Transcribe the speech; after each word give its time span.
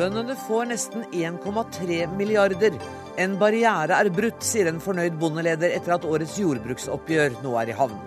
Bøndene 0.00 0.32
får 0.46 0.70
nesten 0.70 1.02
1,3 1.12 2.06
milliarder. 2.16 2.76
En 3.20 3.34
barriere 3.40 3.98
er 4.00 4.08
brutt, 4.16 4.40
sier 4.40 4.70
en 4.70 4.80
fornøyd 4.80 5.18
bondeleder 5.20 5.74
etter 5.76 5.98
at 5.98 6.06
årets 6.08 6.38
jordbruksoppgjør 6.40 7.36
nå 7.44 7.52
er 7.60 7.74
i 7.74 7.76
havn. 7.76 7.98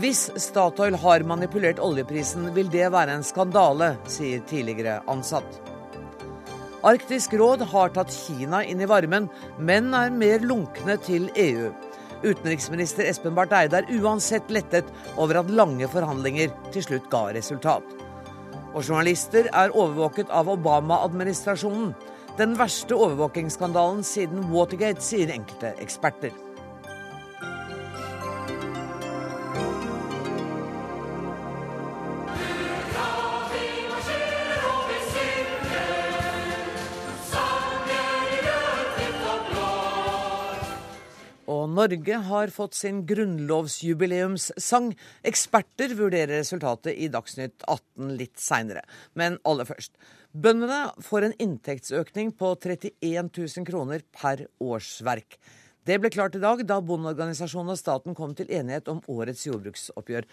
Hvis 0.00 0.30
Statoil 0.40 0.96
har 1.02 1.26
manipulert 1.28 1.82
oljeprisen, 1.84 2.48
vil 2.56 2.72
det 2.72 2.88
være 2.94 3.18
en 3.18 3.26
skandale, 3.26 3.90
sier 4.08 4.40
tidligere 4.48 5.02
ansatt. 5.10 5.60
Arktisk 6.86 7.36
råd 7.36 7.66
har 7.74 7.92
tatt 7.92 8.14
Kina 8.14 8.62
inn 8.64 8.80
i 8.80 8.88
varmen, 8.88 9.28
men 9.60 9.92
er 9.92 10.16
mer 10.16 10.40
lunkne 10.40 10.96
til 11.04 11.28
EU. 11.36 11.74
Utenriksminister 12.24 13.04
Espen 13.10 13.36
Barth 13.36 13.58
Eide 13.58 13.82
er 13.82 13.96
uansett 14.00 14.48
lettet 14.48 14.88
over 15.20 15.42
at 15.42 15.52
lange 15.52 15.92
forhandlinger 15.92 16.54
til 16.72 16.88
slutt 16.88 17.12
ga 17.12 17.26
resultat. 17.36 17.99
Og 18.74 18.84
journalister 18.86 19.48
er 19.50 19.74
overvåket 19.74 20.30
av 20.30 20.50
Obama-administrasjonen. 20.52 21.94
Den 22.38 22.54
verste 22.58 22.94
overvåkingsskandalen 22.94 24.04
siden 24.06 24.46
Watergate, 24.52 25.02
sier 25.02 25.32
enkelte 25.34 25.74
eksperter. 25.82 26.30
Norge 41.68 42.20
har 42.30 42.52
fått 42.54 42.78
sin 42.78 43.02
grunnlovsjubileumssang. 43.08 44.92
Eksperter 45.26 45.92
vurderer 45.98 46.38
resultatet 46.38 46.96
i 46.96 47.10
Dagsnytt 47.12 47.64
18 47.66 48.16
litt 48.16 48.40
seinere. 48.40 48.86
Men 49.18 49.36
aller 49.44 49.68
først. 49.68 49.92
Bøndene 50.30 50.92
får 51.02 51.26
en 51.26 51.38
inntektsøkning 51.42 52.30
på 52.38 52.54
31 52.54 53.32
000 53.34 53.66
kroner 53.66 54.04
per 54.14 54.46
årsverk. 54.62 55.36
Det 55.84 55.96
ble 55.98 56.10
klart 56.12 56.36
i 56.36 56.42
dag 56.42 56.60
da 56.68 56.76
Bondeorganisasjonen 56.84 57.74
og 57.74 57.80
staten 57.80 58.14
kom 58.14 58.36
til 58.38 58.50
enighet 58.52 58.88
om 58.92 59.00
årets 59.10 59.46
jordbruksoppgjør. 59.48 60.28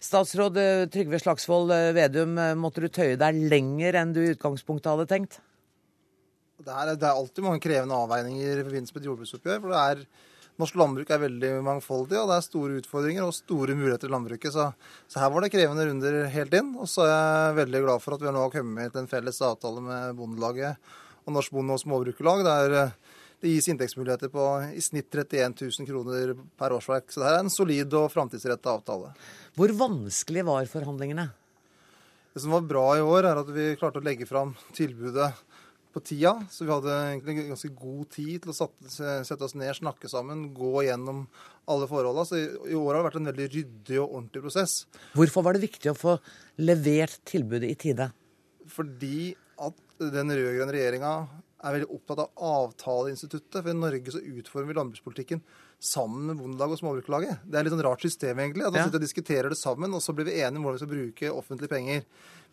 Statsråd 0.00 0.56
eh, 0.60 0.86
Trygve 0.92 1.18
Slagsvold 1.20 1.72
eh, 1.74 1.90
Vedum, 1.96 2.38
eh, 2.38 2.56
måtte 2.56 2.84
du 2.84 2.88
tøye 2.88 3.18
deg 3.20 3.36
lenger 3.50 3.98
enn 4.00 4.14
du 4.16 4.22
i 4.22 4.30
utgangspunktet 4.32 4.88
hadde 4.92 5.08
tenkt? 5.10 5.40
Det 6.60 6.72
er, 6.72 6.94
det 6.94 7.08
er 7.08 7.16
alltid 7.16 7.44
mange 7.44 7.60
krevende 7.64 7.96
avveininger 7.96 8.60
i 8.60 8.64
forbindelse 8.64 8.94
med 8.94 9.02
et 9.02 9.08
jordbruksoppgjør. 9.10 9.60
for 9.64 9.74
det 9.74 9.82
er 9.82 10.04
Norsk 10.60 10.76
landbruk 10.76 11.10
er 11.10 11.22
veldig 11.22 11.52
mangfoldig, 11.64 12.18
og 12.20 12.28
det 12.30 12.36
er 12.36 12.44
store 12.44 12.80
utfordringer 12.82 13.24
og 13.24 13.36
store 13.36 13.76
muligheter 13.78 14.10
i 14.10 14.14
landbruket. 14.14 14.52
Så, 14.54 14.66
så, 15.08 15.20
her 15.22 15.32
var 15.32 15.44
det 15.44 15.52
krevende 15.54 15.86
runder 15.88 16.18
helt 16.34 16.56
inn. 16.58 16.74
Og 16.76 16.90
så 16.90 17.06
er 17.06 17.14
jeg 17.14 17.56
veldig 17.62 17.80
glad 17.86 18.04
for 18.04 18.16
at 18.16 18.26
vi 18.26 18.34
nå 18.34 18.44
har 18.44 18.52
kommet 18.52 18.92
til 18.92 19.02
en 19.02 19.10
felles 19.10 19.40
avtale 19.46 19.84
med 19.84 20.18
Bondelaget 20.18 20.92
og 21.24 21.34
Norsk 21.36 21.56
Bonde- 21.56 21.78
og 21.78 21.82
Småbrukerlag. 21.82 22.44
Der 22.44 22.76
det 23.40 23.54
gis 23.54 23.70
inntektsmuligheter 23.72 24.28
på 24.28 24.46
i 24.76 24.82
snitt 24.84 25.08
31 25.16 25.54
000 25.56 25.86
kroner 25.88 26.34
per 26.60 26.74
årsverk. 26.76 27.06
Så 27.08 27.22
det 27.22 27.30
er 27.30 27.38
en 27.40 27.52
solid 27.52 27.94
og 27.96 28.10
framtidsretta 28.12 28.74
avtale. 28.74 29.14
Hvor 29.56 29.72
vanskelig 29.78 30.44
var 30.44 30.68
forhandlingene? 30.68 31.30
Det 32.34 32.42
som 32.44 32.52
var 32.52 32.68
bra 32.68 32.84
i 32.98 33.02
år, 33.02 33.26
er 33.30 33.40
at 33.40 33.48
vi 33.54 33.72
klarte 33.80 34.02
å 34.02 34.04
legge 34.04 34.28
fram 34.28 34.52
tilbudet 34.76 35.30
på 35.94 36.02
tida. 36.04 36.32
Så 36.52 36.66
vi 36.66 36.72
hadde 36.72 36.94
egentlig 37.12 37.48
ganske 37.48 37.72
god 37.76 38.06
tid 38.14 38.44
til 38.44 38.52
å 38.52 38.56
sette 38.56 39.46
oss 39.46 39.56
ned, 39.58 39.72
snakke 39.76 40.10
sammen, 40.10 40.48
gå 40.56 40.86
gjennom 40.86 41.24
alle 41.70 41.90
forholdene. 41.90 42.26
Så 42.28 42.40
i 42.40 42.78
år 42.78 42.92
har 42.92 43.00
det 43.00 43.08
vært 43.08 43.20
en 43.20 43.30
veldig 43.32 43.50
ryddig 43.56 44.00
og 44.00 44.06
ordentlig 44.08 44.44
prosess. 44.46 44.78
Hvorfor 45.18 45.46
var 45.46 45.56
det 45.56 45.66
viktig 45.66 45.92
å 45.92 45.98
få 45.98 46.16
levert 46.62 47.20
tilbudet 47.28 47.70
i 47.70 47.78
tide? 47.88 48.10
Fordi 48.70 49.30
at 49.60 49.86
den 50.00 50.32
rød-grønne 50.32 50.74
regjeringa 50.74 51.14
er 51.60 51.74
veldig 51.76 51.90
opptatt 51.92 52.22
av 52.22 52.46
avtaleinstituttet. 52.50 53.58
For 53.58 53.72
i 53.72 53.76
Norge 53.76 54.14
så 54.14 54.22
utformer 54.22 54.70
vi 54.70 54.78
landbrukspolitikken 54.78 55.42
sammen 55.80 56.28
med 56.28 56.40
Bondelaget 56.40 56.78
og 56.78 56.80
Småbrukerlaget. 56.82 57.44
Det 57.44 57.58
er 57.58 57.66
litt 57.66 57.74
sånn 57.74 57.84
rart 57.84 58.04
system, 58.04 58.40
egentlig. 58.40 58.64
At 58.66 58.74
vi 58.74 58.80
ja. 58.80 58.86
sitter 58.88 59.00
og 59.00 59.04
diskuterer 59.04 59.52
det 59.52 59.60
sammen, 59.60 59.96
og 59.96 60.04
så 60.04 60.14
blir 60.16 60.28
vi 60.28 60.38
enige 60.40 60.60
om 60.60 60.66
hvordan 60.66 60.78
vi 60.78 60.84
skal 60.84 60.92
bruke 60.94 61.32
offentlige 61.34 61.72
penger. 61.72 62.02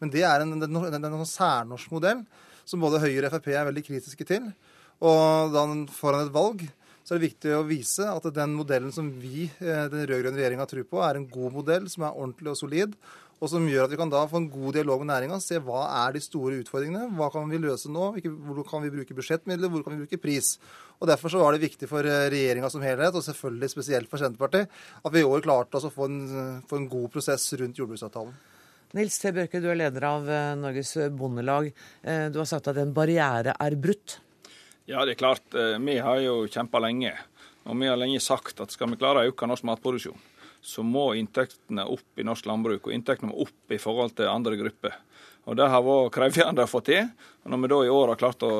Men 0.02 0.14
det 0.14 0.24
er 0.28 0.44
en, 0.44 0.53
en, 0.58 0.80
en, 0.88 1.09
en 1.09 1.28
særnorsk 1.28 1.96
modell 1.96 2.24
som 2.67 2.83
både 2.83 3.01
Høyre 3.03 3.29
og 3.29 3.38
Frp 3.38 3.53
er 3.53 3.69
veldig 3.69 3.85
kritiske 3.88 4.28
til. 4.28 4.51
Og 4.97 5.53
da 5.53 5.63
foran 5.94 6.25
et 6.25 6.35
valg 6.35 6.66
så 7.07 7.16
er 7.16 7.22
det 7.22 7.29
viktig 7.29 7.53
å 7.55 7.63
vise 7.63 8.03
at 8.03 8.25
den 8.35 8.57
modellen 8.57 8.91
som 8.91 9.07
vi, 9.22 9.45
eh, 9.63 9.85
den 9.88 10.03
rød-grønne 10.09 10.41
regjeringa, 10.41 10.66
tror 10.67 10.83
på, 10.83 11.00
er 11.00 11.16
en 11.16 11.29
god 11.31 11.53
modell 11.53 11.85
som 11.88 12.03
er 12.03 12.11
ordentlig 12.11 12.51
og 12.51 12.57
solid. 12.59 12.97
Og 13.39 13.47
som 13.47 13.63
gjør 13.69 13.85
at 13.85 13.94
vi 13.94 14.00
kan 14.01 14.09
da 14.11 14.25
få 14.28 14.41
en 14.41 14.50
god 14.50 14.73
dialog 14.75 15.05
med 15.05 15.13
næringa, 15.13 15.39
se 15.39 15.61
hva 15.61 15.85
er 16.03 16.17
de 16.17 16.19
store 16.19 16.57
utfordringene. 16.59 17.16
Hva 17.16 17.29
kan 17.31 17.47
vi 17.47 17.61
løse 17.61 17.88
nå? 17.88 18.09
Hvor 18.19 18.67
kan 18.67 18.84
vi 18.84 18.91
bruke 18.91 19.16
budsjettmidler? 19.16 19.69
Hvor 19.72 19.85
kan 19.85 19.94
vi 19.95 20.03
bruke 20.03 20.19
pris? 20.19 20.57
Og 20.99 21.07
Derfor 21.07 21.29
så 21.29 21.39
var 21.39 21.53
det 21.53 21.63
viktig 21.63 21.88
for 21.88 22.03
eh, 22.03 22.28
regjeringa 22.34 22.69
som 22.73 22.84
helhet, 22.84 23.16
og 23.16 23.23
selvfølgelig 23.23 23.72
spesielt 23.72 24.11
for 24.11 24.19
Senterpartiet, 24.19 24.67
at 24.67 25.13
vi 25.13 25.23
i 25.23 25.29
år 25.31 25.45
klarte 25.45 25.79
å 25.79 25.94
få 25.94 26.09
en, 26.11 26.61
få 26.67 26.81
en 26.81 26.89
god 26.91 27.07
prosess 27.13 27.53
rundt 27.55 27.78
jordbruksavtalen. 27.78 28.35
Nils 28.96 29.18
T. 29.20 29.34
Børke, 29.36 29.59
du 29.59 29.68
er 29.68 29.80
leder 29.81 30.06
av 30.08 30.30
eh, 30.31 30.53
Norges 30.56 30.94
Bondelag. 31.12 31.74
Eh, 32.03 32.28
du 32.31 32.40
har 32.40 32.48
sagt 32.48 32.70
at 32.72 32.78
en 32.80 32.94
barriere 32.96 33.56
er 33.59 33.75
brutt? 33.75 34.20
Ja, 34.88 35.03
det 35.03 35.18
er 35.18 35.20
klart. 35.20 35.44
Eh, 35.52 35.75
vi 35.84 35.98
har 36.00 36.22
jo 36.24 36.46
kjempa 36.48 36.80
lenge. 36.80 37.12
Og 37.68 37.76
vi 37.76 37.90
har 37.92 38.00
lenge 38.00 38.22
sagt 38.24 38.62
at 38.64 38.72
skal 38.72 38.94
vi 38.94 39.00
klare 39.02 39.26
å 39.26 39.34
øke 39.34 39.50
norsk 39.50 39.66
matproduksjon, 39.68 40.22
så 40.64 40.86
må 40.88 41.09
inntektene 41.20 41.84
opp 41.92 42.22
i 42.22 42.24
norsk 42.24 42.47
landbruk. 42.47 42.88
Og 42.88 42.96
inntektene 42.96 43.34
må 43.34 43.44
opp 43.44 43.76
i 43.76 43.81
forhold 43.81 44.16
til 44.16 44.31
andre 44.31 44.56
grupper. 44.59 44.96
Og 45.47 45.56
Det 45.56 45.68
har 45.72 45.84
vært 45.84 46.16
krevende 46.16 46.66
å 46.66 46.69
få 46.69 46.81
til. 46.84 47.08
Og 47.46 47.52
Når 47.52 47.62
vi 47.62 47.69
da 47.72 47.78
i 47.85 47.91
år 47.94 48.12
har 48.12 48.19
klart 48.19 48.44
å 48.44 48.52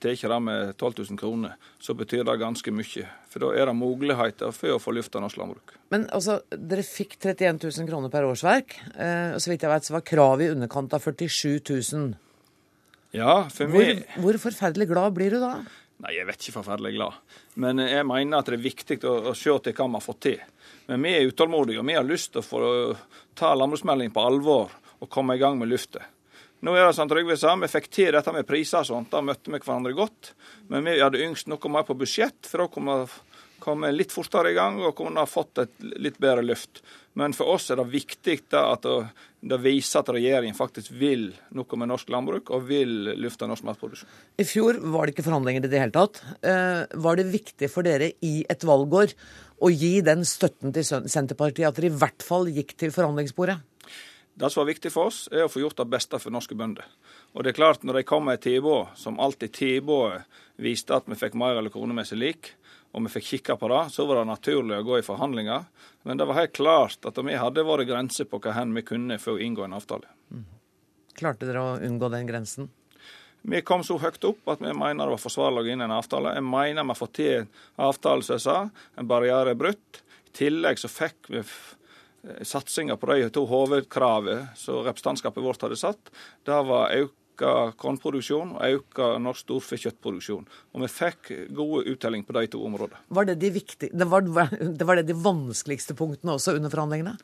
ta 0.00 0.12
det 0.12 0.40
med 0.44 0.74
12 0.76 0.92
000 1.08 1.18
kroner, 1.18 1.54
så 1.80 1.94
betyr 1.96 2.24
det 2.28 2.36
ganske 2.36 2.72
mye. 2.72 3.06
For 3.32 3.40
da 3.40 3.52
er 3.56 3.70
det 3.70 3.76
muligheter 3.78 4.52
for 4.52 4.76
å 4.76 4.82
få 4.82 4.92
løfta 4.92 5.22
norsk 5.22 5.40
landbruk. 5.40 5.72
Men 5.94 6.04
altså, 6.12 6.42
dere 6.52 6.84
fikk 6.84 7.16
31 7.22 7.62
000 7.64 7.88
kroner 7.88 8.12
per 8.12 8.28
årsverk. 8.28 8.76
Eh, 8.92 9.32
og 9.32 9.40
så 9.40 9.50
vidt 9.52 9.64
jeg 9.64 9.72
vet, 9.72 9.88
så 9.88 9.96
var 9.96 10.04
kravet 10.04 10.46
i 10.46 10.52
underkant 10.52 10.92
av 10.92 11.08
47 11.08 11.48
000. 11.72 12.14
Ja, 13.16 13.46
for 13.48 13.72
hvor, 13.72 13.88
meg... 13.88 14.04
hvor 14.20 14.38
forferdelig 14.42 14.90
glad 14.92 15.16
blir 15.16 15.32
du 15.32 15.40
da? 15.40 15.54
Nei, 16.04 16.12
jeg 16.18 16.28
vet 16.28 16.42
ikke 16.42 16.58
forferdelig 16.58 16.92
glad. 16.98 17.20
Men 17.56 17.80
jeg 17.80 18.04
mener 18.04 18.42
at 18.42 18.50
det 18.50 18.58
er 18.58 18.66
viktig 18.66 18.98
å, 19.08 19.14
å 19.30 19.32
se 19.32 19.54
til 19.64 19.72
hva 19.78 19.86
vi 19.88 19.96
har 19.96 20.04
fått 20.04 20.20
til. 20.26 20.42
Men 20.90 21.06
vi 21.06 21.14
er 21.16 21.30
utålmodige, 21.30 21.80
og 21.80 21.88
vi 21.88 21.96
har 21.96 22.04
lyst 22.04 22.34
til 22.34 22.42
å 22.42 22.46
få 22.46 22.60
ta 23.38 23.54
landbruksmeldingen 23.56 24.12
på 24.12 24.26
alvor 24.28 24.76
og 25.00 25.10
komme 25.12 25.36
i 25.36 25.40
gang 25.40 25.56
med 25.56 25.72
luftet. 25.72 26.04
Nå 26.66 26.72
er 26.74 26.88
det 26.88 26.96
som 26.96 27.06
Trygve 27.06 27.36
sa, 27.38 27.52
vi 27.62 27.68
fikk 27.70 27.84
til 27.94 28.16
dette 28.16 28.32
med 28.34 28.46
priser 28.48 28.82
og 28.82 28.88
sånt. 28.88 29.12
Da 29.12 29.20
møtte 29.22 29.52
vi 29.52 29.60
hverandre 29.60 29.92
godt. 29.94 30.32
Men 30.72 30.82
vi 30.88 30.96
hadde 30.98 31.20
yngst 31.22 31.46
noe 31.46 31.70
mer 31.70 31.84
på 31.86 31.94
budsjett, 31.94 32.40
for 32.50 32.64
da 32.64 32.66
kunne 32.72 32.96
vi 33.04 33.36
komme 33.62 33.92
litt 33.94 34.10
fortere 34.14 34.50
i 34.50 34.56
gang 34.56 34.80
og 34.82 34.96
kunne 34.98 35.22
ha 35.22 35.30
fått 35.30 35.60
et 35.62 35.84
litt 36.02 36.18
bedre 36.22 36.42
løft. 36.42 36.82
Men 37.16 37.36
for 37.38 37.54
oss 37.54 37.70
er 37.70 37.78
det 37.78 37.86
viktig 37.92 38.36
at 38.58 38.88
det 39.46 39.58
viser 39.62 40.02
at 40.02 40.10
regjeringen 40.16 40.58
faktisk 40.58 40.90
vil 40.98 41.28
noe 41.54 41.78
med 41.78 41.92
norsk 41.92 42.10
landbruk 42.12 42.50
og 42.50 42.66
vil 42.66 43.12
løfte 43.14 43.46
norsk 43.46 43.68
matproduksjon. 43.68 44.10
I 44.42 44.48
fjor 44.48 44.82
var 44.90 45.06
det 45.06 45.14
ikke 45.14 45.28
forhandlinger 45.28 45.68
i 45.68 45.70
det 45.70 45.84
hele 45.84 45.94
tatt. 45.94 46.20
Eh, 46.42 46.82
var 46.98 47.16
det 47.16 47.30
viktig 47.30 47.70
for 47.72 47.86
dere 47.86 48.10
i 48.26 48.34
et 48.42 48.66
valgår 48.66 49.14
å 49.62 49.70
gi 49.70 49.94
den 50.04 50.26
støtten 50.28 50.74
til 50.74 50.84
Senterpartiet 50.84 51.70
at 51.70 51.78
dere 51.78 51.94
i 51.94 51.96
hvert 52.02 52.26
fall 52.26 52.50
gikk 52.50 52.74
til 52.82 52.92
forhandlingsbordet? 52.94 53.60
Det 54.36 54.50
som 54.52 54.60
var 54.60 54.68
viktig 54.68 54.90
for 54.92 55.08
oss, 55.08 55.22
er 55.32 55.46
å 55.46 55.48
få 55.48 55.62
gjort 55.62 55.78
det 55.80 55.88
beste 55.88 56.18
for 56.20 56.34
norske 56.34 56.56
bønder. 56.58 56.84
Og 57.32 57.44
det 57.44 57.54
er 57.54 57.56
klart, 57.56 57.84
når 57.88 58.00
de 58.00 58.08
kom 58.08 58.26
med 58.28 58.36
et 58.36 58.44
tilbud, 58.44 58.92
som 59.00 59.16
alltid 59.16 59.54
tilbudet 59.56 60.26
viste 60.60 60.92
at 60.92 61.08
vi 61.08 61.16
fikk 61.16 61.38
mer 61.40 61.56
eller 61.56 61.72
kronemessig 61.72 62.18
lik, 62.20 62.50
og 62.92 63.06
vi 63.06 63.14
fikk 63.14 63.26
kikka 63.30 63.56
på 63.60 63.70
det, 63.72 63.80
så 63.92 64.04
var 64.08 64.20
det 64.20 64.28
naturlig 64.28 64.76
å 64.76 64.84
gå 64.84 64.98
i 64.98 65.04
forhandlinger. 65.04 65.64
Men 66.04 66.20
det 66.20 66.28
var 66.28 66.38
helt 66.42 66.52
klart 66.56 67.08
at 67.08 67.18
vi 67.24 67.36
hadde 67.40 67.64
våre 67.64 67.88
grenser 67.88 68.28
på 68.28 68.40
hva 68.44 68.52
hen 68.56 68.76
vi 68.76 68.84
kunne 68.84 69.18
for 69.20 69.36
å 69.36 69.42
inngå 69.42 69.64
en 69.64 69.76
avtale. 69.76 70.08
Mm. 70.28 70.44
Klarte 71.16 71.48
dere 71.48 71.64
å 71.64 71.76
unngå 71.80 72.12
den 72.12 72.28
grensen? 72.28 72.68
Vi 73.46 73.60
kom 73.62 73.84
så 73.86 73.96
høyt 74.02 74.24
opp 74.26 74.48
at 74.52 74.60
vi 74.60 74.72
mener 74.74 75.06
det 75.06 75.14
var 75.14 75.22
forsvarlig 75.22 75.62
å 75.62 75.66
gå 75.66 75.72
inn 75.72 75.84
i 75.84 75.86
en 75.86 75.96
avtale. 75.96 76.32
Jeg 76.36 76.44
mener 76.44 76.82
vi 76.82 76.92
har 76.92 76.98
fått 76.98 77.16
til 77.16 77.34
en 77.38 77.50
avtale, 77.88 78.26
som 78.26 78.36
jeg 78.36 78.44
sa. 78.44 78.56
En 78.98 79.08
barriere 79.08 79.52
er 79.54 79.60
brutt. 79.60 80.00
I 80.26 80.32
tillegg 80.40 80.80
så 80.82 80.90
fikk 80.92 81.30
vi 81.32 81.44
satsinga 82.46 82.96
på 83.00 83.10
de 83.12 83.28
to 83.34 83.44
hovedkravene 83.50 84.50
som 84.58 84.82
representantskapet 84.86 85.44
vårt 85.44 85.62
hadde 85.64 85.78
satt, 85.80 86.12
det 86.46 86.60
var 86.68 86.94
auka 86.94 87.56
kornproduksjon 87.80 88.54
og 88.56 88.62
auka 88.64 89.10
norsk 89.22 89.44
storfekjøttproduksjon. 89.44 90.46
Og 90.74 90.84
vi 90.84 90.92
fikk 90.92 91.32
gode 91.56 91.84
uttelling 91.92 92.24
på 92.26 92.36
de 92.38 92.46
to 92.54 92.62
områdene. 92.66 93.02
Var 93.08 93.28
det 93.30 93.40
de, 93.42 93.52
viktig, 93.58 93.92
det 93.92 94.08
var, 94.10 94.24
det 94.80 94.88
var 94.88 95.00
det 95.00 95.08
de 95.10 95.18
vanskeligste 95.20 95.98
punktene 95.98 96.36
også 96.36 96.56
under 96.56 96.72
forhandlingene? 96.72 97.16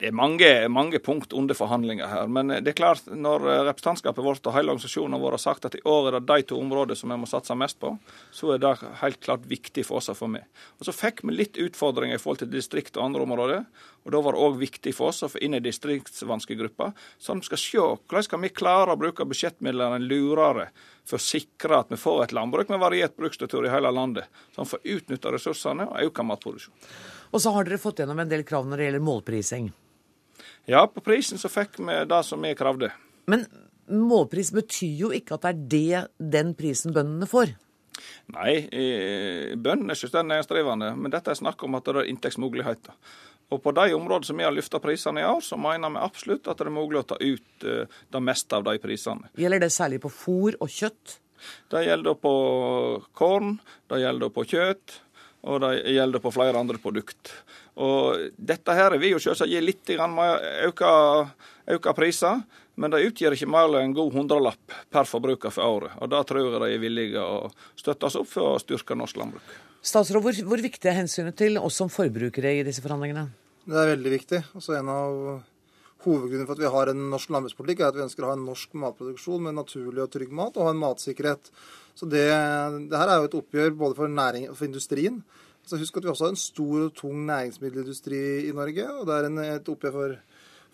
Det 0.00 0.08
er 0.08 0.14
mange, 0.16 0.48
mange 0.72 0.96
punkt 1.04 1.34
under 1.36 1.52
forhandlinger 1.52 2.08
her. 2.08 2.28
Men 2.32 2.48
det 2.48 2.70
er 2.72 2.76
klart, 2.78 3.04
når 3.12 3.42
representantskapet 3.68 4.24
vårt 4.24 4.46
og 4.48 4.54
hele 4.56 4.72
organisasjonen 4.72 5.20
vår 5.20 5.34
har 5.36 5.42
sagt 5.42 5.66
at 5.68 5.74
i 5.76 5.82
år 5.84 6.08
er 6.08 6.14
det 6.16 6.22
de 6.30 6.46
to 6.48 6.56
områdene 6.56 6.96
som 6.96 7.12
vi 7.12 7.18
må 7.20 7.28
satse 7.28 7.52
mest 7.52 7.76
på, 7.84 7.90
så 8.32 8.54
er 8.54 8.62
det 8.62 8.70
helt 9.02 9.20
klart 9.20 9.44
viktig 9.50 9.84
for 9.84 10.00
oss 10.00 10.08
å 10.08 10.16
få 10.16 10.30
med. 10.32 10.46
Og 10.80 10.88
Så 10.88 10.94
fikk 10.96 11.20
vi 11.28 11.36
litt 11.36 11.60
utfordringer 11.60 12.16
i 12.16 12.22
forhold 12.22 12.40
til 12.40 12.52
distrikt 12.54 12.96
og 12.96 13.10
andre 13.10 13.26
områder. 13.26 13.66
og 14.06 14.14
Da 14.14 14.22
var 14.24 14.32
det 14.32 14.40
òg 14.46 14.56
viktig 14.62 14.94
for 14.96 15.12
oss 15.12 15.20
å 15.22 15.28
få 15.28 15.42
inn 15.44 15.58
ei 15.58 15.60
distriktsvanskelig 15.60 16.58
gruppe, 16.62 16.92
som 17.18 17.44
skal 17.44 17.60
se 17.60 17.84
hvordan 17.84 18.24
skal 18.24 18.40
vi 18.40 18.48
klare 18.48 18.96
å 18.96 19.00
bruke 19.00 19.28
budsjettmidlene 19.28 20.00
lurere 20.00 20.70
for 21.04 21.20
å 21.20 21.26
sikre 21.26 21.76
at 21.76 21.92
vi 21.92 22.00
får 22.00 22.24
et 22.24 22.32
landbruk 22.32 22.72
med 22.72 22.80
variert 22.80 23.20
bruksstruktur 23.20 23.68
i 23.68 23.74
hele 23.74 23.92
landet, 23.92 24.24
som 24.56 24.64
får 24.64 24.80
utnytta 24.96 25.36
ressursene 25.36 25.90
og 25.90 26.08
øke 26.08 26.24
matproduksjonen. 26.24 26.88
Og 27.30 27.44
så 27.44 27.52
har 27.52 27.68
dere 27.68 27.78
fått 27.78 28.00
gjennom 28.00 28.18
en 28.18 28.32
del 28.32 28.48
krav 28.48 28.64
når 28.64 28.80
det 28.80 28.88
gjelder 28.88 29.06
målprising. 29.06 29.70
Ja, 30.70 30.84
på 30.90 31.02
prisen 31.04 31.40
så 31.40 31.50
fikk 31.52 31.80
vi 31.80 31.96
det 32.10 32.20
som 32.26 32.42
vi 32.44 32.54
kravde. 32.58 32.92
Men 33.30 33.46
målpris 33.90 34.52
betyr 34.54 35.06
jo 35.06 35.10
ikke 35.14 35.36
at 35.36 35.48
det 35.48 35.50
er 35.50 35.66
det 35.74 36.30
den 36.36 36.54
prisen 36.58 36.94
bøndene 36.96 37.28
får. 37.30 37.56
Nei, 38.32 38.52
bøndene 39.60 39.92
er 39.92 39.98
selvstendig 39.98 40.30
næringsdrivende, 40.30 40.94
men 40.96 41.12
dette 41.12 41.32
er 41.32 41.40
snakk 41.40 41.62
om 41.66 41.76
at 41.76 41.88
det 41.88 41.98
er 42.00 42.12
inntektsmuligheter. 42.12 42.94
Og 43.50 43.58
på 43.64 43.72
de 43.74 43.94
områdene 43.96 44.28
som 44.28 44.38
vi 44.38 44.46
har 44.46 44.54
løfta 44.54 44.78
prisene 44.82 45.24
i 45.24 45.26
år, 45.26 45.42
så 45.42 45.58
mener 45.58 45.90
vi 45.90 46.04
absolutt 46.04 46.46
at 46.48 46.60
det 46.60 46.68
er 46.68 46.74
mulig 46.74 47.00
å 47.00 47.08
ta 47.10 47.18
ut 47.18 47.66
uh, 47.66 47.98
det 48.14 48.22
meste 48.22 48.56
av 48.56 48.66
de 48.68 48.76
prisene. 48.82 49.32
Gjelder 49.40 49.64
det 49.64 49.72
særlig 49.74 49.98
på 50.04 50.12
fôr 50.14 50.58
og 50.60 50.70
kjøtt? 50.70 51.18
Det 51.72 51.82
gjelder 51.86 52.18
på 52.20 52.32
korn, 53.16 53.54
det 53.90 54.02
gjelder 54.02 54.32
på 54.34 54.44
kjøtt, 54.52 55.00
og 55.48 55.60
det 55.64 55.72
gjelder 55.94 56.22
på 56.22 56.32
flere 56.34 56.60
andre 56.60 56.78
produkter. 56.80 57.32
Og 57.80 58.30
dette 58.36 58.74
her 58.76 58.96
vil 59.00 59.14
jo 59.14 59.22
selvsagt 59.22 59.50
gi 59.50 59.60
litt 59.62 59.92
økte 59.96 60.90
øke 61.70 61.94
priser, 61.96 62.42
men 62.80 62.92
det 62.92 63.02
utgjør 63.08 63.36
ikke 63.36 63.48
mer 63.50 63.68
enn 63.68 63.90
en 63.90 63.96
god 63.96 64.14
hundrelapp 64.16 64.76
per 64.92 65.08
forbruker 65.08 65.52
for 65.52 65.64
året. 65.80 65.96
Og 66.00 66.10
det 66.12 66.22
tror 66.28 66.40
jeg 66.44 66.62
de 66.62 66.70
er 66.74 66.82
villige 66.82 67.24
å 67.24 67.50
støtte 67.78 68.08
oss 68.08 68.18
opp 68.20 68.30
for 68.30 68.54
å 68.54 68.60
styrke 68.62 68.96
norsk 68.96 69.20
landbruk. 69.20 69.52
Statsråd, 69.80 70.24
hvor, 70.24 70.40
hvor 70.48 70.60
viktig 70.60 70.90
er 70.90 70.98
hensynet 70.98 71.36
til 71.40 71.56
oss 71.60 71.78
som 71.80 71.92
forbrukere 71.92 72.58
i 72.58 72.64
disse 72.66 72.84
forhandlingene? 72.84 73.28
Det 73.70 73.78
er 73.80 73.94
veldig 73.94 74.12
viktig. 74.12 74.42
Også 74.58 74.76
en 74.76 74.92
av 74.92 75.20
Hovedgrunnen 76.04 76.48
for 76.48 76.56
at 76.56 76.62
vi 76.62 76.72
har 76.72 76.90
en 76.92 77.04
norsk 77.12 77.32
landbrukspolitikk, 77.34 77.82
er 77.82 77.92
at 77.92 77.98
vi 77.98 78.06
ønsker 78.06 78.24
å 78.24 78.30
ha 78.30 78.38
en 78.38 78.46
norsk 78.48 78.76
matproduksjon 78.80 79.44
med 79.46 79.58
naturlig 79.58 80.04
og 80.04 80.10
trygg 80.14 80.32
mat, 80.32 80.56
og 80.56 80.68
ha 80.68 80.72
en 80.74 80.80
matsikkerhet. 80.80 81.52
Så 81.98 82.08
det, 82.08 82.24
det 82.88 82.96
her 83.00 83.12
er 83.12 83.20
jo 83.20 83.28
et 83.28 83.38
oppgjør 83.42 83.76
både 83.82 83.98
for, 83.98 84.12
næring, 84.20 84.48
for 84.54 84.68
industrien, 84.68 85.20
så 85.66 85.78
Husk 85.78 86.00
at 86.00 86.06
vi 86.06 86.10
også 86.10 86.26
har 86.26 86.32
en 86.32 86.40
stor 86.40 86.86
og 86.86 86.94
tung 86.98 87.20
næringsmiddelindustri 87.28 88.20
i 88.48 88.54
Norge. 88.56 88.86
og 88.90 89.04
Det 89.06 89.16
er 89.16 89.28
en, 89.28 89.36
et 89.44 89.68
oppgjør 89.70 89.92
for, 89.94 90.16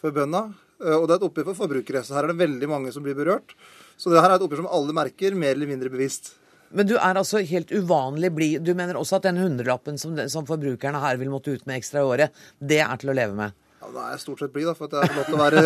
for 0.00 0.14
bøndene. 0.14 0.54
Og 0.78 1.04
det 1.04 1.16
er 1.16 1.18
et 1.18 1.26
oppgjør 1.26 1.48
for 1.50 1.58
forbrukere. 1.64 2.00
Så 2.06 2.16
her 2.16 2.24
er 2.24 2.32
det 2.32 2.40
veldig 2.40 2.70
mange 2.70 2.92
som 2.94 3.04
blir 3.04 3.18
berørt. 3.18 3.52
Så 4.00 4.12
det 4.12 4.22
her 4.22 4.30
er 4.30 4.38
et 4.38 4.46
oppgjør 4.46 4.62
som 4.62 4.70
alle 4.78 4.96
merker, 4.96 5.36
mer 5.36 5.56
eller 5.56 5.68
mindre 5.68 5.92
bevisst. 5.92 6.32
Men 6.76 6.88
du 6.88 6.96
er 6.96 7.18
altså 7.18 7.42
helt 7.46 7.70
uvanlig 7.74 8.32
blid. 8.34 8.64
Du 8.64 8.72
mener 8.78 8.98
også 8.98 9.18
at 9.18 9.28
den 9.28 9.38
hundrelappen 9.40 10.00
som, 10.00 10.16
som 10.32 10.48
forbrukerne 10.48 11.02
her 11.02 11.20
vil 11.20 11.30
måtte 11.34 11.54
ut 11.54 11.68
med 11.68 11.78
ekstra 11.78 12.02
i 12.02 12.08
året, 12.08 12.42
det 12.58 12.80
er 12.84 13.00
til 13.00 13.12
å 13.12 13.16
leve 13.16 13.36
med? 13.36 13.65
Ja, 13.86 13.92
Da 13.94 14.06
er 14.06 14.14
jeg 14.16 14.22
stort 14.22 14.42
sett 14.42 14.52
blid, 14.54 14.66
da, 14.66 14.74
for 14.74 14.88
at 14.88 14.96
jeg 14.98 15.10
får 15.10 15.16
lov 15.16 15.26
til 15.26 15.36
å 15.36 15.42
være, 15.42 15.60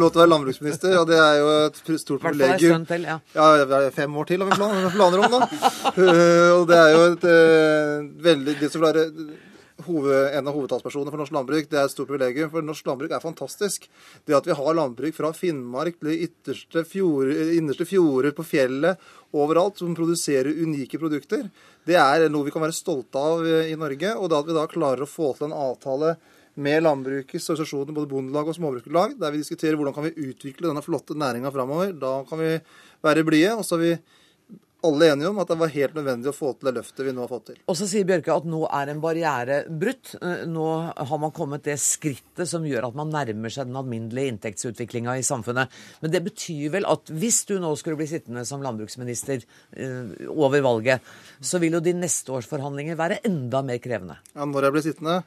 lov 0.00 0.10
til 0.10 0.18
å 0.18 0.22
være 0.22 0.32
landbruksminister. 0.32 0.96
Og 1.00 1.10
det 1.10 1.18
er 1.20 1.36
jo 1.38 1.50
et 1.66 1.82
stort 2.02 2.24
privilegium. 2.24 2.86
Til, 2.88 3.06
ja. 3.06 3.18
ja, 3.34 3.84
fem 3.94 4.16
år 4.16 4.30
til 4.30 4.42
har 4.42 4.50
vi 4.50 4.96
planer 4.96 5.22
om, 5.26 5.36
da. 5.36 5.46
Uh, 5.94 6.50
og 6.56 6.66
det 6.70 6.80
er 6.80 6.90
jo 6.94 7.04
et 7.12 7.28
uh, 7.30 8.10
veldig 8.26 8.56
Det 8.60 8.70
som 8.72 8.82
være 8.82 9.06
hoved, 9.86 10.34
en 10.36 10.48
av 10.50 10.56
hovedtalspersonene 10.56 11.12
for 11.12 11.22
norsk 11.22 11.34
landbruk. 11.36 11.68
Det 11.70 11.78
er 11.78 11.86
et 11.86 11.94
stort 11.94 12.10
privilegium, 12.10 12.50
for 12.52 12.66
norsk 12.66 12.90
landbruk 12.90 13.14
er 13.14 13.22
fantastisk. 13.22 13.86
Det 14.26 14.36
at 14.36 14.48
vi 14.50 14.56
har 14.58 14.76
landbruk 14.76 15.16
fra 15.16 15.30
Finnmark 15.36 16.00
til 16.02 16.26
ytterste 16.26 16.84
fjorde, 16.88 17.38
innerste 17.56 17.86
fjorder 17.88 18.34
på 18.36 18.44
fjellet, 18.46 19.00
overalt, 19.30 19.78
som 19.78 19.94
produserer 19.94 20.58
unike 20.58 20.98
produkter, 20.98 21.46
det 21.86 21.96
er 21.96 22.26
noe 22.32 22.48
vi 22.48 22.52
kan 22.52 22.64
være 22.64 22.76
stolte 22.76 23.22
av 23.22 23.46
i 23.46 23.78
Norge. 23.78 24.12
Og 24.18 24.28
det 24.28 24.42
at 24.42 24.50
vi 24.50 24.58
da 24.58 24.66
klarer 24.70 25.06
å 25.06 25.10
få 25.10 25.32
til 25.38 25.48
en 25.48 25.56
avtale 25.56 26.16
med 26.54 26.82
landbrukets 26.82 27.50
organisasjoner, 27.52 27.94
både 27.94 28.10
bondelag 28.10 28.48
og 28.50 28.56
småbrukerlag, 28.56 29.14
der 29.20 29.34
vi 29.34 29.42
diskuterer 29.42 29.78
hvordan 29.78 29.94
kan 29.96 30.08
vi 30.08 30.30
utvikle 30.30 30.68
denne 30.68 30.82
flotte 30.84 31.14
næringa 31.18 31.52
framover. 31.54 31.92
Da 31.94 32.14
kan 32.28 32.40
vi 32.40 32.50
være 33.04 33.24
blide. 33.26 33.54
Og 33.56 33.64
så 33.64 33.76
har 33.76 33.84
vi 33.84 33.92
alle 34.86 35.10
enige 35.12 35.30
om 35.30 35.40
at 35.42 35.50
det 35.50 35.58
var 35.60 35.72
helt 35.74 35.96
nødvendig 35.98 36.30
å 36.30 36.36
få 36.36 36.52
til 36.54 36.70
det 36.70 36.74
løftet 36.78 37.04
vi 37.06 37.14
nå 37.14 37.24
har 37.24 37.30
fått 37.30 37.46
til. 37.50 37.58
Og 37.70 37.78
så 37.78 37.88
sier 37.90 38.06
Bjørke 38.08 38.34
at 38.34 38.46
nå 38.48 38.62
er 38.80 38.92
en 38.92 39.02
barriere 39.02 39.60
brutt. 39.68 40.14
Eh, 40.20 40.44
nå 40.50 40.66
har 40.96 41.20
man 41.22 41.34
kommet 41.36 41.66
det 41.66 41.76
skrittet 41.82 42.48
som 42.48 42.66
gjør 42.66 42.88
at 42.88 42.98
man 42.98 43.12
nærmer 43.12 43.52
seg 43.52 43.68
den 43.68 43.78
alminnelige 43.80 44.34
inntektsutviklinga 44.34 45.18
i 45.20 45.26
samfunnet. 45.26 45.72
Men 46.04 46.14
det 46.14 46.22
betyr 46.26 46.74
vel 46.76 46.88
at 46.90 47.12
hvis 47.12 47.42
du 47.50 47.56
nå 47.62 47.72
skulle 47.80 48.00
bli 48.00 48.08
sittende 48.10 48.46
som 48.48 48.64
landbruksminister 48.64 49.44
uh, 49.44 50.30
over 50.32 50.64
valget, 50.64 51.04
så 51.40 51.60
vil 51.62 51.76
jo 51.78 51.82
de 51.84 51.94
neste 51.96 52.32
års 52.34 52.48
forhandlinger 52.50 52.98
være 52.98 53.20
enda 53.28 53.62
mer 53.66 53.80
krevende? 53.82 54.18
Ja, 54.34 54.48
når 54.48 54.68
jeg 54.68 54.76
blir 54.76 54.86
sittende 54.86 55.20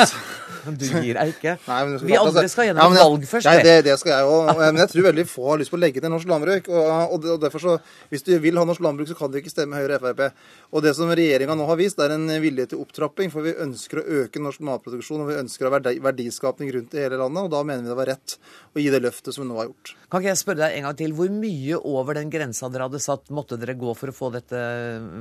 Du 0.80 0.84
gir 0.84 1.16
deg 1.16 1.30
ikke. 1.32 1.54
Nei, 1.64 1.78
vi 2.04 2.16
andre 2.18 2.44
skal 2.50 2.68
gjennom 2.68 2.96
ja, 2.96 3.04
valg 3.06 3.24
først. 3.28 3.48
Nei, 3.48 3.62
det, 3.64 3.76
det 3.86 3.94
skal 4.00 4.12
jeg 4.12 4.28
òg. 4.28 4.50
Men 4.58 4.82
jeg 4.82 4.92
tror 4.92 5.06
veldig 5.08 5.24
få 5.30 5.46
har 5.48 5.60
lyst 5.62 5.72
på 5.72 5.78
å 5.78 5.80
legge 5.80 6.02
ned 6.04 6.12
norsk 6.12 6.28
landbruk. 6.28 6.68
Og, 6.68 7.14
og, 7.16 7.28
derfor 7.40 7.64
så, 7.64 7.76
Hvis 8.12 8.26
du 8.26 8.32
vil 8.42 8.60
ha 8.60 8.66
norsk 8.68 8.79
landbruk, 8.84 9.08
så 9.10 9.16
kan 9.18 9.32
det 9.32 9.42
ikke 9.42 9.52
stemme 9.52 9.78
Høyre 9.80 9.98
og 9.98 10.04
Frp. 10.04 10.42
Og 10.74 10.84
det 10.84 10.94
som 10.98 11.10
regjeringa 11.10 11.56
nå 11.58 11.66
har 11.68 11.78
vist, 11.80 12.00
er 12.02 12.14
en 12.14 12.26
vilje 12.42 12.70
til 12.72 12.82
opptrapping. 12.84 13.32
For 13.32 13.46
vi 13.46 13.54
ønsker 13.64 14.00
å 14.00 14.06
øke 14.22 14.42
norsk 14.42 14.64
matproduksjon, 14.66 15.24
og 15.24 15.30
vi 15.32 15.38
ønsker 15.40 15.66
å 15.66 15.70
ha 15.70 15.76
verdi, 15.78 15.96
verdiskapning 16.04 16.72
rundt 16.76 16.96
i 16.96 17.02
hele 17.04 17.20
landet. 17.20 17.46
Og 17.46 17.54
da 17.54 17.62
mener 17.66 17.86
vi 17.86 17.92
det 17.92 17.98
var 18.00 18.10
rett 18.12 18.36
å 18.74 18.82
gi 18.82 18.90
det 18.92 19.02
løftet 19.02 19.36
som 19.36 19.44
vi 19.44 19.50
nå 19.50 19.58
har 19.60 19.70
gjort. 19.70 19.94
Kan 20.10 20.24
ikke 20.24 20.32
jeg 20.32 20.42
spørre 20.42 20.62
deg 20.64 20.76
en 20.78 20.88
gang 20.88 21.00
til, 21.00 21.16
hvor 21.18 21.34
mye 21.34 21.80
over 21.94 22.20
den 22.20 22.32
grensa 22.32 22.70
dere 22.70 22.88
hadde 22.88 23.02
satt, 23.02 23.28
måtte 23.34 23.58
dere 23.60 23.78
gå 23.78 23.96
for 23.98 24.12
å 24.12 24.16
få 24.16 24.32
dette 24.34 24.62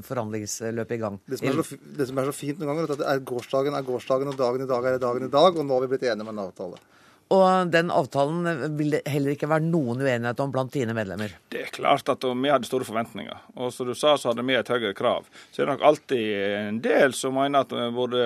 forhandlingsløpet 0.07 0.95
i 0.97 1.01
gang? 1.01 1.19
Det 1.29 1.41
som 1.41 1.51
er 1.51 1.59
så, 1.61 1.81
det 1.99 2.09
som 2.09 2.21
er 2.21 2.31
så 2.31 2.35
fint 2.35 2.61
noen 2.61 2.73
ganger, 2.73 2.87
er 2.87 2.95
at 2.97 3.09
er 3.13 3.27
gårsdagen 3.33 3.77
er 3.77 3.85
gårsdagen, 3.85 4.31
og 4.33 4.39
dagen 4.39 4.65
i 4.65 4.69
dag 4.69 4.87
er 4.89 5.01
dagen 5.01 5.27
i 5.27 5.33
dag. 5.33 5.57
Og 5.57 5.65
nå 5.65 5.77
har 5.77 5.85
vi 5.85 5.91
blitt 5.93 6.07
enige 6.09 6.25
om 6.25 6.33
en 6.33 6.47
avtale. 6.47 6.81
Og 7.29 7.69
den 7.69 7.91
avtalen 7.93 8.71
vil 8.77 8.95
det 8.95 9.03
heller 9.05 9.35
ikke 9.35 9.49
være 9.51 9.67
noen 9.67 10.01
uenighet 10.01 10.39
om 10.41 10.53
blant 10.53 10.73
dine 10.73 10.95
medlemmer? 10.97 11.35
Det 11.53 11.67
er 11.67 11.75
klart 11.75 12.09
at 12.09 12.25
vi 12.25 12.49
hadde 12.49 12.65
store 12.65 12.87
forventninger. 12.87 13.43
Og 13.61 13.69
som 13.73 13.85
du 13.85 13.93
sa, 13.93 14.15
så 14.17 14.31
hadde 14.31 14.45
vi 14.47 14.57
et 14.57 14.71
høyere 14.73 14.95
krav. 14.97 15.29
Så 15.51 15.61
det 15.61 15.67
er 15.67 15.71
nok 15.75 15.85
alltid 15.91 16.23
en 16.63 16.81
del 16.81 17.13
som 17.17 17.37
mener 17.37 17.67
at 17.67 17.75
vi 17.75 17.85
burde 17.93 18.23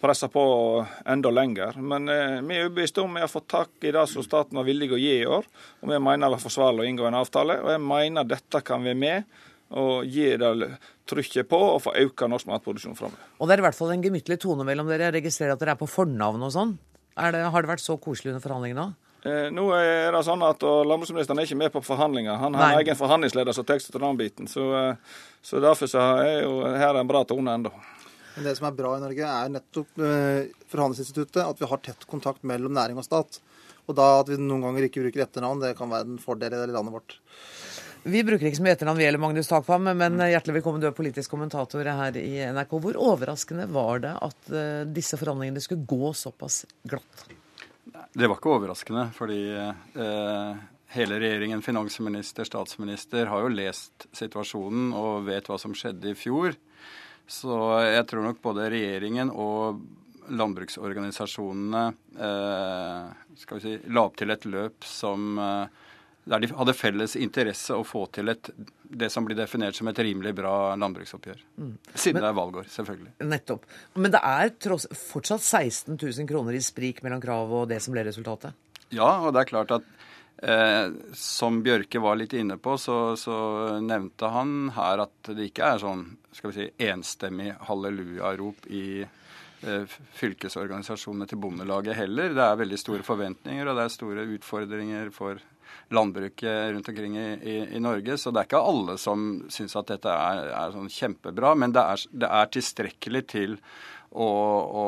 pressa 0.00 0.30
på 0.32 0.86
enda 1.04 1.30
lenger. 1.30 1.76
Men 1.76 2.08
eh, 2.08 2.40
vi 2.40 2.56
er 2.56 2.64
overbevist 2.64 2.98
om 3.02 3.14
vi 3.14 3.20
har 3.20 3.28
fått 3.28 3.50
tak 3.52 3.84
i 3.84 3.92
det 3.92 4.06
som 4.08 4.24
staten 4.24 4.56
var 4.56 4.64
villig 4.64 4.88
å 4.94 5.00
gi 5.00 5.18
i 5.18 5.26
år. 5.28 5.44
Og 5.82 5.92
vi 5.92 6.00
mener 6.00 6.32
det 6.32 6.38
er 6.38 6.46
forsvarlig 6.46 6.84
å 6.84 6.88
inngå 6.88 7.08
en 7.08 7.20
avtale. 7.20 7.58
Og 7.60 7.74
jeg 7.74 7.82
mener 7.84 8.30
dette 8.30 8.64
kan 8.64 8.88
være 8.88 9.00
med 9.04 9.42
og 9.74 10.08
gi 10.08 10.30
det 10.38 10.70
trykket 11.08 11.48
på 11.50 11.58
og 11.58 11.80
få 11.82 11.94
økt 12.04 12.24
norsk 12.30 12.48
matproduksjon 12.48 12.96
framover. 12.96 13.30
Og 13.40 13.48
det 13.48 13.56
er 13.56 13.62
i 13.62 13.66
hvert 13.66 13.76
fall 13.76 13.92
en 13.92 14.04
gemyttlig 14.04 14.40
tone 14.40 14.64
mellom 14.64 14.88
dere. 14.88 15.10
Jeg 15.10 15.18
registrerer 15.18 15.56
at 15.56 15.60
dere 15.60 15.74
er 15.76 15.80
på 15.80 15.90
fornavn 15.90 16.48
og 16.48 16.52
sånn. 16.54 16.76
Det, 17.14 17.42
har 17.54 17.62
det 17.62 17.70
vært 17.70 17.84
så 17.84 17.96
koselig 18.00 18.32
under 18.32 18.42
forhandlingene? 18.42 18.92
Eh, 19.24 19.48
nå 19.54 19.68
er 19.72 20.12
det 20.12 20.20
sånn 20.26 20.42
at 20.44 20.60
Landbruksministeren 20.60 21.40
er 21.40 21.48
ikke 21.48 21.60
med 21.62 21.72
på 21.72 21.80
forhandlinger. 21.86 22.36
Han 22.42 22.56
har 22.58 22.74
en 22.74 22.82
egen 22.82 22.98
forhandlingsleder 22.98 23.56
som 23.56 23.64
tar 23.64 23.80
seg 23.80 23.94
til 23.94 24.02
den 24.02 24.18
biten. 24.20 24.50
Så, 24.50 24.66
eh, 24.76 25.20
så, 25.40 25.62
derfor 25.64 25.88
så 25.88 26.02
er 26.20 26.42
jo 26.42 26.58
her 26.68 26.98
en 27.00 27.08
bra 27.08 27.22
tone 27.24 27.54
ennå. 27.56 27.72
Men 28.34 28.44
Det 28.44 28.56
som 28.58 28.66
er 28.68 28.76
bra 28.76 28.96
i 28.96 29.00
Norge, 29.00 29.30
er 29.30 29.54
nettopp 29.54 30.02
eh, 30.02 30.52
forhandlingsinstituttet. 30.68 31.40
At 31.46 31.62
vi 31.62 31.70
har 31.70 31.82
tett 31.86 32.04
kontakt 32.10 32.42
mellom 32.42 32.74
næring 32.74 32.98
og 33.00 33.06
stat. 33.06 33.40
Og 33.86 33.96
da 33.96 34.08
at 34.20 34.28
vi 34.32 34.40
noen 34.40 34.64
ganger 34.64 34.88
ikke 34.88 35.04
bruker 35.04 35.24
etternavn, 35.24 35.62
det 35.62 35.74
kan 35.78 35.92
være 35.92 36.08
en 36.08 36.20
fordel 36.20 36.56
i 36.56 36.72
landet 36.72 36.96
vårt. 36.96 37.18
Vi 38.04 38.20
bruker 38.24 38.50
ikke 38.50 38.58
så 38.58 38.64
mye 38.66 38.74
etternavn 38.76 39.00
vi 39.00 39.06
gjelder, 39.06 39.22
Magnus 39.22 39.48
Takvam, 39.48 39.88
men 39.96 40.20
hjertelig 40.20 40.58
velkommen, 40.58 40.82
du 40.82 40.90
er 40.90 40.96
politisk 40.96 41.32
kommentator 41.32 41.88
her 41.88 42.18
i 42.20 42.34
NRK. 42.52 42.74
Hvor 42.84 42.98
overraskende 43.00 43.64
var 43.72 44.04
det 44.04 44.12
at 44.26 44.52
disse 44.92 45.16
forhandlingene 45.20 45.62
skulle 45.64 45.88
gå 45.88 46.12
såpass 46.12 46.66
glatt? 46.84 47.24
Det 48.14 48.28
var 48.28 48.38
ikke 48.38 48.52
overraskende, 48.54 49.08
fordi 49.16 49.38
eh, 49.56 50.60
hele 50.94 51.18
regjeringen, 51.18 51.62
finansminister, 51.62 52.46
statsminister, 52.46 53.26
har 53.26 53.44
jo 53.44 53.50
lest 53.50 54.06
situasjonen 54.14 54.92
og 54.96 55.24
vet 55.26 55.48
hva 55.50 55.58
som 55.60 55.74
skjedde 55.76 56.12
i 56.12 56.18
fjor. 56.18 56.54
Så 57.26 57.56
jeg 57.88 58.04
tror 58.10 58.28
nok 58.28 58.42
både 58.44 58.68
regjeringen 58.72 59.32
og 59.32 59.80
landbruksorganisasjonene 60.30 61.84
eh, 62.28 63.56
si, 63.60 63.74
la 63.92 64.06
opp 64.06 64.20
til 64.20 64.32
et 64.32 64.46
løp 64.48 64.86
som 64.88 65.40
eh, 65.40 65.82
der 66.24 66.40
de 66.40 66.48
hadde 66.56 66.72
felles 66.76 67.16
interesse 67.20 67.76
å 67.76 67.84
få 67.84 68.06
til 68.14 68.32
et, 68.32 68.48
det 68.84 69.10
som 69.12 69.26
blir 69.26 69.36
definert 69.36 69.76
som 69.76 69.88
et 69.90 70.00
rimelig 70.00 70.32
bra 70.38 70.72
landbruksoppgjør. 70.80 71.42
Mm. 71.60 71.74
Siden 71.92 72.16
Men, 72.16 72.24
det 72.24 72.30
er 72.30 72.38
valgår, 72.38 72.70
selvfølgelig. 72.72 73.12
Nettopp. 73.28 73.66
Men 74.00 74.14
det 74.14 74.22
er 74.24 74.54
tross, 74.66 74.88
fortsatt 75.10 75.44
16 75.44 75.98
000 75.98 76.30
kroner 76.30 76.56
i 76.56 76.62
sprik 76.64 77.02
mellom 77.04 77.20
kravet 77.22 77.60
og 77.60 77.68
det 77.74 77.82
som 77.84 77.96
ble 77.96 78.06
resultatet? 78.08 78.56
Ja, 78.94 79.10
og 79.20 79.34
det 79.34 79.42
er 79.42 79.50
klart 79.50 79.74
at 79.76 79.90
eh, 80.40 80.94
som 81.18 81.60
Bjørke 81.66 82.00
var 82.00 82.16
litt 82.20 82.36
inne 82.38 82.56
på, 82.56 82.78
så, 82.80 83.18
så, 83.20 83.36
nevnte 83.84 84.32
han 84.32 84.70
her 84.76 85.04
at 85.04 85.34
det 85.34 85.50
ikke 85.50 85.74
er 85.74 85.82
sånn 85.84 86.06
skal 86.34 86.50
vi 86.50 86.56
si, 86.56 86.70
enstemmig 86.88 87.52
hallelujarop 87.68 88.64
i 88.72 88.86
fylkesorganisasjonene 89.64 91.24
til 91.30 91.38
Bondelaget 91.40 91.96
heller. 91.96 92.34
Det 92.36 92.42
er 92.44 92.58
veldig 92.60 92.78
store 92.80 93.04
forventninger, 93.06 93.64
og 93.64 93.78
det 93.78 93.86
er 93.86 93.92
store 93.94 94.26
utfordringer 94.34 95.08
for 95.14 95.40
landbruket 95.94 96.74
rundt 96.74 96.88
omkring 96.92 97.16
i, 97.18 97.26
i, 97.38 97.56
i, 97.76 97.80
Norge. 97.82 98.18
Så 98.18 98.32
det 98.32 98.42
er 98.42 98.50
ikke 98.50 98.62
alle 98.72 98.98
som 99.00 99.26
syns 99.52 99.76
at 99.80 99.90
dette 99.92 100.12
er, 100.12 100.52
er 100.54 100.74
sånn 100.74 100.92
kjempebra, 100.92 101.54
men 101.58 101.74
det 101.74 101.84
er, 101.94 102.06
det 102.24 102.30
er 102.40 102.54
tilstrekkelig 102.58 103.24
til 103.34 103.58
å, 104.14 104.28
å, 104.28 104.86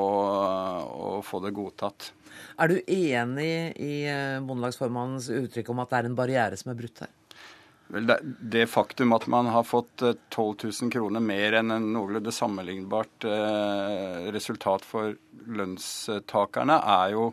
å, 0.87 1.13
få 1.27 1.43
det 1.45 1.55
godtatt. 1.57 2.13
Er 2.63 2.71
du 2.71 2.79
enig 2.81 3.53
i 3.83 3.95
Bondelagsformannens 4.47 5.29
uttrykk 5.35 5.73
om 5.73 5.83
at 5.83 5.93
det 5.93 5.99
er 5.99 6.11
en 6.11 6.19
barriere 6.19 6.59
som 6.61 6.73
er 6.73 6.79
brutt 6.79 7.05
her? 7.05 7.15
Vel, 7.89 8.07
det, 8.07 8.19
det, 8.23 8.67
faktum 8.67 9.15
at 9.15 9.29
man 9.31 9.47
har 9.55 9.67
fått 9.67 10.03
12 10.03 10.09
eh, 10.67 10.71
000 10.83 10.91
kroner 10.91 11.23
mer 11.23 11.61
enn 11.61 11.71
en 11.71 11.91
noenlunde 11.95 12.33
sammenlignbart 12.35 13.27
eh, 13.31 14.27
resultat 14.35 14.87
for 14.87 15.15
lønnstakerne, 15.47 16.81
er 16.83 17.15
jo, 17.15 17.29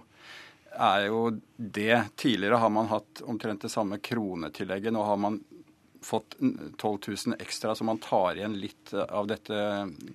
er 0.75 1.07
jo, 1.07 1.39
det. 1.57 2.03
Tidligere 2.15 2.61
har 2.61 2.69
man 2.73 2.91
hatt 2.91 3.21
omtrent 3.25 3.65
det 3.65 3.71
samme 3.73 3.99
kronetillegget. 4.03 4.93
Nå 4.93 5.03
har 5.03 5.17
man 5.17 5.39
fått 6.03 6.35
12 6.77 6.99
000 7.27 7.35
ekstra, 7.39 7.75
så 7.75 7.83
man 7.87 8.01
tar 8.03 8.35
igjen 8.35 8.57
litt 8.59 8.93
av 8.93 9.27
dette 9.29 9.59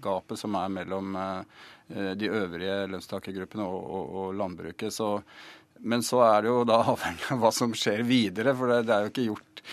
gapet 0.04 0.38
som 0.38 0.56
er 0.60 0.72
mellom 0.72 1.16
eh, 1.16 2.10
de 2.18 2.28
øvrige 2.28 2.82
lønnstakergruppene 2.92 3.64
og, 3.64 3.78
og, 3.86 4.16
og 4.22 4.34
landbruket. 4.36 4.92
Så, 4.92 5.14
men 5.78 6.04
så 6.04 6.20
er 6.26 6.44
det 6.44 6.52
jo 6.52 6.66
da 6.68 6.82
avhengig 6.92 7.30
av 7.32 7.40
hva 7.44 7.54
som 7.54 7.72
skjer 7.72 8.04
videre, 8.08 8.56
for 8.58 8.74
det, 8.74 8.82
det 8.90 8.96
er 8.96 9.06
jo 9.06 9.14
ikke 9.14 9.30
gjort 9.30 9.64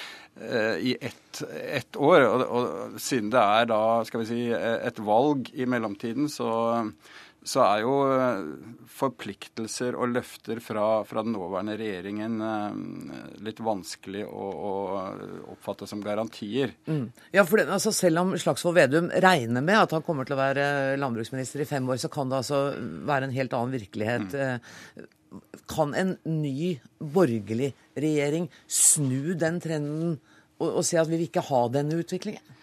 Eh, 0.41 0.77
i 0.77 0.97
ett, 1.01 1.43
ett 1.71 1.95
år. 1.95 2.21
Og, 2.21 2.41
og, 2.41 2.97
siden 3.01 3.31
det 3.31 3.39
er 3.39 3.69
da, 3.71 3.81
skal 4.07 4.23
vi 4.23 4.27
si, 4.27 4.39
et 4.51 4.99
valg 4.99 5.47
i 5.55 5.67
mellomtiden, 5.69 6.27
så, 6.31 6.49
så 7.45 7.61
er 7.61 7.83
jo 7.83 7.93
eh, 8.09 8.45
forpliktelser 8.89 9.97
og 9.97 10.13
løfter 10.15 10.59
fra, 10.63 10.85
fra 11.07 11.23
den 11.25 11.35
nåværende 11.35 11.77
regjeringen 11.79 12.39
eh, 12.41 12.77
litt 13.45 13.61
vanskelig 13.65 14.25
å, 14.25 14.49
å 14.69 14.73
oppfatte 15.53 15.87
som 15.89 16.03
garantier. 16.05 16.73
Mm. 16.89 17.07
Ja, 17.35 17.45
for 17.45 17.61
det, 17.61 17.69
altså 17.71 17.93
Selv 17.95 18.23
om 18.23 18.33
Slagsvold 18.39 18.79
Vedum 18.79 19.11
regner 19.23 19.65
med 19.65 19.81
at 19.83 19.93
han 19.95 20.05
kommer 20.05 20.27
til 20.27 20.37
å 20.37 20.41
være 20.41 20.69
landbruksminister 21.01 21.63
i 21.63 21.69
fem 21.69 21.85
år, 21.89 22.01
så 22.01 22.11
kan 22.13 22.31
det 22.31 22.41
altså 22.41 22.63
være 23.05 23.29
en 23.29 23.37
helt 23.37 23.55
annen 23.57 23.77
virkelighet. 23.77 24.33
Mm 24.33 25.11
kan 25.67 25.93
en 25.97 26.13
ny 26.23 26.75
borgerlig 26.99 27.73
regjering 27.97 28.45
snu 28.67 29.33
den 29.39 29.59
trenden 29.63 30.13
og, 30.59 30.69
og 30.69 30.83
si 30.87 30.99
at 30.99 31.09
vi 31.09 31.17
vil 31.17 31.27
ikke 31.27 31.43
ha 31.49 31.65
denne 31.71 31.97
utviklingen? 31.99 32.53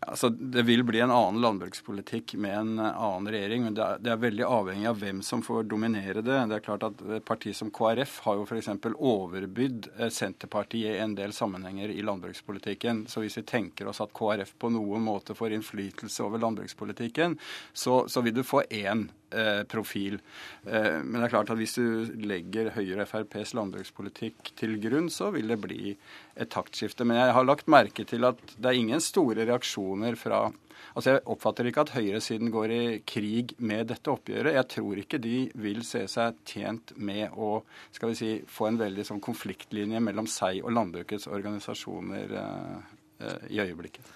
Altså, 0.00 0.28
Det 0.28 0.62
vil 0.62 0.84
bli 0.84 1.00
en 1.00 1.10
annen 1.10 1.40
landbrukspolitikk 1.40 2.34
med 2.40 2.58
en 2.58 2.78
annen 2.80 3.28
regjering, 3.32 3.64
men 3.64 3.76
det 3.76 3.84
er, 3.84 4.00
det 4.02 4.12
er, 4.12 4.20
veldig 4.20 4.44
avhengig 4.44 4.88
av 4.90 5.00
hvem 5.00 5.22
som 5.24 5.42
får 5.42 5.66
dominere 5.70 6.22
det. 6.24 6.38
Det 6.50 6.58
er 6.58 6.64
klart 6.64 6.86
at 6.86 7.02
Et 7.16 7.24
parti 7.24 7.54
som 7.56 7.70
KrF 7.70 8.18
har 8.26 8.36
jo 8.36 8.46
f.eks. 8.46 8.70
overbydd 8.94 9.90
eh, 9.96 10.12
Senterpartiet 10.12 10.96
i 10.96 11.02
en 11.02 11.16
del 11.16 11.32
sammenhenger 11.32 11.92
i 11.94 12.04
landbrukspolitikken. 12.04 13.06
Så 13.08 13.24
hvis 13.24 13.38
vi 13.40 13.46
tenker 13.48 13.88
oss 13.88 14.02
at 14.04 14.14
KrF 14.16 14.54
på 14.60 14.70
noen 14.74 15.04
måte 15.06 15.34
får 15.34 15.56
innflytelse 15.56 16.24
over 16.26 16.42
landbrukspolitikken, 16.44 17.38
så, 17.72 18.04
så 18.08 18.24
vil 18.24 18.36
du 18.36 18.44
få 18.46 18.62
én 18.70 19.08
profil. 19.70 20.18
Eh, 20.66 20.98
men 21.02 21.18
det 21.18 21.26
er 21.26 21.32
klart 21.34 21.50
at 21.52 21.58
hvis 21.60 21.76
du 21.78 22.12
legger 22.26 22.72
Høyre 22.76 23.02
og 23.04 23.10
FrPs 23.10 23.54
landbrukspolitikk 23.58 24.52
til 24.58 24.76
grunn, 24.82 25.10
så 25.12 25.32
vil 25.34 25.50
det 25.52 25.60
bli 25.62 25.96
et 26.36 26.52
taktskifte. 26.52 27.06
Men 27.06 27.20
jeg 27.20 27.34
har 27.36 27.48
lagt 27.48 27.70
merke 27.70 28.06
til 28.08 28.28
at 28.28 28.40
det 28.56 28.70
er 28.70 28.78
ingen 28.78 29.02
store 29.02 29.48
reaksjoner 29.48 30.18
fra 30.20 30.46
Altså 30.96 31.12
Jeg 31.12 31.24
oppfatter 31.32 31.68
ikke 31.68 31.82
at 31.84 31.90
høyresiden 31.92 32.50
går 32.52 32.72
i 32.72 32.80
krig 33.08 33.54
med 33.58 33.88
dette 33.90 34.12
oppgjøret. 34.12 34.54
Jeg 34.56 34.68
tror 34.72 35.00
ikke 35.02 35.20
de 35.20 35.34
vil 35.60 35.82
se 35.84 36.02
seg 36.08 36.38
tjent 36.48 36.94
med 36.96 37.32
å 37.32 37.58
skal 37.92 38.12
vi 38.12 38.16
si, 38.16 38.30
få 38.48 38.70
en 38.70 38.80
veldig 38.80 39.04
sånn 39.08 39.20
konfliktlinje 39.24 40.00
mellom 40.04 40.28
seg 40.30 40.62
og 40.62 40.72
landbrukets 40.76 41.28
organisasjoner 41.32 42.32
eh, 42.40 43.44
i 43.52 43.60
øyeblikket. 43.64 44.08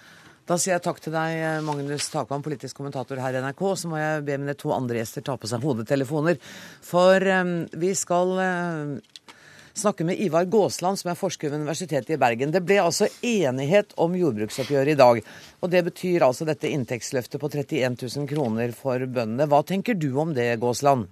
Da 0.49 0.57
sier 0.57 0.73
jeg 0.73 0.83
takk 0.83 0.99
til 1.03 1.13
deg, 1.13 1.37
Magnus 1.65 2.07
Takvam, 2.09 2.41
politisk 2.43 2.79
kommentator 2.79 3.19
her 3.21 3.37
i 3.37 3.43
NRK. 3.43 3.61
Så 3.77 3.91
må 3.91 3.99
jeg 4.01 4.23
be 4.25 4.39
mine 4.41 4.55
to 4.57 4.73
andre 4.73 4.97
gjester 5.01 5.25
ta 5.25 5.37
på 5.37 5.49
seg 5.49 5.63
hodetelefoner. 5.65 6.39
For 6.85 7.27
um, 7.41 7.53
vi 7.77 7.91
skal 7.97 8.33
uh, 8.39 9.37
snakke 9.77 10.07
med 10.07 10.19
Ivar 10.19 10.49
Gåsland, 10.49 10.99
som 10.99 11.13
er 11.13 11.19
forsker 11.19 11.51
ved 11.51 11.61
Universitetet 11.61 12.15
i 12.15 12.19
Bergen. 12.21 12.53
Det 12.53 12.63
ble 12.65 12.81
altså 12.81 13.09
enighet 13.21 13.93
om 14.01 14.17
jordbruksoppgjøret 14.17 14.95
i 14.95 14.99
dag. 14.99 15.21
Og 15.61 15.71
det 15.71 15.85
betyr 15.91 16.25
altså 16.25 16.49
dette 16.49 16.73
inntektsløftet 16.73 17.41
på 17.41 17.51
31 17.53 18.01
000 18.01 18.29
kroner 18.33 18.73
for 18.75 19.05
bøndene. 19.05 19.49
Hva 19.51 19.61
tenker 19.67 19.99
du 19.99 20.09
om 20.19 20.33
det, 20.37 20.55
Gåsland? 20.63 21.09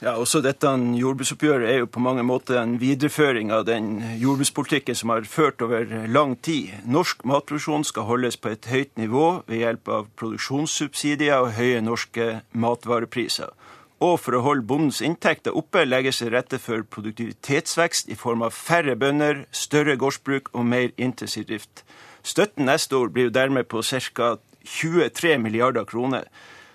Ja, 0.00 0.14
også 0.16 0.40
dette 0.40 0.70
Jordbruksoppgjøret 0.96 1.68
er 1.68 1.82
jo 1.82 1.88
på 1.92 2.00
mange 2.00 2.22
måter 2.24 2.56
en 2.56 2.78
videreføring 2.80 3.50
av 3.52 3.66
den 3.68 3.98
jordbrukspolitikken 4.16 4.96
som 4.96 5.10
har 5.12 5.26
ført 5.28 5.60
over 5.60 5.82
lang 6.08 6.38
tid. 6.40 6.70
Norsk 6.88 7.26
matproduksjon 7.28 7.82
skal 7.84 8.06
holdes 8.08 8.38
på 8.40 8.48
et 8.48 8.64
høyt 8.72 8.94
nivå 8.96 9.26
ved 9.44 9.58
hjelp 9.60 9.90
av 9.92 10.06
produksjonssubsidier 10.16 11.44
og 11.44 11.52
høye 11.58 11.82
norske 11.84 12.28
matvarepriser. 12.56 13.52
Og 14.00 14.14
for 14.22 14.38
å 14.38 14.40
holde 14.46 14.64
bondens 14.64 15.02
inntekter 15.04 15.52
oppe 15.60 15.82
legges 15.84 16.22
det 16.24 16.30
rette 16.32 16.60
for 16.64 16.80
produktivitetsvekst 16.96 18.08
i 18.08 18.16
form 18.16 18.46
av 18.46 18.56
færre 18.56 18.94
bønder, 18.96 19.42
større 19.52 19.98
gårdsbruk 20.00 20.48
og 20.54 20.64
mer 20.64 20.94
intensiv 20.96 21.44
drift. 21.50 21.84
Støtten 22.24 22.64
neste 22.70 22.96
år 22.96 23.12
blir 23.12 23.28
jo 23.28 23.34
dermed 23.36 23.68
på 23.68 23.84
ca. 23.84 24.38
23 24.64 25.36
milliarder 25.44 25.84
kroner, 25.84 26.24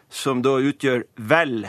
som 0.10 0.46
da 0.46 0.60
utgjør 0.62 1.08
vel 1.18 1.66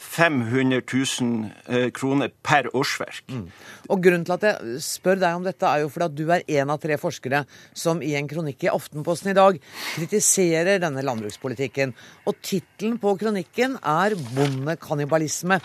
500 0.00 0.80
000 1.20 1.50
eh, 1.68 1.88
kroner 1.92 2.32
per 2.42 2.70
årsverk. 2.76 3.22
Mm. 3.28 3.46
Og 3.92 4.02
Grunnen 4.02 4.24
til 4.24 4.36
at 4.38 4.46
jeg 4.48 4.80
spør 4.84 5.20
deg 5.20 5.36
om 5.36 5.44
dette, 5.44 5.68
er 5.68 5.84
jo 5.84 5.90
fordi 5.92 6.08
at 6.08 6.16
du 6.16 6.24
er 6.32 6.46
en 6.60 6.72
av 6.72 6.80
tre 6.82 6.96
forskere 7.00 7.42
som 7.76 8.00
i 8.02 8.14
en 8.18 8.30
kronikk 8.30 8.64
i 8.64 8.72
Aftenposten 8.72 9.32
i 9.34 9.36
dag 9.36 9.60
kritiserer 9.94 10.80
denne 10.82 11.04
landbrukspolitikken. 11.04 11.92
Og 12.24 12.40
tittelen 12.40 12.96
på 13.02 13.14
kronikken 13.20 13.76
er 13.82 14.16
'Bondekannibalisme'. 14.16 15.60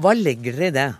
Hva 0.00 0.14
legger 0.14 0.56
dere 0.56 0.66
i 0.66 0.76
det? 0.76 0.90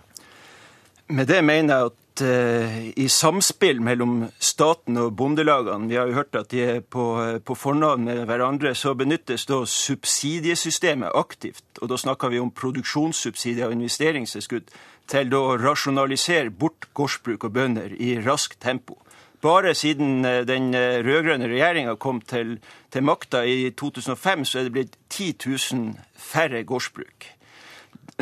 Med 1.11 1.27
det 1.27 1.43
mener 1.43 1.75
jeg 1.75 1.91
at 1.91 2.00
uh, 2.19 2.89
i 2.99 3.07
samspill 3.09 3.79
mellom 3.83 4.25
staten 4.43 4.99
og 4.99 5.13
bondelagene, 5.15 5.87
vi 5.87 5.95
har 5.95 6.09
jo 6.09 6.17
hørt 6.17 6.35
at 6.35 6.51
de 6.51 6.59
er 6.65 6.79
på, 6.83 7.05
uh, 7.15 7.37
på 7.39 7.55
fornavn 7.55 8.03
med 8.09 8.25
hverandre, 8.27 8.73
så 8.75 8.91
benyttes 8.99 9.47
da 9.47 9.61
subsidiesystemet 9.63 11.15
aktivt. 11.15 11.63
Og 11.79 11.91
da 11.93 11.99
snakker 12.01 12.33
vi 12.33 12.41
om 12.43 12.51
produksjonssubsidier 12.51 13.69
og 13.69 13.77
investeringstilskudd 13.77 14.73
til 15.11 15.35
å 15.37 15.55
rasjonalisere 15.61 16.51
bort 16.51 16.89
gårdsbruk 16.97 17.47
og 17.47 17.55
bønder 17.55 17.95
i 17.95 18.17
raskt 18.25 18.59
tempo. 18.59 18.99
Bare 19.41 19.71
siden 19.77 20.25
uh, 20.27 20.41
den 20.47 20.73
rød-grønne 20.75 21.47
regjeringa 21.47 21.95
kom 21.95 22.19
til, 22.21 22.57
til 22.91 23.07
makta 23.07 23.45
i 23.47 23.71
2005, 23.71 24.43
så 24.45 24.59
er 24.59 24.67
det 24.67 24.75
blitt 24.75 24.99
10 25.09 25.37
000 25.47 25.93
færre 26.19 26.65
gårdsbruk. 26.67 27.31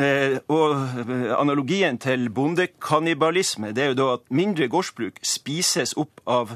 Eh, 0.00 0.38
og 0.48 0.76
eh, 1.02 1.32
analogien 1.36 1.98
til 2.00 2.30
bondekannibalisme 2.32 3.74
det 3.76 3.82
er 3.82 3.90
jo 3.90 3.98
da 3.98 4.06
at 4.14 4.22
mindre 4.32 4.68
gårdsbruk 4.70 5.18
spises 5.26 5.92
opp 6.00 6.22
av 6.30 6.54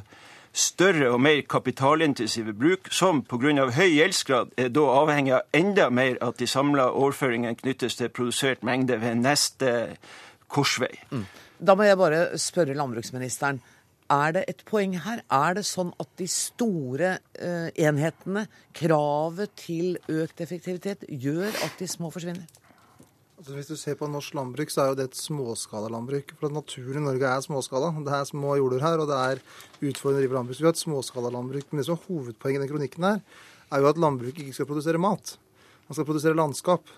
større 0.54 1.10
og 1.10 1.18
mer 1.20 1.42
kapitalintensive 1.50 2.54
bruk, 2.56 2.88
som 2.94 3.24
pga. 3.26 3.66
høy 3.74 3.90
gjeldsgrad 3.90 4.54
er 4.56 4.70
da 4.70 4.86
avhengig 5.02 5.34
av 5.34 5.42
enda 5.52 5.90
mer 5.90 6.16
at 6.22 6.38
de 6.38 6.46
samla 6.46 6.92
overføringene 6.92 7.58
knyttes 7.58 7.98
til 7.98 8.08
produsert 8.08 8.62
mengde 8.62 9.00
ved 9.02 9.18
neste 9.18 9.96
korsvei. 10.48 10.94
Mm. 11.10 11.26
Da 11.58 11.74
må 11.74 11.82
jeg 11.82 11.98
bare 11.98 12.38
spørre 12.38 12.78
landbruksministeren. 12.78 13.60
Er 14.10 14.32
det 14.36 14.44
et 14.48 14.62
poeng 14.68 14.94
her? 15.00 15.24
Er 15.32 15.54
det 15.58 15.64
sånn 15.66 15.90
at 15.98 16.10
de 16.20 16.26
store 16.28 17.16
uh, 17.40 17.70
enhetene, 17.74 18.46
kravet 18.76 19.56
til 19.58 19.96
økt 20.08 20.40
effektivitet, 20.44 21.06
gjør 21.08 21.50
at 21.50 21.80
de 21.80 21.88
små 21.88 22.12
forsvinner? 22.14 22.46
Altså, 23.34 23.54
hvis 23.56 23.66
du 23.66 23.74
ser 23.74 23.96
på 23.98 24.06
norsk 24.06 24.34
landbruk, 24.38 24.70
så 24.70 24.82
er 24.82 24.90
jo 24.92 24.98
det 24.98 25.08
et 25.08 25.18
småskalalandbruk. 25.18 26.34
For 26.38 26.54
naturen 26.54 27.00
i 27.00 27.06
Norge 27.08 27.30
er 27.30 27.42
småskala. 27.42 27.90
Det 28.06 28.12
er 28.14 28.28
små 28.28 28.54
jorder 28.60 28.84
her, 28.84 29.00
og 29.02 29.10
det 29.10 29.16
er 29.18 29.40
utfordrende 29.90 30.20
å 30.20 30.22
drive 30.22 30.36
landbruk. 30.38 30.60
Vi 30.60 30.68
har 30.68 30.76
et 30.76 30.82
småskalalandbruk. 30.84 31.66
Men 31.70 31.80
det 31.80 31.86
som 31.88 31.96
er 31.96 32.04
hovedpoenget 32.06 32.60
i 32.60 32.62
den 32.62 32.70
kronikken 32.70 33.08
her, 33.08 33.24
er 33.74 33.82
jo 33.82 33.88
at 33.90 33.98
landbruket 33.98 34.44
ikke 34.44 34.54
skal 34.60 34.70
produsere 34.70 35.02
mat. 35.02 35.34
Man 35.88 35.98
skal 35.98 36.06
produsere 36.06 36.38
landskap. 36.38 36.94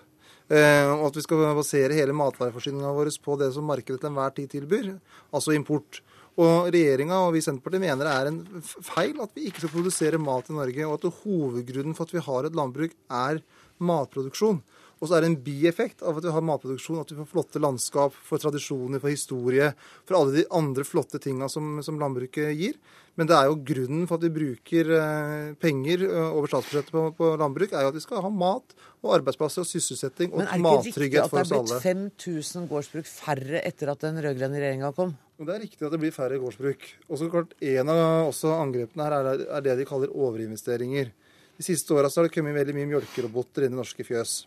Eh, 0.47 0.91
og 0.93 1.09
at 1.09 1.17
vi 1.17 1.25
skal 1.25 1.41
basere 1.57 1.97
hele 1.97 2.15
matvareforsyninga 2.15 2.93
vår 2.95 3.11
på 3.23 3.35
det 3.41 3.49
som 3.55 3.65
markedet 3.67 3.99
til 3.99 4.11
enhver 4.11 4.37
tid 4.37 4.53
tilbyr, 4.53 4.93
altså 5.35 5.57
import. 5.57 5.99
Og 6.37 6.69
regjeringa 6.69 7.17
og 7.25 7.33
vi 7.33 7.41
i 7.41 7.43
Senterpartiet 7.43 7.81
mener 7.81 8.05
det 8.05 8.13
er 8.13 8.29
en 8.29 8.63
feil 8.85 9.17
at 9.25 9.33
vi 9.35 9.49
ikke 9.49 9.65
skal 9.65 9.73
produsere 9.73 10.21
mat 10.21 10.51
i 10.53 10.55
Norge, 10.55 10.85
og 10.85 10.99
at 10.99 11.21
hovedgrunnen 11.23 11.97
for 11.97 12.05
at 12.05 12.13
vi 12.13 12.23
har 12.29 12.47
et 12.47 12.55
landbruk, 12.55 12.93
er 13.09 13.41
matproduksjon. 13.81 14.61
Og 14.97 15.09
så 15.09 15.17
er 15.17 15.23
det 15.23 15.29
en 15.31 15.41
bieffekt 15.45 16.01
av 16.01 16.17
at 16.17 16.25
vi 16.25 16.33
har 16.33 16.45
matproduksjon, 16.45 17.01
at 17.03 17.11
vi 17.11 17.19
får 17.19 17.29
flotte 17.29 17.61
landskap, 17.61 18.15
får 18.25 18.41
tradisjoner, 18.47 19.01
får 19.03 19.13
historie, 19.13 19.71
for 20.07 20.17
alle 20.19 20.39
de 20.39 20.45
andre 20.57 20.85
flotte 20.87 21.21
tinga 21.21 21.49
som, 21.51 21.77
som, 21.85 21.99
landbruket 22.01 22.55
gir. 22.57 22.79
Men 23.17 23.29
det 23.29 23.37
er 23.37 23.49
jo 23.49 23.59
grunnen 23.65 24.07
for 24.09 24.17
at 24.17 24.25
vi 24.25 24.33
bruker 24.33 24.89
eh, 24.93 25.53
penger 25.61 26.05
eh, 26.07 26.31
over 26.31 26.49
statsbudsjettet 26.49 26.93
på, 26.93 27.03
på, 27.17 27.29
landbruk, 27.41 27.73
er 27.73 27.85
jo 27.85 27.91
at 27.93 27.97
vi 27.97 28.03
skal 28.03 28.25
ha 28.25 28.31
mat 28.33 28.75
og 29.03 29.13
arbeidsplasser 29.19 29.63
og 29.63 29.69
sysselsetting 29.69 30.33
og 30.33 30.43
mattrygghet 30.65 31.29
for 31.29 31.41
oss 31.41 31.53
alle. 31.53 31.77
Men 31.77 31.77
er 31.77 31.77
det 31.77 31.77
ikke 31.77 31.77
riktig 31.77 31.77
at 31.77 31.87
det 31.93 32.01
er 32.01 32.11
blitt 32.17 32.17
5000 32.25 32.67
gårdsbruk 32.73 33.09
færre 33.09 33.63
etter 33.69 33.93
at 33.93 34.05
den 34.05 34.21
rød-grønne 34.25 34.61
regjeringa 34.61 34.91
kom? 34.97 35.15
Det 35.37 35.53
er 35.53 35.61
riktig 35.61 35.85
at 35.85 35.93
det 35.93 36.01
blir 36.01 36.13
færre 36.13 36.41
gårdsbruk. 36.41 36.85
Og 37.09 37.21
så 37.21 37.29
klart, 37.29 37.53
En 37.61 37.93
av 37.93 38.33
angrepene 38.57 39.05
her 39.05 39.17
er, 39.17 39.45
er 39.59 39.65
det 39.65 39.77
de 39.77 39.89
kaller 39.89 40.13
overinvesteringer. 40.13 41.13
De 41.57 41.65
siste 41.65 41.93
åra 41.93 42.09
har 42.09 42.25
det 42.25 42.33
kommet 42.33 42.57
veldig 42.57 42.73
mye 42.77 42.89
mjølkeroboter 42.93 43.65
inn 43.65 43.73
i 43.73 43.81
norske 43.81 44.05
fjøs. 44.05 44.43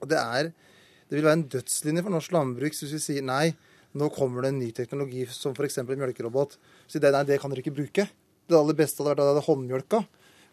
Og 0.00 0.10
det, 0.10 0.20
er, 0.20 0.52
det 1.08 1.18
vil 1.18 1.26
være 1.26 1.40
en 1.40 1.48
dødslinje 1.56 2.04
for 2.06 2.16
norsk 2.16 2.36
landbruk 2.36 2.76
hvis 2.76 2.96
vi 2.96 3.02
sier 3.02 3.26
nei, 3.26 3.52
nå 3.98 4.10
kommer 4.14 4.44
det 4.44 4.52
en 4.52 4.62
ny 4.62 4.70
teknologi 4.74 5.24
som 5.34 5.56
f.eks. 5.56 5.82
mjølkerobot. 5.88 6.56
Så 6.86 7.02
det, 7.02 7.10
nei, 7.14 7.26
det 7.26 7.40
kan 7.42 7.52
dere 7.52 7.64
ikke 7.64 7.74
bruke. 7.74 8.06
Det 8.50 8.58
aller 8.58 8.78
beste 8.78 9.02
hadde 9.02 9.12
vært 9.12 9.22
at 9.22 9.26
det 9.28 9.34
hadde 9.34 9.46
håndmjølka. 9.48 10.04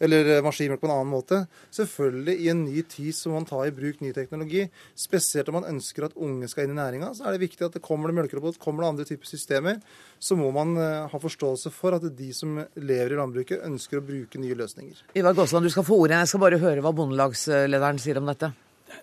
Eller 0.04 0.30
eh, 0.30 0.44
maskinmjølk 0.46 0.82
på 0.82 0.90
en 0.90 0.94
annen 0.94 1.10
måte. 1.10 1.40
Selvfølgelig, 1.74 2.36
i 2.44 2.50
en 2.52 2.64
ny 2.68 2.84
tid 2.90 3.16
så 3.18 3.32
må 3.32 3.40
man 3.40 3.48
ta 3.50 3.64
i 3.66 3.74
bruk 3.74 4.02
ny 4.04 4.12
teknologi. 4.14 4.68
Spesielt 4.98 5.50
om 5.50 5.58
man 5.60 5.70
ønsker 5.72 6.06
at 6.06 6.18
unge 6.22 6.50
skal 6.52 6.68
inn 6.68 6.76
i 6.76 6.78
næringa, 6.78 7.12
så 7.18 7.26
er 7.26 7.36
det 7.36 7.46
viktig 7.48 7.66
at 7.66 7.78
det 7.78 7.84
kommer 7.86 8.12
det 8.12 8.20
mjølkerobot, 8.20 8.60
kommer 8.62 8.86
det 8.86 8.92
andre 8.92 9.08
typer 9.10 9.30
systemer. 9.30 9.82
Så 10.22 10.38
må 10.38 10.52
man 10.54 10.76
uh, 10.78 11.08
ha 11.10 11.22
forståelse 11.22 11.74
for 11.74 11.98
at 11.98 12.06
de 12.18 12.30
som 12.36 12.60
lever 12.78 13.16
i 13.16 13.20
landbruket, 13.20 13.66
ønsker 13.66 14.02
å 14.02 14.06
bruke 14.06 14.42
nye 14.42 14.58
løsninger. 14.58 15.02
Ivar 15.18 15.38
Gåsland, 15.38 15.66
du 15.66 15.74
skal 15.74 15.86
få 15.88 15.98
ordet. 16.06 16.22
Jeg 16.22 16.34
skal 16.34 16.46
bare 16.46 16.62
høre 16.62 16.86
hva 16.86 16.94
bondelagslederen 16.98 18.02
sier 18.02 18.22
om 18.22 18.30
dette. 18.30 18.54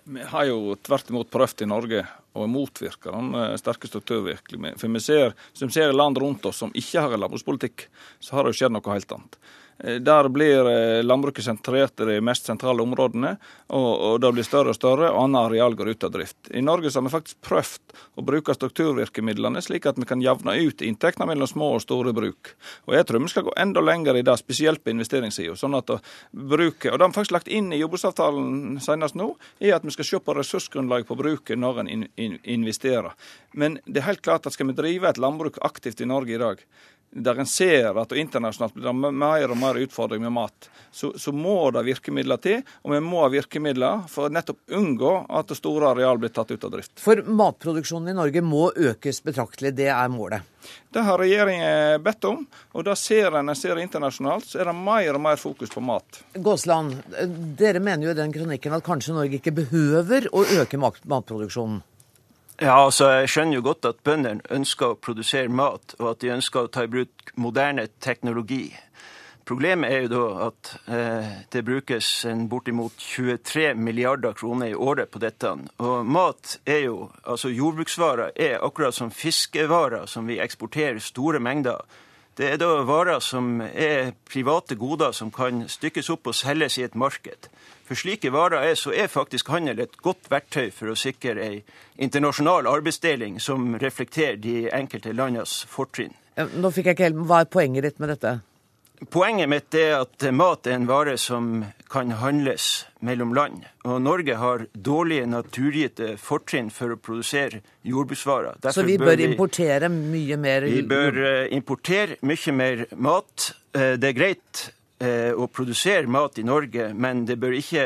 Vi 0.03 0.23
har 0.31 0.45
jo 0.49 0.75
tvert 0.81 1.09
imot 1.09 1.31
prøvd 1.33 1.65
i 1.65 1.69
Norge 1.69 2.05
å 2.35 2.47
motvirke 2.49 3.13
den 3.13 3.35
eh, 3.37 3.53
sterke 3.61 3.89
strukturvirkningen. 3.89 4.79
For 4.81 4.91
vi 4.91 5.01
ser, 5.03 5.35
som 5.53 5.71
ser 5.73 5.93
land 5.95 6.19
rundt 6.21 6.45
oss 6.49 6.61
som 6.63 6.73
ikke 6.75 7.03
har 7.05 7.15
en 7.15 7.23
landbrukspolitikk, 7.23 7.87
så 8.19 8.37
har 8.37 8.45
det 8.45 8.53
jo 8.53 8.59
skjedd 8.61 8.75
noe 8.75 8.95
helt 8.95 9.15
annet. 9.15 9.39
Eh, 9.77 9.95
der 9.95 10.29
blir 10.29 10.65
eh, 10.69 11.03
landbruket 11.03 11.43
sentrert 11.45 11.99
i 11.99 12.05
de 12.05 12.21
mest 12.23 12.47
sentrale 12.47 12.83
områdene, 12.83 13.35
og, 13.75 13.89
og 14.07 14.21
det 14.23 14.31
blir 14.37 14.47
større 14.47 14.71
og 14.71 14.77
større, 14.77 15.09
og 15.11 15.25
annet 15.25 15.49
areal 15.49 15.75
går 15.75 15.91
ut 15.91 16.05
av 16.07 16.13
drift. 16.13 16.37
I 16.55 16.63
Norge 16.63 16.93
har 16.95 17.03
vi 17.03 17.11
faktisk 17.11 17.41
prøvd 17.43 17.95
å 18.15 18.25
bruke 18.25 18.55
strukturvirkemidlene 18.55 19.63
slik 19.63 19.87
at 19.89 19.99
vi 19.99 20.07
kan 20.07 20.23
jevne 20.23 20.55
ut 20.55 20.83
inntektene 20.85 21.27
mellom 21.27 21.49
små 21.51 21.73
og 21.75 21.83
store 21.83 22.15
bruk. 22.15 22.53
Og 22.87 22.95
Jeg 22.95 23.09
tror 23.09 23.23
vi 23.25 23.33
skal 23.33 23.47
gå 23.49 23.55
enda 23.59 23.83
lenger 23.83 24.15
i 24.15 24.23
det, 24.23 24.37
spesielt 24.39 24.83
på 24.83 24.93
investeringssida. 24.95 25.57
Sånn 25.59 25.75
at 25.75 25.91
bruket, 26.31 26.91
og 26.91 26.97
det 26.97 27.03
har 27.03 27.11
vi 27.11 27.19
faktisk 27.19 27.35
lagt 27.35 27.51
inn 27.51 27.73
i 27.73 27.81
jordbruksavtalen 27.81 28.79
senest 28.83 29.19
nå, 29.19 29.33
er 29.59 29.75
at 29.75 29.83
vi 29.83 29.91
skal 29.95 30.07
se 30.07 30.23
på 30.23 30.37
ressursgrunnlaget 30.39 31.09
på 31.09 31.19
bruket 31.19 31.59
når 31.59 31.83
en 31.83 32.07
investerer. 32.15 33.11
Men 33.53 33.79
det 33.85 34.01
er 34.01 34.09
helt 34.09 34.23
klart 34.23 34.47
at 34.47 34.55
skal 34.55 34.71
vi 34.71 34.77
drive 34.77 35.09
et 35.09 35.19
landbruk 35.19 35.59
aktivt 35.67 36.01
i 36.03 36.07
Norge 36.07 36.35
i 36.35 36.39
dag, 36.39 36.63
der 37.15 37.39
en 37.39 37.47
ser 37.47 37.95
at 37.95 38.09
det 38.11 38.19
internasjonalt 38.19 38.73
blir 38.75 38.89
det 38.89 39.11
mer 39.15 39.51
og 39.51 39.59
mer 39.59 39.79
utfordring 39.79 40.23
med 40.25 40.33
mat, 40.35 40.69
så, 40.91 41.13
så, 41.19 41.31
må 41.31 41.71
det 41.71 41.85
virkemidler 41.87 42.39
til. 42.43 42.63
Og 42.83 42.95
vi 42.95 42.99
må 43.03 43.21
ha 43.23 43.29
virkemidler 43.31 44.03
for 44.11 44.31
nettopp 44.31 44.75
unngå 44.75 45.13
at 45.39 45.53
store 45.55 45.93
areal 45.93 46.19
blir 46.19 46.33
tatt 46.35 46.51
ut 46.51 46.67
av 46.67 46.73
drift. 46.75 46.97
For 47.03 47.23
matproduksjonen 47.23 48.11
i 48.11 48.17
Norge 48.17 48.43
må 48.43 48.67
økes 48.75 49.21
betraktelig, 49.23 49.73
det 49.75 49.89
er 49.91 50.11
målet? 50.11 50.51
Det 50.91 51.03
har 51.05 51.19
regjeringen 51.21 52.03
bedt 52.03 52.27
om, 52.27 52.45
og 52.73 52.85
da 52.87 52.95
ser 52.97 53.35
en 53.37 53.53
ser 53.55 53.79
internasjonalt, 53.79 54.47
så 54.49 54.63
er 54.63 54.71
det 54.71 54.77
mer 54.77 55.15
og 55.15 55.21
mer 55.27 55.39
fokus 55.39 55.71
på 55.71 55.83
mat. 55.83 56.23
Gåsland, 56.33 56.95
dere 57.59 57.83
mener 57.83 58.09
jo 58.09 58.15
i 58.15 58.17
den 58.17 58.33
kronikken 58.33 58.75
at 58.75 58.85
kanskje 58.85 59.15
Norge 59.15 59.39
ikke 59.39 59.55
behøver 59.63 60.31
å 60.33 60.45
øke 60.57 60.79
matproduksjonen? 60.81 61.83
Ja, 62.61 62.85
altså 62.85 63.09
Jeg 63.09 63.29
skjønner 63.33 63.57
jo 63.57 63.63
godt 63.65 63.85
at 63.89 63.97
bøndene 64.07 64.45
ønsker 64.55 64.93
å 64.93 64.95
produsere 64.95 65.51
mat, 65.51 65.97
og 65.99 66.13
at 66.13 66.21
de 66.23 66.31
ønsker 66.37 66.63
å 66.63 66.69
ta 66.71 66.85
i 66.85 66.91
bruk 66.91 67.33
moderne 67.35 67.83
teknologi. 67.99 68.69
Problemet 69.45 69.91
er 69.91 70.05
jo 70.05 70.11
da 70.13 70.47
at 70.47 70.69
eh, 70.87 71.33
det 71.51 71.65
brukes 71.67 72.07
bortimot 72.49 72.95
23 72.97 73.75
milliarder 73.75 74.33
kroner 74.39 74.71
i 74.71 74.77
året 74.87 75.11
på 75.11 75.19
dette. 75.19 75.51
Og 75.83 76.07
mat 76.07 76.55
er 76.65 76.85
jo, 76.87 77.11
altså 77.27 77.51
jordbruksvarer 77.51 78.31
er 78.39 78.63
akkurat 78.63 78.95
som 78.95 79.11
fiskevarer 79.11 80.07
som 80.07 80.25
vi 80.25 80.39
eksporterer 80.39 81.03
store 81.03 81.43
mengder. 81.43 81.83
Det 82.39 82.53
er 82.53 82.57
da 82.63 82.71
varer 82.87 83.19
som 83.19 83.59
er 83.61 84.15
private 84.31 84.79
goder 84.79 85.11
som 85.11 85.29
kan 85.31 85.67
stykkes 85.69 86.09
opp 86.15 86.31
og 86.31 86.39
selges 86.39 86.79
i 86.79 86.87
et 86.87 86.95
marked. 86.95 87.51
For 87.85 87.97
slike 87.99 88.31
varer 88.33 88.65
er, 88.65 88.75
så 88.79 88.93
er 88.93 89.11
faktisk 89.11 89.51
handel 89.53 89.83
et 89.83 89.97
godt 90.01 90.31
verktøy 90.31 90.71
for 90.73 90.89
å 90.89 90.97
sikre 90.97 91.37
ei 91.37 91.61
internasjonal 92.01 92.65
arbeidsdeling 92.71 93.37
som 93.43 93.75
reflekterer 93.81 94.41
de 94.41 94.65
enkelte 94.73 95.13
landenes 95.13 95.59
fortrinn. 95.69 96.15
Nå 96.35 96.73
fikk 96.73 96.89
jeg 96.89 96.97
ikke 96.97 97.09
helt 97.09 97.23
Hva 97.29 97.43
er 97.43 97.51
poenget 97.51 97.85
ditt 97.85 98.01
med 98.01 98.11
dette? 98.15 98.39
Poenget 99.11 99.49
mitt 99.51 99.75
er 99.75 99.97
at 99.99 100.23
mat 100.31 100.67
er 100.67 100.77
en 100.77 100.87
vare 100.87 101.17
som 101.19 101.65
kan 101.91 102.13
handles 102.19 102.85
mellom 103.05 103.33
land. 103.35 103.65
Og 103.83 103.99
Norge 104.01 104.37
har 104.39 104.65
dårlige 104.73 105.27
naturgitte 105.27 106.13
fortrinn 106.19 106.71
for 106.73 106.95
å 106.95 106.97
produsere 106.99 107.59
jordbruksvarer. 107.85 108.61
Derfor 108.63 108.81
så 108.81 108.87
vi 108.87 108.97
bør, 108.97 109.11
bør 109.11 109.19
vi, 109.19 109.27
importere 109.29 109.91
mye 109.91 110.39
mer 110.39 110.67
Vi 110.71 110.81
bør 110.87 111.19
eh, 111.27 111.51
importere 111.55 112.17
mye 112.23 112.55
mer 112.55 112.85
mat. 112.95 113.51
Eh, 113.75 113.93
det 113.99 114.13
er 114.13 114.17
greit 114.17 114.65
å 115.01 115.47
produsere 115.51 116.07
mat 116.07 116.37
i 116.39 116.45
Norge, 116.47 116.93
men 116.95 117.25
det 117.27 117.35
bør 117.41 117.57
ikke 117.57 117.85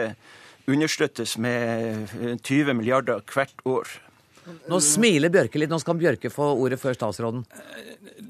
understøttes 0.69 1.37
med 1.41 2.11
20 2.45 2.75
milliarder 2.77 3.23
hvert 3.33 3.63
år. 3.65 3.89
Nå 4.69 4.79
smiler 4.83 5.31
Bjørke 5.33 5.61
litt. 5.61 5.71
Nå 5.71 5.79
skal 5.81 5.97
Bjørke 5.99 6.31
få 6.33 6.51
ordet 6.55 6.79
før 6.81 6.97
statsråden. 6.97 7.43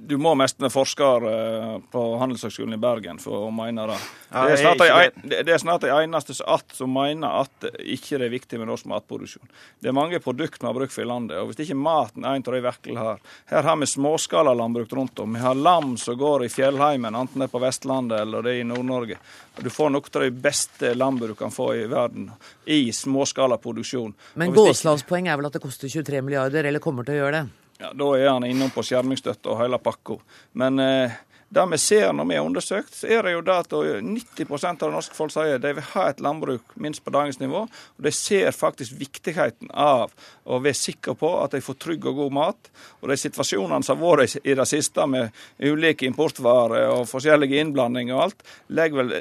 Du 0.10 0.16
må 0.18 0.34
mest 0.38 0.60
med 0.62 0.72
forsker 0.74 1.26
eh, 1.30 1.76
på 1.94 2.04
Handelshøgskolen 2.22 2.78
i 2.78 2.82
Bergen 2.82 3.20
for 3.22 3.48
å 3.48 3.52
mene 3.54 3.86
det. 3.92 3.98
Det 4.30 4.56
er 4.56 4.62
snart 4.62 4.82
de, 4.82 5.34
det 5.46 5.54
er 5.54 5.62
snart 5.62 5.86
de 5.86 5.92
eneste 5.94 6.36
som 6.38 6.94
mener 6.94 7.44
at 7.44 7.68
ikke 7.82 8.18
det 8.18 8.28
er 8.28 8.34
viktig 8.34 8.60
med 8.62 8.70
norsk 8.72 8.90
matproduksjon. 8.90 9.52
Det 9.82 9.92
er 9.92 9.98
mange 9.98 10.22
produkter 10.24 10.66
vi 10.66 10.70
har 10.70 10.78
bruk 10.78 10.94
for 10.94 11.06
i 11.06 11.10
landet, 11.10 11.38
og 11.42 11.52
hvis 11.52 11.62
ikke 11.66 11.78
maten 11.78 12.26
er 12.26 12.38
en 12.38 12.46
av 12.46 12.58
de 12.58 12.64
virkelig 12.66 12.98
har 12.98 13.22
Her 13.50 13.70
har 13.70 13.78
vi 13.82 13.90
småskalalandbruk 13.90 14.94
rundt 14.98 15.20
om. 15.20 15.38
Vi 15.38 15.44
har 15.44 15.58
lam 15.58 15.96
som 15.98 16.18
går 16.18 16.46
i 16.46 16.52
fjellheimen, 16.54 17.16
enten 17.16 17.42
det 17.42 17.50
er 17.50 17.54
på 17.54 17.62
Vestlandet 17.64 18.22
eller 18.26 18.46
det 18.46 18.56
er 18.56 18.64
i 18.64 18.68
Nord-Norge. 18.68 19.20
Du 19.64 19.70
får 19.70 19.90
noe 19.94 20.12
av 20.16 20.22
de 20.24 20.32
beste 20.32 20.94
landbruk 20.96 21.36
du 21.36 21.40
kan 21.40 21.52
få 21.54 21.72
i 21.76 21.86
verden 21.90 22.30
i 22.66 22.92
småskalaproduksjon. 22.96 24.14
Men 24.40 24.54
Gåslavs 24.56 25.04
poeng 25.08 25.28
er 25.28 25.40
vel 25.40 25.50
at 25.50 25.58
det 25.58 25.64
koster 25.64 25.92
23 25.92 26.22
milliarder, 26.26 26.70
eller 26.70 26.84
kommer 26.84 27.08
til 27.08 27.18
å 27.18 27.24
gjøre 27.24 27.40
det? 27.40 27.46
Ja, 27.80 27.94
Da 27.96 28.08
er 28.18 28.28
han 28.28 28.44
innom 28.44 28.72
på 28.76 28.84
skjermingsstøtte 28.84 29.54
og 29.54 29.62
hele 29.62 29.80
pakka. 29.80 30.18
Men 30.60 30.80
eh, 30.84 31.16
det 31.50 31.66
vi 31.72 31.78
ser 31.82 32.12
når 32.14 32.28
vi 32.30 32.36
har 32.38 32.46
undersøkt, 32.46 32.94
så 32.94 33.08
er 33.10 33.26
det 33.26 33.32
jo 33.34 33.42
det 33.46 33.56
at 33.56 33.72
90% 33.74 34.70
av 34.70 34.92
det 34.92 34.94
norske 34.94 35.18
folk 35.18 35.34
sier 35.34 35.62
de 35.62 35.72
vil 35.80 35.88
ha 35.96 36.06
et 36.10 36.22
landbruk 36.22 36.76
minst 36.78 37.02
på 37.02 37.14
dagens 37.14 37.40
nivå. 37.42 37.64
Og 37.66 38.06
de 38.06 38.12
ser 38.14 38.52
faktisk 38.54 38.94
viktigheten 39.00 39.72
av 39.74 40.14
å 40.46 40.60
være 40.62 40.78
sikre 40.78 41.18
på 41.18 41.32
at 41.42 41.58
de 41.58 41.64
får 41.66 41.80
trygg 41.82 42.06
og 42.12 42.22
god 42.22 42.38
mat. 42.38 42.72
Og 43.02 43.10
de 43.10 43.18
situasjonene 43.18 43.82
som 43.86 43.98
har 43.98 44.22
vært 44.22 44.38
i 44.46 44.58
det 44.60 44.68
siste 44.70 45.08
med 45.10 45.34
ulike 45.58 46.06
importvarer 46.10 46.92
og 46.94 47.08
forskjellige 47.10 47.64
innblandinger 47.64 48.18
og 48.18 48.28
alt, 48.28 48.46
legger 48.70 49.02
vel 49.02 49.16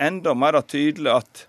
enda 0.00 0.36
mer 0.38 0.62
tydelig 0.64 1.12
at 1.12 1.44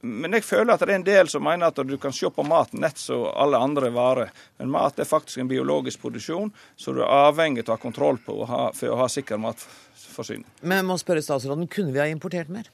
men 0.00 0.36
jeg 0.36 0.44
føler 0.44 0.74
at 0.74 0.82
det 0.84 0.92
er 0.92 0.98
en 0.98 1.06
del 1.06 1.30
som 1.32 1.44
mener 1.44 1.70
at 1.70 1.80
du 1.88 1.94
kan 2.00 2.12
se 2.14 2.28
på 2.32 2.44
mat 2.46 2.72
nett 2.76 3.00
som 3.00 3.24
alle 3.30 3.60
andre 3.60 3.90
varer. 3.94 4.32
Men 4.60 4.72
mat 4.74 4.98
er 5.00 5.08
faktisk 5.08 5.40
en 5.42 5.50
biologisk 5.50 6.02
produksjon, 6.04 6.52
så 6.76 6.94
du 6.94 7.02
er 7.02 7.12
avhengig 7.28 7.64
av 7.64 7.74
å 7.74 7.76
ha 7.76 7.82
kontroll 7.82 8.20
på 8.24 8.38
for 8.44 8.92
å 8.92 9.00
ha 9.00 9.08
sikker 9.10 9.40
matforsyning. 9.40 10.46
Men 10.62 10.82
jeg 10.82 10.88
må 10.90 10.98
spørre 11.00 11.24
statsråden, 11.24 11.68
kunne 11.72 11.94
vi 11.94 12.02
ha 12.02 12.08
importert 12.10 12.52
mer? 12.52 12.70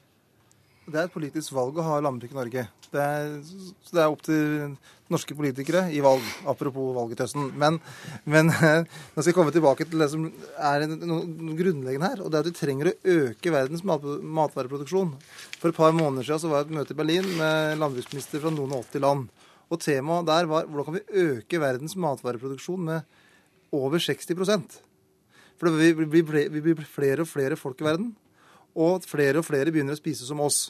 Det 0.91 0.99
er 0.99 1.07
et 1.07 1.13
politisk 1.13 1.53
valg 1.55 1.77
å 1.79 1.85
ha 1.85 1.99
landbruk 2.03 2.33
i 2.33 2.35
Norge. 2.35 2.65
Det 2.91 2.99
er, 2.99 3.29
så 3.87 3.95
det 3.95 4.01
er 4.03 4.11
opp 4.11 4.23
til 4.25 4.73
norske 5.11 5.35
politikere 5.35 5.85
i 5.95 6.01
valg, 6.03 6.23
apropos 6.51 6.91
valget 6.95 7.19
til 7.19 7.27
høsten. 7.27 7.45
Men, 7.59 7.77
men 8.27 8.49
nå 9.13 9.21
skal 9.21 9.29
jeg 9.29 9.37
komme 9.37 9.53
tilbake 9.55 9.87
til 9.87 10.03
det 10.03 10.09
som 10.11 10.25
er 10.27 10.83
noe 10.89 11.55
grunnleggende 11.59 12.09
her. 12.11 12.23
og 12.23 12.31
det 12.31 12.39
er 12.39 12.43
at 12.43 12.49
Vi 12.49 12.57
trenger 12.57 12.91
å 12.91 12.95
øke 13.13 13.53
verdens 13.55 13.85
mat, 13.87 14.03
matvareproduksjon. 14.39 15.13
For 15.61 15.71
et 15.71 15.79
par 15.79 15.95
måneder 15.95 16.27
siden 16.27 16.43
så 16.43 16.51
var 16.51 16.63
jeg 16.63 16.71
et 16.71 16.75
møte 16.81 16.95
i 16.95 16.99
Berlin 16.99 17.29
med 17.39 17.79
landbruksminister 17.79 18.43
fra 18.43 18.51
noen 18.51 18.75
og 18.75 18.83
80 18.91 19.05
land. 19.05 19.47
Og 19.71 19.79
Temaet 19.79 20.27
der 20.27 20.51
var 20.51 20.67
hvordan 20.67 20.89
kan 20.89 20.99
vi 20.99 21.23
øke 21.29 21.63
verdens 21.63 21.95
matvareproduksjon 21.95 22.83
med 22.89 23.71
over 23.71 24.03
60 24.03 24.27
For 25.55 25.71
vi 25.79 25.93
blir 25.95 26.83
flere 26.83 27.23
og 27.23 27.31
flere 27.31 27.55
folk 27.55 27.79
i 27.79 27.87
verden. 27.87 28.11
Og 28.75 29.03
flere 29.07 29.39
og 29.39 29.47
flere 29.47 29.71
begynner 29.71 29.95
å 29.95 29.99
spise 29.99 30.27
som 30.27 30.43
oss. 30.43 30.69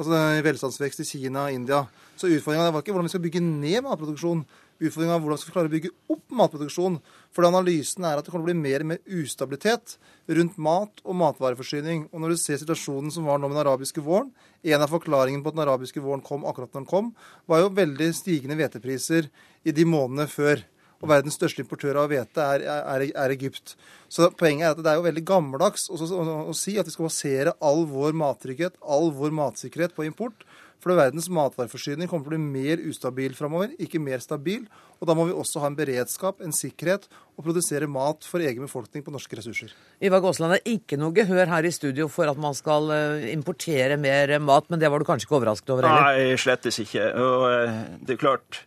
Altså 0.00 0.42
velstandsvekst 0.46 1.04
i 1.04 1.08
Kina 1.08 1.46
og 1.48 1.54
India. 1.54 1.84
Så 2.16 2.28
utfordringa 2.28 2.72
var 2.72 2.82
ikke 2.82 2.94
hvordan 2.94 3.08
vi 3.08 3.12
skal 3.14 3.22
bygge 3.24 3.42
ned 3.44 3.84
matproduksjon. 3.86 4.42
Utfordringa 4.80 5.14
er 5.16 5.22
hvordan 5.22 5.38
vi 5.38 5.42
skal 5.42 5.54
klare 5.56 5.70
å 5.70 5.72
bygge 5.74 5.92
opp 6.12 6.34
matproduksjon. 6.40 6.98
For 7.36 7.48
analysen 7.48 8.06
er 8.08 8.16
at 8.18 8.24
det 8.26 8.32
kommer 8.32 8.48
til 8.48 8.56
å 8.56 8.60
bli 8.60 8.64
mer 8.64 8.84
og 8.84 8.90
mer 8.90 9.18
ustabilitet 9.20 9.96
rundt 10.38 10.58
mat 10.60 11.02
og 11.04 11.18
matvareforsyning. 11.20 12.06
Og 12.10 12.24
når 12.24 12.34
du 12.34 12.40
ser 12.40 12.60
situasjonen 12.62 13.12
som 13.12 13.28
var 13.28 13.40
nå 13.40 13.48
med 13.48 13.58
den 13.58 13.64
arabiske 13.66 14.04
våren 14.04 14.32
En 14.60 14.82
av 14.84 14.92
forklaringene 14.92 15.40
på 15.40 15.48
at 15.48 15.56
den 15.56 15.64
arabiske 15.64 16.02
våren 16.04 16.20
kom 16.20 16.42
akkurat 16.44 16.74
når 16.74 16.82
den 16.82 16.90
kom, 16.90 17.06
var 17.48 17.62
jo 17.62 17.70
veldig 17.72 18.10
stigende 18.12 18.58
hvetepriser 18.58 19.30
i 19.64 19.72
de 19.72 19.86
månedene 19.88 20.28
før. 20.28 20.60
Og 21.00 21.08
verdens 21.08 21.38
største 21.38 21.64
importør 21.64 22.02
av 22.02 22.10
hvete 22.12 22.44
er, 22.44 22.64
er, 22.68 23.06
er, 23.08 23.32
Egypt. 23.32 23.74
Så 24.12 24.28
poenget 24.36 24.66
er 24.68 24.74
at 24.74 24.82
det 24.84 24.90
er 24.92 24.98
jo 24.98 25.06
veldig 25.06 25.24
gammeldags 25.28 25.88
å, 25.88 25.96
å, 25.96 26.24
å 26.52 26.56
si 26.56 26.76
at 26.80 26.88
vi 26.88 26.92
skal 26.92 27.08
basere 27.08 27.54
all 27.64 27.86
vår 27.88 28.16
mattrygghet, 28.20 28.76
all 28.84 29.08
vår 29.16 29.32
matsikkerhet 29.38 29.96
på 29.96 30.04
import. 30.08 30.44
For 30.80 30.96
verdens 30.96 31.28
matvareforsyning 31.32 32.08
kommer 32.08 32.24
til 32.24 32.32
å 32.32 32.36
bli 32.38 32.60
mer 32.64 32.80
ustabil 32.88 33.34
framover, 33.36 33.74
ikke 33.80 34.00
mer 34.00 34.22
stabil. 34.24 34.62
Og 35.00 35.08
da 35.08 35.16
må 35.16 35.26
vi 35.28 35.34
også 35.36 35.60
ha 35.60 35.68
en 35.68 35.76
beredskap, 35.76 36.40
en 36.44 36.54
sikkerhet, 36.56 37.04
og 37.36 37.44
produsere 37.44 37.88
mat 37.88 38.24
for 38.28 38.44
egen 38.44 38.64
befolkning 38.64 39.04
på 39.04 39.12
norske 39.12 39.36
ressurser. 39.36 39.74
Ivar 40.04 40.22
Gåsland, 40.24 40.56
det 40.56 40.62
er 40.62 40.78
ikke 40.80 40.96
noe 41.00 41.16
gehør 41.16 41.52
her 41.52 41.68
i 41.68 41.72
studio 41.72 42.08
for 42.12 42.32
at 42.32 42.40
man 42.40 42.56
skal 42.56 42.92
eh, 42.96 43.28
importere 43.32 43.96
mer 44.00 44.32
mat, 44.44 44.68
men 44.72 44.80
det 44.80 44.88
var 44.92 45.00
du 45.00 45.08
kanskje 45.08 45.28
ikke 45.28 45.38
overrasket 45.40 45.72
over? 45.76 45.88
Eller? 45.88 46.08
Nei, 46.32 46.40
slettes 46.40 46.80
ikke. 46.84 47.12
Og 47.28 47.46
eh, 47.52 47.80
det 48.04 48.16
er 48.16 48.24
klart 48.24 48.64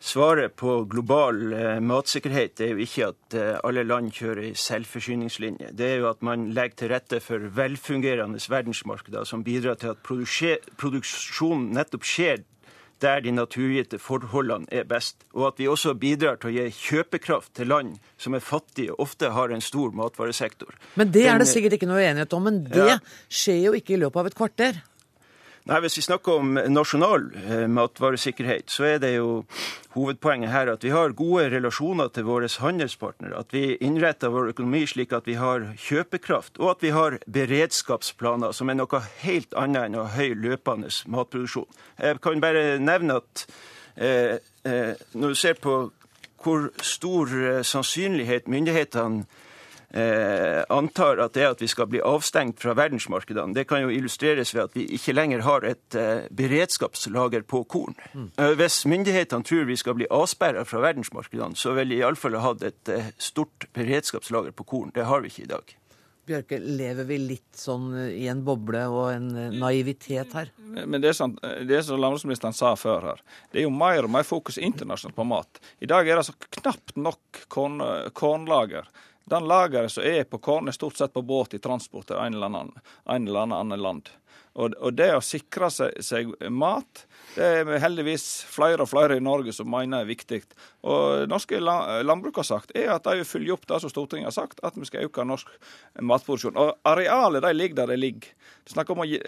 Svaret 0.00 0.54
på 0.56 0.84
global 0.88 1.52
eh, 1.52 1.80
matsikkerhet 1.84 2.60
er 2.64 2.70
jo 2.72 2.84
ikke 2.86 3.08
at 3.10 3.34
eh, 3.36 3.58
alle 3.68 3.82
land 3.84 4.08
kjører 4.16 4.46
i 4.48 4.54
selvforsyningslinje. 4.56 5.74
Det 5.76 5.90
er 5.90 5.98
jo 6.00 6.06
at 6.08 6.22
man 6.24 6.46
legger 6.56 6.78
til 6.80 6.92
rette 6.94 7.20
for 7.20 7.50
velfungerende 7.58 8.40
verdensmarkeder 8.40 9.28
som 9.28 9.44
bidrar 9.44 9.76
til 9.76 9.92
at 9.92 10.00
produksjonen 10.00 11.68
nettopp 11.76 12.08
skjer 12.08 12.40
der 13.00 13.20
de 13.24 13.32
naturgitte 13.32 14.00
forholdene 14.00 14.68
er 14.72 14.86
best. 14.88 15.24
Og 15.36 15.50
at 15.50 15.60
vi 15.60 15.68
også 15.68 15.94
bidrar 16.00 16.40
til 16.40 16.50
å 16.50 16.54
gi 16.54 16.66
kjøpekraft 16.76 17.54
til 17.56 17.70
land 17.72 17.96
som 18.20 18.36
er 18.36 18.44
fattige 18.44 18.94
og 18.94 19.06
ofte 19.06 19.32
har 19.36 19.52
en 19.52 19.64
stor 19.64 19.92
matvaresektor. 19.96 20.76
Men 21.00 21.12
det 21.12 21.26
er 21.28 21.40
det 21.40 21.48
sikkert 21.50 21.76
ikke 21.78 21.88
noe 21.90 22.02
enighet 22.04 22.36
om. 22.36 22.48
Men 22.48 22.62
det 22.68 22.88
ja. 22.94 22.98
skjer 23.28 23.66
jo 23.68 23.76
ikke 23.76 23.96
i 23.96 24.00
løpet 24.00 24.24
av 24.24 24.32
et 24.32 24.38
kvarter. 24.40 24.80
Nei, 25.68 25.80
Hvis 25.84 25.98
vi 25.98 26.02
snakker 26.02 26.40
om 26.40 26.56
nasjonal 26.72 27.26
eh, 27.36 27.66
matvaresikkerhet, 27.68 28.70
så 28.72 28.86
er 28.88 28.98
det 29.02 29.10
jo 29.16 29.44
hovedpoenget 29.92 30.50
her 30.50 30.70
at 30.72 30.84
vi 30.84 30.92
har 30.94 31.12
gode 31.12 31.50
relasjoner 31.52 32.08
til 32.08 32.24
våre 32.24 32.48
handelspartnere. 32.48 33.36
At 33.38 33.52
vi 33.52 33.76
innretter 33.76 34.32
vår 34.32 34.54
økonomi 34.54 34.86
slik 34.88 35.12
at 35.12 35.28
vi 35.28 35.36
har 35.36 35.68
kjøpekraft, 35.76 36.58
og 36.58 36.70
at 36.70 36.82
vi 36.86 36.94
har 36.96 37.18
beredskapsplaner, 37.26 38.56
som 38.56 38.70
er 38.70 38.80
noe 38.80 39.02
helt 39.20 39.54
annet 39.54 39.90
enn 39.90 40.00
å 40.00 40.06
ha 40.08 40.16
høy 40.16 40.34
løpende 40.34 40.88
matproduksjon. 41.06 41.68
Jeg 42.00 42.22
kan 42.24 42.40
bare 42.40 42.78
nevne 42.80 43.20
at 43.20 43.46
eh, 43.96 44.40
eh, 44.64 44.94
når 45.12 45.28
du 45.28 45.40
ser 45.44 45.60
på 45.60 45.76
hvor 46.40 46.70
stor 46.82 47.36
eh, 47.36 47.62
sannsynlighet 47.62 48.48
myndighetene 48.48 49.24
eh, 49.94 50.62
antar 50.68 51.20
at 51.24 51.34
det 51.34 51.44
er 51.44 51.54
at 51.54 51.62
vi 51.62 51.68
skal 51.70 51.88
bli 51.90 52.02
avstengt 52.04 52.60
fra 52.62 52.74
verdensmarkedene, 52.78 53.54
det 53.56 53.66
kan 53.70 53.84
jo 53.84 53.92
illustreres 53.94 54.54
ved 54.54 54.68
at 54.68 54.76
vi 54.78 54.86
ikke 54.96 55.16
lenger 55.16 55.44
har 55.46 55.66
et 55.68 55.98
eh, 55.98 56.28
beredskapslager 56.36 57.44
på 57.48 57.64
korn. 57.70 57.98
Mm. 58.14 58.30
Eh, 58.36 58.54
hvis 58.60 58.84
myndighetene 58.90 59.46
tror 59.46 59.68
vi 59.68 59.80
skal 59.80 59.98
bli 59.98 60.08
avsperra 60.10 60.64
fra 60.68 60.84
verdensmarkedene, 60.86 61.58
så 61.58 61.74
vil 61.78 61.92
de 61.92 62.00
iallfall 62.00 62.38
ha 62.38 62.50
hatt 62.52 62.64
et 62.66 62.94
eh, 62.94 63.12
stort 63.18 63.68
beredskapslager 63.76 64.56
på 64.56 64.68
korn. 64.74 64.94
Det 64.94 65.08
har 65.10 65.24
vi 65.24 65.32
ikke 65.32 65.46
i 65.48 65.52
dag. 65.54 65.76
Bjørke, 66.30 66.60
lever 66.62 67.06
vi 67.08 67.16
litt 67.18 67.58
sånn 67.58 67.88
eh, 67.96 68.12
i 68.22 68.26
en 68.30 68.42
boble 68.46 68.84
og 68.92 69.08
en 69.10 69.28
eh, 69.34 69.54
naivitet 69.56 70.34
her? 70.36 70.52
Men 70.60 71.00
det, 71.00 71.10
er 71.10 71.16
sånn, 71.18 71.34
det 71.40 71.80
er 71.80 71.86
som 71.86 71.98
landbruksministeren 71.98 72.54
sa 72.54 72.76
før 72.78 73.08
her, 73.10 73.22
det 73.50 73.62
er 73.62 73.66
jo 73.66 73.74
mer 73.74 74.06
og 74.06 74.12
mer 74.14 74.26
fokus 74.28 74.60
internasjonalt 74.60 75.16
på 75.16 75.26
mat. 75.26 75.62
I 75.82 75.88
dag 75.90 76.06
er 76.06 76.14
det 76.14 76.22
altså 76.22 76.36
knapt 76.60 76.94
nok 77.00 77.40
korn, 77.50 77.80
kornlager. 78.14 78.86
Den 79.30 79.46
lageret 79.46 79.92
som 79.94 80.06
er 80.06 80.24
på 80.26 80.40
korn, 80.42 80.68
er 80.68 80.74
stort 80.74 80.98
sett 80.98 81.12
på 81.14 81.22
båt 81.22 81.54
i 81.54 81.62
transport 81.62 82.08
til 82.10 82.18
en 82.18 82.34
eller 82.34 82.50
annen, 82.50 82.72
en 83.06 83.28
eller 83.28 83.54
annen 83.54 83.78
land. 83.78 84.10
Og, 84.58 84.74
og, 84.82 84.94
det 84.98 85.12
å 85.14 85.22
sikre 85.22 85.68
seg, 85.70 86.00
seg, 86.02 86.32
mat, 86.50 87.04
det 87.36 87.46
er 87.60 87.82
heldigvis 87.84 88.24
flere 88.50 88.82
og 88.82 88.90
flere 88.90 89.20
i 89.20 89.22
Norge 89.22 89.54
som 89.54 89.70
mener 89.70 90.02
er 90.02 90.10
viktig. 90.10 90.42
Og 90.86 91.28
norske 91.28 91.58
landbruk 91.60 92.40
har 92.40 92.46
sagt 92.48 92.72
er 92.76 92.88
at 92.94 93.04
de 93.04 93.18
vil 93.20 93.28
følge 93.28 93.52
opp 93.52 93.66
det 93.68 93.80
som 93.82 93.92
Stortinget 93.92 94.30
har 94.30 94.36
sagt, 94.36 94.62
at 94.64 94.76
vi 94.78 94.88
skal 94.88 95.08
øke 95.08 95.26
norsk 95.28 95.50
matproduksjon. 96.00 96.56
Og 96.56 96.72
arealet 96.88 97.44
de 97.44 97.52
ligger 97.56 97.82
der 97.82 97.92
de 97.92 97.98
ligger. 98.00 98.32
Det 98.70 98.84
om 98.92 99.02
å 99.02 99.06
gi, 99.08 99.18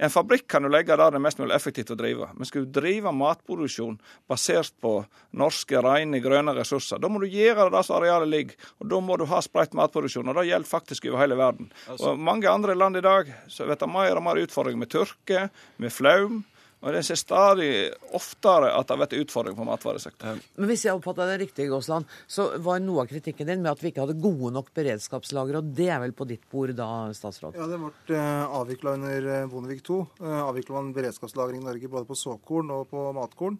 en 0.00 0.12
fabrikk 0.12 0.46
kan 0.48 0.64
du 0.64 0.70
legge 0.72 0.96
der 0.96 1.12
det 1.12 1.18
er 1.18 1.22
mest 1.22 1.40
mulig 1.40 1.54
effektivt 1.54 1.92
å 1.92 1.98
drive. 1.98 2.30
Men 2.34 2.48
skal 2.48 2.64
du 2.64 2.72
drive 2.80 3.12
matproduksjon 3.14 3.98
basert 4.30 4.74
på 4.82 4.94
norske, 5.36 5.82
rene, 5.84 6.22
grønne 6.24 6.54
ressurser, 6.56 7.00
da 7.02 7.10
må 7.12 7.20
du 7.22 7.28
gjøre 7.28 7.68
det 7.68 7.76
der 7.76 7.86
som 7.86 7.98
arealet 8.00 8.32
ligger. 8.32 8.68
Og 8.80 8.90
da 8.90 9.02
må 9.04 9.18
du 9.20 9.26
ha 9.28 9.42
spredt 9.44 9.76
matproduksjon. 9.78 10.28
Og 10.28 10.40
det 10.40 10.48
gjelder 10.48 10.72
faktisk 10.72 11.10
over 11.10 11.22
hele 11.22 11.38
verden. 11.38 11.72
Altså- 11.86 12.14
og 12.14 12.18
mange 12.18 12.48
andre 12.50 12.74
land 12.74 12.96
i 12.96 13.04
dag 13.04 13.34
så 13.48 13.66
vet 13.68 13.78
det 13.78 13.88
mer 13.92 14.16
og 14.16 14.24
mer 14.24 14.40
utfordringer 14.40 14.78
med 14.78 14.90
tørke, 14.90 15.50
med 15.78 15.92
flaum. 15.92 16.44
Og 16.78 16.94
det 16.94 17.00
ser 17.06 17.18
stadig 17.18 17.70
oftere 18.14 18.70
at 18.70 18.86
det 18.86 18.94
har 18.94 19.00
vært 19.00 19.16
utfordring 19.18 19.56
på 19.58 19.66
matvaresektoren. 19.66 20.38
Men 20.60 20.70
hvis 20.70 20.84
jeg 20.86 20.94
oppfatta 20.94 21.26
det 21.26 21.40
riktig, 21.40 21.66
Gåsland, 21.72 22.06
så 22.30 22.52
var 22.62 22.78
noe 22.84 23.02
av 23.02 23.10
kritikken 23.10 23.50
din 23.50 23.64
med 23.64 23.72
at 23.72 23.82
vi 23.82 23.90
ikke 23.90 24.04
hadde 24.04 24.18
gode 24.22 24.52
nok 24.54 24.70
beredskapslagre, 24.78 25.58
og 25.58 25.72
det 25.74 25.88
er 25.90 25.98
vel 26.04 26.14
på 26.14 26.28
ditt 26.30 26.44
bord 26.52 26.70
da, 26.78 26.88
statsråd? 27.18 27.58
Ja, 27.58 27.66
det 27.66 27.80
ble 27.82 28.20
eh, 28.20 28.58
avvikla 28.60 28.94
under 29.00 29.26
eh, 29.34 29.48
Bondevik 29.50 29.82
II. 29.82 30.04
Eh, 30.22 30.38
avvikla 30.44 30.78
man 30.78 30.92
beredskapslagring 30.94 31.64
i 31.64 31.66
Norge 31.66 31.90
både 31.90 32.06
på 32.06 32.18
såkorn 32.18 32.70
og 32.76 32.86
på 32.92 33.08
matkorn. 33.16 33.58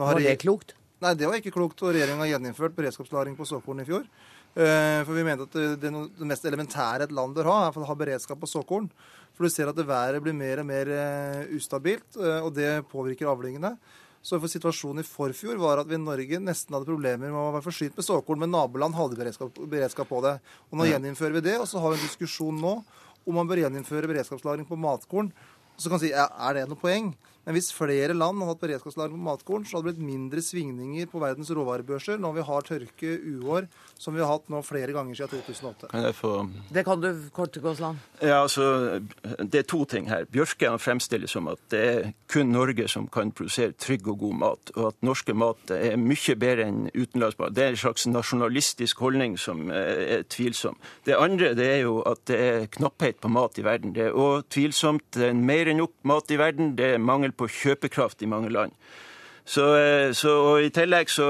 var 0.00 0.24
det 0.24 0.38
klokt? 0.40 0.72
Nei, 1.04 1.12
det 1.20 1.28
var 1.28 1.36
ikke 1.36 1.52
klokt. 1.52 1.82
Og 1.84 1.92
regjeringa 1.92 2.24
har 2.24 2.32
gjeninnført 2.32 2.76
beredskapslagring 2.78 3.36
på 3.36 3.44
såkorn 3.48 3.84
i 3.84 3.88
fjor. 3.88 4.08
For 4.54 5.16
vi 5.16 5.24
mente 5.26 5.48
at 5.48 5.56
det, 5.82 5.90
det 5.90 6.26
mest 6.30 6.44
elementære 6.46 7.08
et 7.08 7.14
land 7.14 7.34
bør 7.34 7.48
ha, 7.50 7.56
er 7.66 7.78
å 7.82 7.88
ha 7.88 7.96
beredskap 7.98 8.38
på 8.38 8.46
såkorn. 8.46 8.86
For 9.34 9.46
du 9.46 9.50
ser 9.50 9.70
at 9.70 9.78
været 9.82 10.22
blir 10.22 10.34
mer 10.36 10.62
og 10.62 10.68
mer 10.68 10.90
eh, 10.94 11.54
ustabilt, 11.56 12.06
eh, 12.20 12.38
og 12.38 12.52
det 12.54 12.84
påvirker 12.90 13.30
avlingene. 13.30 13.74
Så 14.24 14.38
for 14.40 14.48
Situasjonen 14.48 15.02
i 15.02 15.06
forfjor 15.06 15.58
var 15.60 15.82
at 15.82 15.88
vi 15.90 15.98
i 15.98 16.00
Norge 16.00 16.38
nesten 16.40 16.72
hadde 16.72 16.88
problemer 16.88 17.28
med 17.28 17.40
å 17.40 17.50
være 17.56 17.66
forsynt 17.66 17.98
med 17.98 18.06
såkorn, 18.06 18.40
men 18.40 18.54
naboland 18.54 18.96
hadde 18.96 19.18
beredskap, 19.18 19.58
beredskap, 19.58 20.08
på 20.08 20.22
det. 20.24 20.38
Og 20.70 20.78
Nå 20.78 20.86
gjeninnfører 20.88 21.34
vi 21.36 21.44
det, 21.50 21.58
og 21.60 21.66
så 21.68 21.82
har 21.82 21.92
vi 21.92 21.98
en 21.98 22.06
diskusjon 22.06 22.62
nå 22.62 22.78
om 23.24 23.36
man 23.36 23.50
bør 23.50 23.64
gjeninnføre 23.64 24.08
beredskapslagring 24.08 24.68
på 24.68 24.78
matkorn. 24.80 25.32
Så 25.76 25.90
kan 25.90 25.98
man 25.98 26.04
si, 26.06 26.14
ja, 26.14 26.28
Er 26.30 26.60
det 26.60 26.68
noe 26.70 26.78
poeng? 26.78 27.10
Men 27.44 27.58
hvis 27.58 27.72
flere 27.76 28.16
land 28.16 28.40
hadde 28.40 28.52
hatt 28.54 28.62
beredskapslager 28.62 29.12
på 29.12 29.24
matkorn, 29.26 29.66
så 29.68 29.76
hadde 29.78 29.90
det 29.90 29.98
blitt 29.98 30.06
mindre 30.08 30.42
svingninger 30.44 31.08
på 31.12 31.20
verdens 31.22 31.52
råvarebørser 31.52 32.20
når 32.22 32.38
vi 32.38 32.46
har 32.48 32.68
tørke, 32.68 33.10
uår, 33.20 33.68
som 34.00 34.16
vi 34.16 34.22
har 34.24 34.30
hatt 34.32 34.48
nå 34.52 34.62
flere 34.64 34.94
ganger 34.96 35.18
siden 35.18 35.42
2008. 35.44 35.90
Kan 35.92 36.06
jeg 36.08 36.16
få... 36.16 36.32
Det 36.72 36.84
kan 36.86 37.02
du 37.02 37.10
kort, 37.36 37.56
Gåsland. 37.60 38.00
Ja, 38.20 38.40
altså, 38.42 39.00
Det 39.38 39.60
er 39.60 39.68
to 39.68 39.84
ting 39.88 40.08
her. 40.08 40.24
Bjørke 40.32 40.72
fremstiller 40.80 41.30
som 41.30 41.48
at 41.52 41.60
det 41.72 41.82
er 41.84 42.08
kun 42.32 42.50
Norge 42.54 42.88
som 42.90 43.06
kan 43.12 43.32
produsere 43.36 43.76
trygg 43.76 44.08
og 44.08 44.18
god 44.24 44.40
mat, 44.40 44.72
og 44.76 44.88
at 44.92 45.06
norske 45.06 45.36
mat 45.36 45.74
er 45.74 45.98
mye 46.00 46.36
bedre 46.40 46.68
enn 46.70 46.88
utenlandsmat. 46.94 47.54
Det 47.54 47.64
er 47.64 47.74
en 47.74 47.82
slags 47.84 48.08
nasjonalistisk 48.08 49.04
holdning 49.04 49.36
som 49.40 49.68
er 49.74 50.24
tvilsom. 50.32 50.78
Det 51.04 51.18
andre 51.18 51.52
det 51.58 51.68
er 51.76 51.80
jo 51.84 52.00
at 52.08 52.24
det 52.30 52.40
er 52.40 52.66
knapphet 52.78 53.20
på 53.20 53.30
mat 53.32 53.60
i 53.60 53.66
verden. 53.66 53.94
Det 53.94 54.08
er 54.08 54.18
òg 54.18 54.48
tvilsomt. 54.54 55.06
Det 55.14 55.28
er 55.30 55.38
mer 55.38 55.70
enn 55.70 55.82
nok 55.82 55.94
mat 56.08 56.32
i 56.32 56.40
verden. 56.40 56.74
Det 56.78 56.94
er 56.94 57.02
mangel 57.02 57.33
på 57.36 57.48
kjøpekraft 57.50 58.22
i 58.22 58.30
mange 58.30 58.52
land. 58.54 58.72
Så, 59.44 59.64
eh, 59.76 60.12
så, 60.16 60.30
og 60.40 60.64
I 60.64 60.70
tillegg 60.72 61.10
så 61.12 61.26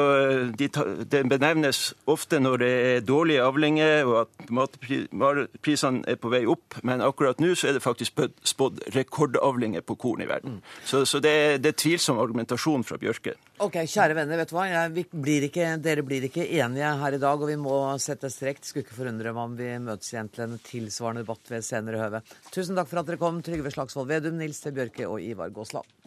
de, 0.55 0.68
de, 0.70 0.83
Det 1.11 1.22
benevnes 1.27 1.81
ofte 2.07 2.38
når 2.38 2.61
det 2.62 2.70
er 2.70 3.00
dårlige 3.03 3.42
avlinger 3.42 4.07
og 4.07 4.18
at 4.20 4.53
matprisene 4.55 6.05
er 6.07 6.20
på 6.22 6.31
vei 6.31 6.44
opp, 6.46 6.79
men 6.87 7.03
akkurat 7.03 7.42
nå 7.42 7.50
så 7.59 7.68
er 7.68 7.77
det 7.77 7.83
faktisk 7.83 8.22
spådd 8.46 8.85
rekordavlinger 8.94 9.83
på 9.83 9.96
korn 9.98 10.22
i 10.22 10.29
verden. 10.31 10.61
Så, 10.87 11.03
så 11.11 11.18
det, 11.24 11.33
er, 11.35 11.59
det, 11.59 11.74
er 11.74 11.81
tvilsom 11.83 12.20
argumentasjon 12.22 12.87
fra 12.87 13.00
Bjørke. 13.03 13.35
Ok, 13.64 13.81
Kjære 13.90 14.18
venner, 14.20 14.38
vet 14.38 14.53
du 14.53 14.57
hva? 14.57 14.87
Blir 15.24 15.48
ikke, 15.48 15.74
dere 15.83 16.07
blir 16.07 16.29
ikke 16.29 16.46
enige 16.46 16.94
her 17.03 17.18
i 17.18 17.22
dag, 17.22 17.42
og 17.42 17.50
vi 17.50 17.59
må 17.59 17.77
sette 18.03 18.31
strek. 18.31 18.62
Skulle 18.62 18.87
ikke 18.87 18.98
forundre 19.00 19.35
meg 19.35 19.42
om 19.42 19.59
vi 19.59 19.72
møtes 19.83 20.14
igjen 20.14 20.31
til 20.35 20.46
en 20.46 20.62
tilsvarende 20.62 21.27
debatt 21.27 21.50
ved 21.50 21.66
senere 21.66 22.03
høve. 22.03 22.22
Tusen 22.55 22.79
takk 22.79 22.90
for 22.90 23.03
at 23.03 23.11
dere 23.11 23.22
kom, 23.22 23.42
Trygve 23.42 23.74
Slagsvold 23.74 24.11
Vedum, 24.11 24.38
Nils 24.38 24.62
T. 24.62 24.74
Bjørke 24.74 25.11
og 25.11 25.22
Ivar 25.22 25.55
Gåsland. 25.55 26.04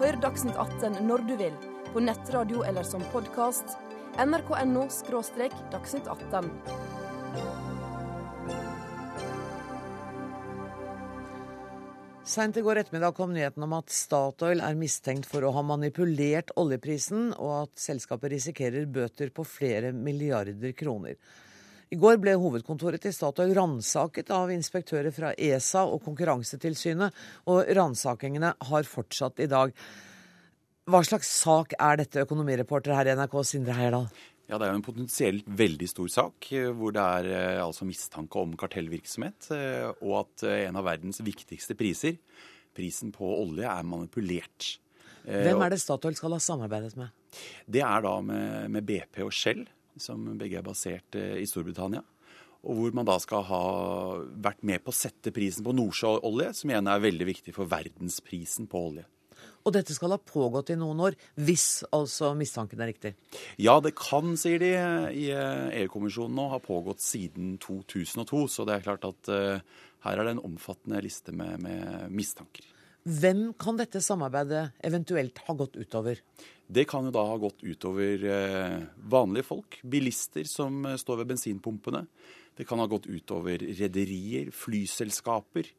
Hør 0.00 0.16
Dagsnytt 0.22 0.56
18 0.56 1.02
når 1.04 1.22
du 1.28 1.32
vil, 1.36 1.56
på 1.92 2.00
nettradio 2.00 2.62
eller 2.64 2.86
som 2.86 3.02
podkast. 3.12 3.74
nrk.no– 4.16 4.86
dagsnytt 5.72 6.08
18. 6.08 6.48
Seint 12.24 12.56
i 12.56 12.64
går 12.64 12.80
ettermiddag 12.80 13.12
kom 13.18 13.34
nyheten 13.36 13.66
om 13.66 13.76
at 13.76 13.92
Statoil 13.92 14.64
er 14.64 14.80
mistenkt 14.80 15.28
for 15.28 15.44
å 15.44 15.52
ha 15.52 15.66
manipulert 15.74 16.54
oljeprisen, 16.56 17.34
og 17.36 17.66
at 17.66 17.84
selskapet 17.84 18.32
risikerer 18.38 18.88
bøter 18.88 19.28
på 19.34 19.44
flere 19.44 19.92
milliarder 19.92 20.72
kroner. 20.72 21.20
I 21.92 21.98
går 22.00 22.16
ble 22.22 22.32
hovedkontoret 22.40 23.02
til 23.04 23.12
Statoil 23.12 23.50
ransaket 23.52 24.30
av 24.32 24.48
inspektører 24.54 25.12
fra 25.12 25.34
ESA 25.36 25.82
og 25.84 26.00
Konkurransetilsynet, 26.06 27.12
og 27.52 27.68
ransakingene 27.76 28.54
har 28.70 28.88
fortsatt 28.88 29.42
i 29.44 29.48
dag. 29.52 29.74
Hva 30.88 31.02
slags 31.04 31.28
sak 31.42 31.74
er 31.76 32.00
dette, 32.00 32.24
økonomireporter 32.24 32.96
her 32.96 33.10
i 33.10 33.16
NRK, 33.18 33.36
Sindre 33.44 33.76
Heierdal? 33.76 34.08
Ja, 34.48 34.56
Det 34.56 34.66
er 34.66 34.72
jo 34.72 34.78
en 34.80 34.86
potensielt 34.86 35.44
veldig 35.46 35.88
stor 35.88 36.08
sak, 36.08 36.48
eh, 36.52 36.70
hvor 36.72 36.96
det 36.96 37.02
er 37.02 37.28
eh, 37.28 37.60
altså 37.60 37.84
mistanke 37.84 38.40
om 38.40 38.56
kartellvirksomhet, 38.56 39.50
eh, 39.52 39.92
og 40.00 40.16
at 40.24 40.44
en 40.48 40.80
av 40.80 40.88
verdens 40.88 41.20
viktigste 41.20 41.76
priser, 41.76 42.16
prisen 42.74 43.12
på 43.12 43.28
olje, 43.36 43.68
er 43.68 43.84
manipulert. 43.84 44.78
Hvem 45.28 45.60
er 45.60 45.70
det 45.70 45.80
Statoil 45.80 46.16
skal 46.16 46.34
ha 46.34 46.40
samarbeidet 46.40 46.96
med? 46.96 47.12
Det 47.68 47.84
er 47.84 48.02
da 48.02 48.16
med, 48.24 48.72
med 48.72 48.88
BP 48.88 49.22
og 49.28 49.32
Shell, 49.32 49.66
som 50.00 50.24
begge 50.40 50.60
er 50.60 50.66
basert 50.66 51.18
i 51.18 51.46
Storbritannia. 51.48 52.02
Og 52.62 52.78
hvor 52.78 52.94
man 52.94 53.08
da 53.08 53.16
skal 53.18 53.42
ha 53.48 53.62
vært 54.44 54.62
med 54.66 54.84
på 54.84 54.92
å 54.92 54.96
sette 54.96 55.32
prisen 55.34 55.66
på 55.66 55.74
nordsjøolje, 55.74 56.52
som 56.54 56.70
igjen 56.70 56.90
er 56.90 57.02
veldig 57.02 57.26
viktig 57.32 57.54
for 57.56 57.70
verdensprisen 57.70 58.68
på 58.70 58.86
olje. 58.90 59.06
Og 59.62 59.74
dette 59.74 59.94
skal 59.94 60.14
ha 60.14 60.18
pågått 60.18 60.72
i 60.74 60.78
noen 60.78 61.00
år, 61.06 61.16
hvis 61.38 61.84
altså 61.94 62.32
mistanken 62.38 62.82
er 62.82 62.90
riktig? 62.90 63.14
Ja, 63.62 63.76
det 63.82 63.94
kan, 63.98 64.34
sier 64.38 64.62
de 64.62 64.72
i 64.74 65.28
EU-kommisjonen 65.30 66.34
nå, 66.38 66.48
ha 66.50 66.58
pågått 66.62 67.02
siden 67.04 67.56
2002. 67.62 68.44
Så 68.50 68.66
det 68.66 68.76
er 68.76 68.86
klart 68.86 69.06
at 69.06 69.30
uh, 69.30 69.82
her 70.06 70.18
er 70.18 70.26
det 70.26 70.36
en 70.36 70.46
omfattende 70.50 71.02
liste 71.04 71.34
med, 71.36 71.62
med, 71.62 72.08
mistanker. 72.14 72.66
Hvem 73.02 73.48
kan 73.58 73.78
dette 73.78 74.02
samarbeidet 74.02 74.68
eventuelt 74.86 75.40
ha 75.46 75.54
gått 75.58 75.78
utover? 75.78 76.20
Det 76.66 76.86
kan 76.88 77.04
jo 77.06 77.12
da 77.14 77.24
ha 77.26 77.36
gått 77.40 77.64
utover 77.64 78.22
uh, 78.24 78.78
vanlige 79.10 79.48
folk, 79.48 79.80
bilister 79.82 80.46
som 80.48 80.84
uh, 80.86 80.96
står 81.00 81.22
ved 81.22 81.32
bensinpumpene. 81.34 82.06
Det 82.56 82.66
kan 82.68 82.80
ha 82.80 82.88
gått 82.88 83.08
utover 83.10 83.60
rederier, 83.80 84.50
flyselskaper. 84.54 85.70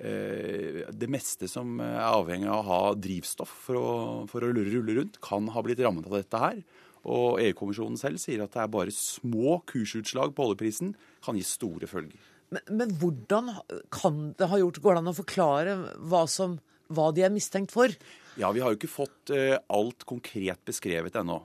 Eh, 0.00 0.86
det 0.96 1.08
meste 1.12 1.44
som 1.50 1.74
er 1.84 1.98
avhengig 2.06 2.48
av 2.48 2.62
å 2.62 2.68
ha 2.70 2.92
drivstoff 2.96 3.50
for 3.66 3.76
å, 3.76 3.88
for 4.30 4.46
å 4.46 4.52
rulle 4.54 4.94
rundt, 4.96 5.18
kan 5.20 5.50
ha 5.52 5.62
blitt 5.64 5.82
rammet 5.84 6.06
av 6.08 6.16
dette 6.16 6.40
her. 6.40 6.62
Og 7.10 7.40
EU-kommisjonen 7.42 7.98
selv 8.00 8.20
sier 8.20 8.44
at 8.44 8.54
det 8.54 8.62
er 8.62 8.72
bare 8.72 8.94
små 8.94 9.58
kursutslag 9.68 10.32
på 10.36 10.46
oljeprisen 10.46 10.94
kan 11.24 11.36
gi 11.36 11.44
store 11.44 11.88
følger. 11.90 12.16
Men, 12.50 12.64
men 12.80 12.96
hvordan 13.00 13.52
kan 13.94 14.32
det 14.38 14.48
ha 14.50 14.58
gjort 14.58 14.80
Går 14.82 14.96
det 14.96 15.02
an 15.04 15.12
å 15.12 15.18
forklare 15.20 15.76
hva, 16.10 16.24
som, 16.26 16.56
hva 16.90 17.10
de 17.14 17.22
er 17.26 17.34
mistenkt 17.34 17.74
for? 17.74 17.92
Ja, 18.38 18.52
Vi 18.54 18.62
har 18.62 18.70
jo 18.70 18.78
ikke 18.78 18.92
fått 18.92 19.32
uh, 19.34 19.58
alt 19.74 20.06
konkret 20.06 20.62
beskrevet 20.68 21.18
ennå. 21.18 21.40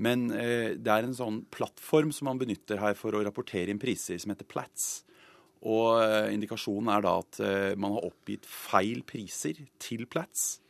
Men 0.00 0.30
uh, 0.32 0.72
det 0.78 0.92
er 0.92 1.04
en 1.04 1.16
sånn 1.16 1.42
plattform 1.52 2.12
som 2.14 2.30
man 2.30 2.40
benytter 2.40 2.80
her 2.80 2.96
for 2.98 3.12
å 3.12 3.24
rapportere 3.26 3.72
inn 3.72 3.82
priser, 3.82 4.16
som 4.22 4.32
heter 4.32 4.48
Plats. 4.48 5.02
Og 5.62 6.02
eh, 6.02 6.32
indikasjonen 6.34 6.90
er 6.90 7.04
da 7.04 7.14
at 7.20 7.38
eh, 7.42 7.72
man 7.78 7.94
har 7.94 8.08
oppgitt 8.08 8.46
feil 8.48 9.04
priser 9.06 9.60
til 9.82 10.06
Plats. 10.10 10.60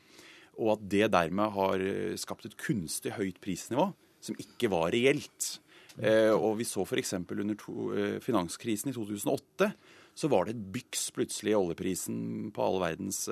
og 0.61 0.75
at 0.75 0.83
det 0.93 1.09
dermed 1.15 1.55
har 1.55 1.81
eh, 1.81 2.17
skapt 2.21 2.45
et 2.47 2.57
kunstig 2.61 3.15
høyt 3.17 3.41
prisnivå 3.41 3.89
som 4.23 4.37
ikke 4.39 4.71
var 4.71 4.93
reelt. 4.93 5.59
Og 5.93 6.55
vi 6.57 6.65
så 6.65 6.87
f.eks. 6.87 7.11
under 7.13 7.57
to, 7.61 7.91
finanskrisen 8.25 8.89
i 8.89 8.95
2008 8.97 9.67
så 10.17 10.29
var 10.33 10.47
det 10.47 10.55
et 10.55 10.63
byks 10.73 11.11
plutselig 11.13 11.53
i 11.53 11.59
oljeprisen 11.59 12.53
på 12.55 12.63
all 12.65 12.79
verdens 12.81 13.27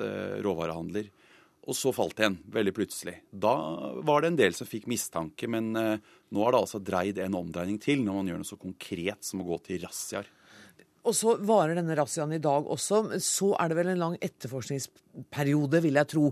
råvarehandler. 0.45 1.07
Og 1.69 1.77
så 1.77 1.91
falt 1.93 2.15
det 2.17 2.25
igjen, 2.25 2.39
veldig 2.55 2.73
plutselig. 2.73 3.15
Da 3.29 3.53
var 4.01 4.23
det 4.23 4.31
en 4.31 4.39
del 4.39 4.55
som 4.57 4.65
fikk 4.65 4.87
mistanke, 4.89 5.45
men 5.45 5.69
nå 5.75 6.41
har 6.41 6.55
det 6.55 6.61
altså 6.63 6.81
dreid 6.81 7.19
en 7.21 7.37
omdreining 7.37 7.77
til 7.81 8.01
når 8.01 8.17
man 8.17 8.31
gjør 8.31 8.39
noe 8.41 8.49
så 8.49 8.57
konkret 8.57 9.27
som 9.27 9.43
å 9.43 9.45
gå 9.45 9.59
til 9.67 9.83
razziaer. 9.83 10.31
Og 11.01 11.15
så 11.17 11.33
varer 11.47 11.79
denne 11.79 11.95
razziaen 11.97 12.33
i 12.35 12.41
dag 12.41 12.67
også. 12.69 13.03
Så 13.23 13.51
er 13.57 13.71
det 13.71 13.77
vel 13.79 13.91
en 13.93 14.01
lang 14.03 14.17
etterforskningsperiode, 14.21 15.81
vil 15.81 15.97
jeg 15.97 16.09
tro. 16.13 16.27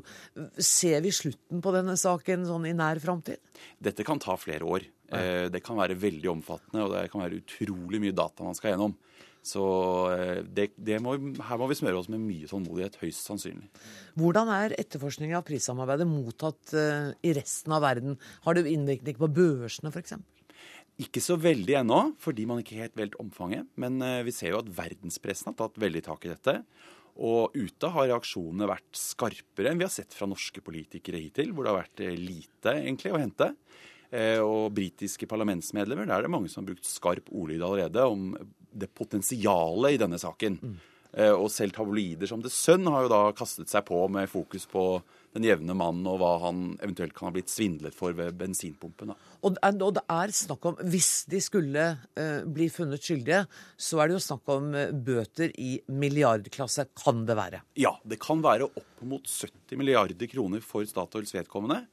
Ser 0.62 1.02
vi 1.06 1.14
slutten 1.16 1.64
på 1.66 1.74
denne 1.74 1.96
saken 1.98 2.46
sånn 2.48 2.68
i 2.70 2.76
nær 2.78 3.02
framtid? 3.02 3.42
Dette 3.82 4.06
kan 4.08 4.22
ta 4.22 4.38
flere 4.38 4.68
år. 4.70 4.86
Eh, 5.10 5.48
det 5.50 5.64
kan 5.66 5.80
være 5.80 5.98
veldig 5.98 6.30
omfattende, 6.36 6.86
og 6.86 6.94
det 6.94 7.08
kan 7.10 7.24
være 7.24 7.42
utrolig 7.42 8.02
mye 8.04 8.18
data 8.18 8.46
man 8.46 8.58
skal 8.58 8.76
gjennom. 8.76 8.94
Så 9.50 9.66
eh, 10.14 10.42
det, 10.46 10.70
det 10.78 11.00
må, 11.02 11.16
her 11.18 11.62
må 11.62 11.70
vi 11.72 11.78
smøre 11.80 12.02
oss 12.02 12.10
med 12.12 12.22
mye 12.22 12.50
tålmodighet, 12.50 13.00
høyst 13.02 13.26
sannsynlig. 13.26 13.70
Hvordan 14.20 14.52
er 14.54 14.76
etterforskningen 14.78 15.40
av 15.40 15.46
prissamarbeidet 15.48 16.10
mottatt 16.10 16.76
uh, 16.78 17.10
i 17.26 17.34
resten 17.38 17.74
av 17.74 17.82
verden? 17.86 18.20
Har 18.46 18.58
det 18.58 18.68
innvirkning 18.70 19.18
på 19.18 19.32
børsene, 19.40 19.94
f.eks.? 19.94 20.20
Ikke 21.00 21.22
så 21.24 21.38
veldig 21.40 21.78
ennå, 21.80 22.00
fordi 22.20 22.44
man 22.50 22.60
ikke 22.60 22.82
helt 22.82 22.98
vet 23.00 23.16
omfanget. 23.22 23.70
Men 23.80 24.02
eh, 24.04 24.22
vi 24.28 24.34
ser 24.36 24.52
jo 24.52 24.60
at 24.60 24.72
verdenspressen 24.76 25.54
har 25.54 25.60
tatt 25.62 25.80
veldig 25.80 26.02
tak 26.10 26.28
i 26.28 26.34
dette. 26.34 26.56
Og 27.20 27.56
ute 27.56 27.92
har 27.94 28.10
reaksjonene 28.10 28.68
vært 28.68 29.00
skarpere 29.00 29.72
enn 29.72 29.80
vi 29.80 29.88
har 29.88 29.94
sett 29.94 30.16
fra 30.16 30.28
norske 30.28 30.64
politikere 30.64 31.22
hittil, 31.24 31.54
hvor 31.54 31.66
det 31.66 31.72
har 31.72 31.82
vært 31.82 32.04
eh, 32.04 32.20
lite 32.20 32.76
egentlig 32.82 33.14
å 33.16 33.22
hente. 33.22 33.54
Eh, 34.12 34.42
og 34.44 34.74
britiske 34.76 35.28
parlamentsmedlemmer, 35.30 36.10
der 36.10 36.18
er 36.18 36.28
det 36.28 36.34
mange 36.34 36.52
som 36.52 36.64
har 36.66 36.74
brukt 36.74 36.88
skarp 36.90 37.32
ordlyd 37.32 37.64
allerede 37.64 38.06
om 38.12 38.34
det 38.72 38.92
potensialet 38.96 39.96
i 39.96 40.02
denne 40.02 40.20
saken. 40.22 40.60
Mm. 40.62 40.78
Og 41.40 41.48
selv 41.50 41.74
tabloider 41.74 42.30
som 42.30 42.42
The 42.44 42.52
Sun 42.54 42.86
har 42.86 43.08
jo 43.08 43.10
da 43.10 43.22
kastet 43.34 43.72
seg 43.72 43.82
på 43.88 44.04
med 44.14 44.30
fokus 44.30 44.68
på 44.70 44.84
den 45.36 45.46
jevne 45.46 45.76
mannen 45.78 46.08
og 46.10 46.20
hva 46.22 46.32
han 46.46 46.62
eventuelt 46.80 47.14
kan 47.18 47.30
ha 47.30 47.34
blitt 47.36 47.52
svindlet 47.52 47.96
for 47.96 48.16
ved 48.18 48.38
bensinpumpen. 48.40 49.14
Og, 49.46 49.58
og, 49.62 49.92
det 49.96 50.04
er 50.10 50.34
snakk 50.36 50.66
om, 50.72 50.80
Hvis 50.90 51.26
de 51.30 51.42
skulle 51.44 51.86
uh, 51.94 52.42
bli 52.50 52.70
funnet 52.74 53.04
skyldige, 53.06 53.44
så 53.78 54.02
er 54.02 54.10
det 54.10 54.18
jo 54.18 54.26
snakk 54.26 54.54
om 54.56 54.72
uh, 54.74 54.90
bøter 54.94 55.54
i 55.62 55.78
milliardklasse. 55.94 56.90
Kan 56.98 57.26
det 57.30 57.38
være? 57.38 57.62
Ja, 57.80 57.94
det 58.04 58.20
kan 58.24 58.42
være 58.46 58.72
opp 58.72 59.04
mot 59.06 59.26
70 59.30 59.78
milliarder 59.80 60.32
kroner 60.32 60.66
for 60.66 60.88
Statoils 60.90 61.36
vedkommende. 61.36 61.84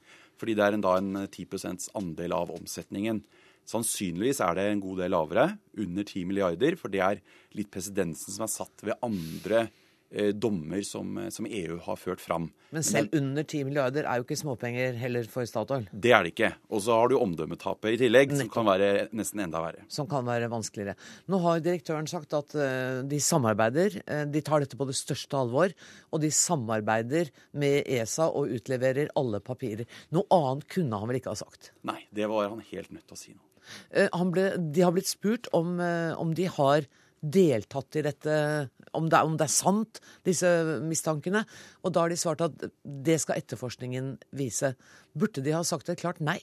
Fordi 0.40 0.56
det 0.56 0.64
er 0.64 0.76
en, 0.76 0.84
da 0.84 0.96
en 1.00 1.26
10% 1.28 1.90
andel 1.96 2.34
av 2.36 2.52
omsetningen. 2.56 3.22
Sannsynligvis 3.66 4.42
er 4.44 4.58
det 4.58 4.68
en 4.70 4.84
god 4.84 5.02
del 5.02 5.14
lavere, 5.14 5.48
under 5.82 6.06
10 6.06 6.28
milliarder, 6.28 6.78
for 6.80 6.92
det 6.92 7.02
er 7.02 7.24
litt 7.56 7.72
presidensen 7.74 8.34
som 8.34 8.46
er 8.46 8.52
satt 8.52 8.86
ved 8.86 8.98
andre 9.04 9.66
Eh, 10.10 10.30
dommer 10.30 10.82
som, 10.82 11.18
eh, 11.18 11.28
som, 11.30 11.46
EU 11.46 11.78
har 11.82 11.96
ført 11.96 12.20
fram. 12.20 12.52
Men 12.70 12.82
selv 12.82 13.08
Men, 13.12 13.24
under 13.24 13.42
10 13.42 13.64
milliarder 13.64 14.04
er 14.04 14.16
jo 14.16 14.24
ikke 14.24 14.38
småpenger 14.38 14.94
heller 14.94 15.24
for 15.24 15.42
Statoil? 15.42 15.88
Det 15.92 16.12
er 16.12 16.22
det 16.22 16.34
ikke. 16.34 16.54
Og 16.70 16.80
så 16.82 16.94
har 16.94 17.08
du 17.08 17.18
omdømmetapet 17.18 17.94
i 17.94 17.98
tillegg, 17.98 18.30
Nettom. 18.30 18.38
som 18.38 18.48
kan 18.48 18.66
være 18.66 19.08
nesten 19.12 19.40
enda 19.42 19.58
verre. 19.58 19.82
Som 19.88 20.06
kan 20.06 20.24
være 20.24 20.48
vanskeligere. 20.48 20.94
Nå 21.26 21.40
har 21.42 21.58
direktøren 21.58 22.06
sagt 22.06 22.32
at 22.32 22.54
uh, 22.54 23.02
de 23.02 23.18
samarbeider. 23.18 24.00
Uh, 24.06 24.24
de 24.30 24.40
tar 24.40 24.60
dette 24.60 24.76
på 24.76 24.86
det 24.86 24.94
største 24.94 25.34
alvor. 25.34 25.74
Og 26.12 26.20
de 26.20 26.30
samarbeider 26.30 27.32
med 27.52 27.82
ESA 27.86 28.30
og 28.30 28.46
utleverer 28.46 29.10
alle 29.16 29.40
papirer. 29.40 29.86
Noe 30.12 30.24
annet 30.30 30.68
kunne 30.68 30.96
han 30.96 31.08
vel 31.08 31.18
ikke 31.18 31.34
ha 31.34 31.42
sagt? 31.42 31.72
Nei, 31.82 32.06
det 32.14 32.30
var 32.30 32.48
han 32.48 32.62
helt 32.62 32.92
nødt 32.92 33.08
til 33.08 33.18
å 33.18 33.18
si 33.18 33.34
nå. 33.34 33.42
Uh, 33.90 34.30
ble, 34.32 34.48
de 34.58 34.84
har 34.84 34.94
blitt 34.96 35.10
spurt 35.10 35.50
om, 35.56 35.78
om 36.18 36.34
de 36.36 36.48
har 36.58 36.88
deltatt 37.26 37.96
i 37.98 38.04
dette, 38.04 38.34
om 38.94 39.08
det, 39.10 39.22
om 39.24 39.36
det, 39.38 39.46
er, 39.48 39.52
sant, 39.52 40.00
disse 40.26 40.50
mistankene. 40.84 41.42
Og 41.82 41.94
da 41.94 42.04
har 42.04 42.12
de 42.12 42.18
svart 42.20 42.44
at 42.44 42.68
det 42.84 43.18
skal 43.22 43.40
etterforskningen 43.40 44.14
vise. 44.36 44.74
Burde 45.16 45.42
de 45.44 45.56
ha 45.56 45.64
sagt 45.66 45.90
et 45.90 46.02
klart 46.02 46.22
nei? 46.24 46.38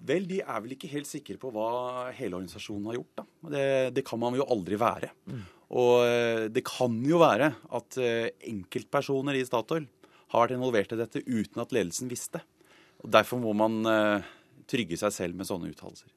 Vel, 0.00 0.24
de 0.28 0.40
er 0.40 0.60
vel 0.64 0.74
ikke 0.76 0.90
helt 0.94 1.08
sikre 1.08 1.36
på 1.40 1.50
hva 1.52 2.08
hele 2.16 2.38
organisasjonen 2.38 2.88
har 2.88 3.00
gjort. 3.00 3.20
da. 3.20 3.24
Det, 3.52 3.64
det 3.98 4.04
kan 4.08 4.20
man 4.22 4.36
jo 4.38 4.46
aldri 4.48 4.78
være. 4.80 5.12
Mm. 5.28 5.42
Og 5.76 5.94
eh, 6.06 6.46
det 6.50 6.64
kan 6.66 6.96
jo 7.06 7.20
være 7.20 7.52
at 7.78 7.98
eh, 8.00 8.30
enkeltpersoner 8.50 9.36
i 9.38 9.44
Statoil 9.46 9.86
har 10.32 10.46
vært 10.46 10.56
involvert 10.56 10.94
i 10.94 10.98
dette 10.98 11.22
uten 11.26 11.62
at 11.62 11.74
ledelsen 11.74 12.10
visste. 12.10 12.40
Og 13.04 13.12
Derfor 13.12 13.42
må 13.42 13.52
man 13.56 13.78
eh, 13.86 14.30
trygge 14.70 14.98
seg 15.00 15.14
selv 15.14 15.38
med 15.38 15.48
sånne 15.48 15.72
uttalelser. 15.72 16.10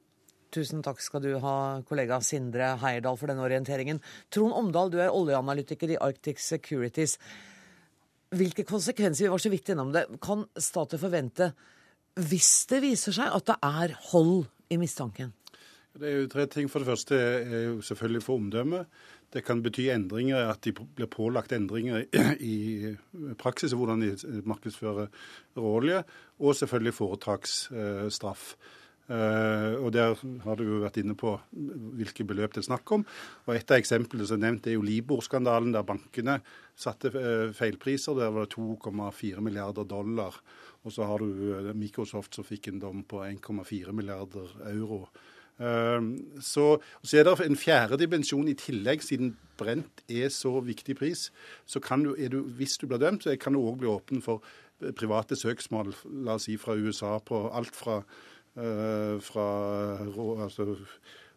Tusen 0.54 0.84
takk 0.86 1.00
skal 1.02 1.22
du 1.24 1.32
ha, 1.42 1.56
kollega 1.88 2.20
Sindre 2.22 2.76
Heierdal, 2.78 3.18
for 3.18 3.30
denne 3.30 3.42
orienteringen. 3.42 3.98
Trond 4.30 4.54
Omdal, 4.54 4.92
du 4.92 5.00
er 5.02 5.10
oljeanalytiker 5.10 5.96
i 5.96 5.98
Arctic 5.98 6.38
Securities. 6.42 7.16
Hvilke 8.34 8.66
konsekvenser, 8.66 9.26
vi 9.26 9.32
var 9.34 9.42
så 9.42 9.50
vidt 9.50 9.72
innom 9.74 9.90
det, 9.94 10.06
kan 10.22 10.46
Statoil 10.54 11.02
forvente 11.02 11.50
hvis 12.14 12.68
det 12.70 12.78
viser 12.84 13.14
seg 13.16 13.32
at 13.34 13.48
det 13.48 13.56
er 13.66 13.96
hold 14.12 14.44
i 14.70 14.78
mistanken? 14.78 15.32
Det 15.94 16.06
er 16.06 16.20
jo 16.22 16.30
tre 16.30 16.46
ting. 16.50 16.68
For 16.70 16.82
det 16.82 16.90
første 16.90 17.18
er 17.18 17.64
jo 17.68 17.80
selvfølgelig 17.82 18.22
for 18.22 18.38
omdømmet. 18.38 18.86
Det 19.34 19.42
kan 19.42 19.62
bety 19.64 19.88
endringer, 19.90 20.52
at 20.52 20.62
de 20.62 20.72
blir 20.72 21.10
pålagt 21.10 21.52
endringer 21.52 22.04
i 22.38 22.94
praksis, 23.40 23.74
hvordan 23.74 24.04
de 24.04 24.42
markedsfører 24.46 25.10
råolje, 25.58 26.04
og 26.38 26.54
selvfølgelig 26.54 26.94
foretaksstraff. 27.00 28.54
Uh, 29.04 29.76
og 29.84 29.92
Der 29.92 30.16
har 30.16 30.56
du 30.56 30.62
jo 30.64 30.78
vært 30.80 30.96
inne 30.96 31.12
på 31.12 31.34
hvilke 31.52 32.24
beløp 32.24 32.54
det 32.54 32.62
er 32.62 32.70
snakk 32.70 32.88
om. 32.96 33.02
Og 33.44 33.54
Et 33.54 33.70
av 33.70 33.76
eksemplene 33.76 34.24
som 34.24 34.38
er 34.38 34.46
nevnt, 34.46 34.66
er 34.66 34.78
jo 34.78 34.86
Libor-skandalen, 34.86 35.74
der 35.74 35.84
bankene 35.84 36.38
satte 36.74 37.12
uh, 37.12 37.52
feilpriser. 37.52 38.16
Der 38.16 38.32
var 38.32 38.46
det 38.46 38.56
2,4 38.56 39.44
milliarder 39.44 39.84
dollar. 39.84 40.40
Og 40.84 40.92
så 40.92 41.04
har 41.04 41.20
du 41.20 41.28
uh, 41.28 41.74
Microsoft 41.76 42.34
som 42.34 42.48
fikk 42.48 42.70
en 42.72 42.80
dom 42.80 43.04
på 43.04 43.20
1,4 43.26 43.92
milliarder 43.92 44.56
euro. 44.72 45.04
Så, 45.54 46.64
så 47.06 47.18
er 47.18 47.28
det 47.28 47.34
en 47.44 47.58
fjerde 47.58 47.98
dimensjon 48.00 48.48
i 48.50 48.56
tillegg, 48.58 49.04
siden 49.06 49.36
brent 49.58 50.02
er 50.10 50.32
så 50.34 50.58
viktig 50.64 50.96
pris. 50.98 51.28
Så 51.66 51.80
kan 51.80 52.02
du, 52.02 52.14
du 52.16 52.40
hvis 52.58 52.78
du 52.80 52.88
blir 52.90 52.98
dømt, 52.98 53.22
så 53.22 53.36
kan 53.38 53.54
du 53.54 53.62
òg 53.62 53.78
bli 53.78 53.90
åpen 53.90 54.22
for 54.24 54.42
private 54.98 55.38
søksmål, 55.38 55.94
la 56.26 56.34
oss 56.38 56.48
si 56.48 56.56
fra 56.58 56.74
USA, 56.74 57.18
på 57.22 57.46
alt 57.54 57.76
fra, 57.76 58.00
fra 59.22 59.46
altså, 60.44 60.74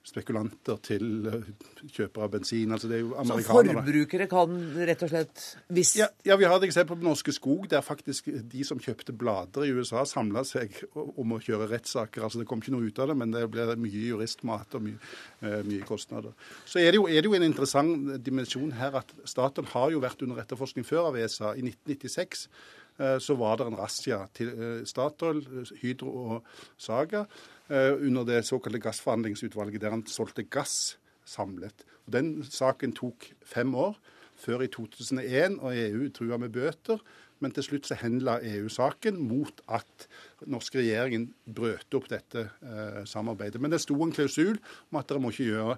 spekulanter 0.08 0.80
til 0.86 1.28
eh, 1.28 1.48
kjøpere 1.84 2.28
av 2.28 2.32
bensin. 2.38 2.72
altså 2.72 2.90
det 2.90 2.98
er 3.00 3.04
jo 3.04 3.16
amerikanere. 3.20 3.74
Så 3.74 3.82
forbrukere 3.82 4.28
kan 4.32 4.56
rett 4.88 5.04
og 5.04 5.12
slett 5.12 5.44
hvis... 5.76 5.94
Ja, 6.00 6.08
ja, 6.28 6.38
vi 6.40 6.48
har 6.48 6.56
et 6.58 6.68
eksempel 6.70 7.00
på 7.00 7.08
Norske 7.08 7.34
Skog, 7.36 7.68
der 7.72 7.84
faktisk 7.86 8.30
de 8.54 8.64
som 8.68 8.80
kjøpte 8.84 9.16
blader 9.18 9.68
i 9.68 9.74
USA, 9.76 10.06
samla 10.08 10.46
seg 10.48 10.80
om 10.96 11.36
å 11.36 11.42
kjøre 11.44 11.68
rettssaker. 11.74 12.24
Altså 12.24 12.42
Det 12.42 12.48
kom 12.50 12.64
ikke 12.64 12.76
noe 12.78 12.88
ut 12.88 13.04
av 13.04 13.12
det, 13.12 13.18
men 13.20 13.36
det 13.36 13.44
ble 13.52 13.68
mye 13.84 14.06
juristmat 14.06 14.80
og 14.80 14.86
mye, 14.88 15.12
uh, 15.44 15.60
mye 15.68 15.84
kostnader. 15.88 16.36
Så 16.64 16.80
er 16.82 16.92
det, 16.92 17.02
jo, 17.02 17.10
er 17.12 17.20
det, 17.20 17.28
jo, 17.28 17.36
en 17.38 17.48
interessant 17.50 18.16
dimensjon 18.24 18.72
her 18.80 19.02
at 19.02 19.12
Statoil 19.28 19.68
har 19.74 19.92
jo 19.96 20.04
vært 20.04 20.24
under 20.26 20.40
etterforskning 20.44 20.88
før 20.88 21.12
av 21.12 21.20
ESA. 21.20 21.54
I 21.60 21.66
1996 21.68 22.48
uh, 22.48 23.18
så 23.24 23.38
var 23.40 23.60
det 23.60 23.68
en 23.68 23.80
razzia 23.82 24.24
til 24.38 24.56
Statoil, 24.88 25.44
Hydro 25.84 26.16
og 26.24 26.58
Saga 26.80 27.26
Eh, 27.28 27.57
under 27.70 28.24
det 28.24 28.46
såkalte 28.48 28.80
gassforhandlingsutvalget, 28.80 29.82
der 29.82 29.92
han 29.92 30.06
solgte 30.08 30.46
gass 30.48 30.98
samlet. 31.28 31.84
Og 32.08 32.14
Den 32.14 32.44
saken 32.44 32.94
tok 32.96 33.28
fem 33.44 33.76
år, 33.76 33.98
før 34.38 34.64
i 34.64 34.70
2001, 34.72 35.60
og 35.60 35.76
EU 35.76 36.10
trua 36.14 36.38
med 36.38 36.54
bøter. 36.56 37.02
Men 37.40 37.54
til 37.54 37.66
slutt 37.66 37.88
så 37.90 37.98
henla 38.00 38.40
EU 38.56 38.70
saken 38.72 39.20
mot 39.30 39.62
at 39.70 40.08
norske 40.50 40.80
regjeringen 40.80 41.30
brøt 41.46 41.94
opp 41.98 42.10
dette 42.10 42.48
eh, 42.48 43.04
samarbeidet. 43.06 43.62
Men 43.62 43.74
det 43.74 43.84
sto 43.84 43.98
en 44.02 44.14
klausul 44.14 44.58
om 44.90 45.00
at 45.02 45.10
dere 45.10 45.22
må 45.22 45.30
ikke 45.34 45.52
gjøre, 45.52 45.76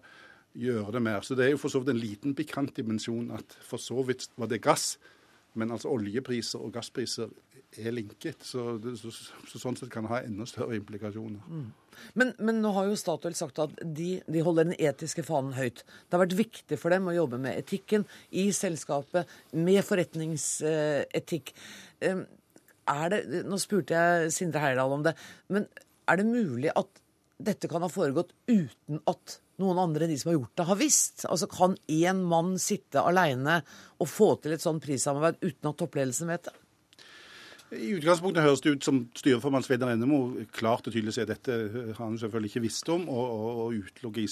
gjøre 0.59 0.93
det 0.95 1.01
mer. 1.03 1.25
Så 1.25 1.35
det 1.35 1.47
er 1.47 1.53
jo 1.55 1.61
for 1.61 1.73
så 1.73 1.81
vidt 1.83 1.91
en 1.95 1.99
liten 2.03 2.35
pikant 2.37 2.71
dimensjon 2.77 3.33
at 3.35 3.57
for 3.65 3.81
så 3.81 4.05
vidt 4.07 4.29
var 4.39 4.51
det 4.51 4.61
gass. 4.63 4.93
Men 5.59 5.73
altså 5.75 5.91
oljepriser 5.91 6.63
og 6.63 6.71
gasspriser 6.77 7.33
er 7.77 7.93
linket. 7.93 8.43
Så, 8.45 8.63
så, 8.97 9.11
så, 9.11 9.61
sånn 9.61 9.77
sett 9.77 9.91
kan 9.93 10.05
det 10.05 10.13
ha 10.13 10.21
enda 10.25 10.47
større 10.49 10.77
implikasjoner. 10.79 11.41
Mm. 11.45 11.67
Men, 12.19 12.33
men, 12.39 12.61
nå 12.63 12.71
har 12.75 12.87
jo 12.87 12.97
Statoil 12.99 13.35
sagt 13.37 13.59
at 13.61 13.75
de, 13.83 14.11
de, 14.25 14.43
holder 14.45 14.69
den 14.69 14.79
etiske 14.79 15.25
fanen 15.27 15.53
høyt. 15.57 15.83
Det 15.83 16.15
har 16.15 16.23
vært 16.23 16.37
viktig 16.39 16.79
for 16.79 16.95
dem 16.95 17.09
å 17.11 17.15
jobbe 17.15 17.41
med 17.41 17.59
etikken 17.59 18.07
i 18.31 18.49
selskapet, 18.55 19.29
med 19.53 19.83
forretningsetikk. 19.85 21.53
Er 22.89 23.11
det, 23.13 23.43
nå 23.45 23.59
spurte 23.61 23.99
jeg 23.99 24.33
Sindre 24.33 24.63
Heyerdahl 24.63 24.95
om 24.95 25.05
det, 25.05 25.13
men 25.53 25.67
er 26.09 26.21
det 26.21 26.25
mulig 26.29 26.73
at 26.73 27.03
dette 27.39 27.69
kan 27.71 27.83
ha 27.85 27.91
foregått 27.91 28.33
uten 28.49 28.99
at 29.07 29.37
noen 29.59 29.79
andre 29.79 30.05
enn 30.05 30.13
de 30.13 30.17
som 30.19 30.31
har 30.31 30.39
gjort 30.39 30.55
det, 30.55 30.65
har 30.67 30.79
visst? 30.79 31.25
Altså 31.27 31.47
Kan 31.51 31.75
én 31.91 32.23
mann 32.31 32.55
sitte 32.59 33.03
aleine 33.03 33.59
og 33.99 34.09
få 34.09 34.33
til 34.41 34.55
et 34.55 34.63
sånt 34.63 34.83
prissamarbeid 34.83 35.39
uten 35.43 35.71
at 35.71 35.79
toppledelsen 35.79 36.31
vet 36.31 36.49
det? 36.49 36.55
I 37.69 37.91
utgangspunktet 37.99 38.41
høres 38.41 38.63
det 38.65 38.71
ut 38.73 38.85
som 38.85 38.99
styreformann 39.13 39.61
Svein 39.61 39.83
Ennemo 39.85 40.17
klart 40.57 40.87
og 40.89 40.93
tydelig 40.93 41.13
sier 41.13 41.27
dette 41.29 41.53
har 41.53 41.99
han 41.99 42.15
selvfølgelig 42.17 42.49
ikke 42.49 42.63
visst 42.63 42.89
om, 42.89 43.03
og, 43.13 43.33
og, 43.35 43.59
og 43.65 43.75
utelukker 43.83 44.25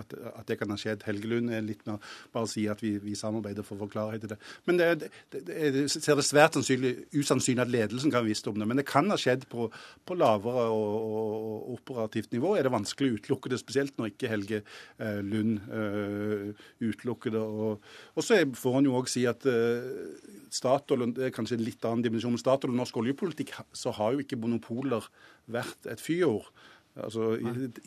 at, 0.00 0.14
at, 0.14 0.44
det 0.48 0.56
kan 0.56 0.72
ha 0.72 0.78
skjedd. 0.80 1.04
Helge 1.04 1.28
Lund 1.28 1.52
er 1.52 1.66
litt 1.66 1.84
mer 1.84 1.98
bare 2.32 2.48
å 2.48 2.50
si 2.50 2.64
at 2.70 2.80
vi, 2.80 2.94
vi, 3.02 3.16
samarbeider 3.18 3.66
for 3.66 3.76
å 3.76 3.82
få 3.84 3.90
klarhet 3.92 4.24
i 4.24 4.30
det. 4.32 4.38
Men 4.64 4.80
det, 4.80 5.10
det, 5.34 5.42
det, 5.44 5.82
ser 5.92 6.16
det 6.16 6.24
svært 6.24 6.56
usannsynlig 6.56 7.64
at 7.66 7.74
ledelsen 7.74 8.14
kan 8.14 8.22
ha 8.22 8.28
visst 8.28 8.48
om 8.48 8.56
det. 8.56 8.70
Men 8.70 8.80
det 8.80 8.86
kan 8.88 9.12
ha 9.12 9.20
skjedd 9.20 9.44
på, 9.52 9.68
på 10.08 10.16
lavere 10.16 10.64
og, 10.72 10.96
og, 10.96 11.68
operativt 11.76 12.32
nivå. 12.32 12.54
Er 12.56 12.64
det 12.64 12.72
vanskelig 12.72 13.12
å 13.12 13.20
utelukke 13.20 13.52
det, 13.52 13.60
spesielt 13.60 14.00
når 14.00 14.14
ikke 14.14 14.32
Helge 14.32 14.62
eh, 14.62 15.20
Lund 15.28 15.60
eh, 15.68 16.64
utelukker 16.88 17.36
det. 17.36 17.44
Og, 17.44 18.24
så 18.24 18.40
får 18.56 18.80
han 18.80 18.88
jo 18.88 18.96
òg 18.96 19.12
si 19.12 19.28
at 19.28 19.44
eh, 19.50 19.92
Statoil, 20.48 21.10
det 21.12 21.28
er 21.28 21.36
kanskje 21.36 21.58
en 21.58 21.66
litt 21.66 21.84
annen 21.84 22.06
dimensjon, 22.06 22.32
men 22.32 22.40
Statoil 22.40 22.77
norsk 22.78 22.96
oljepolitikk 23.02 23.54
så 23.76 23.92
har 23.98 24.14
jo 24.14 24.24
ikke 24.24 24.40
monopoler 24.40 25.06
vært 25.50 25.88
et 25.90 26.02
fyord. 26.02 26.48
Altså, 26.98 27.36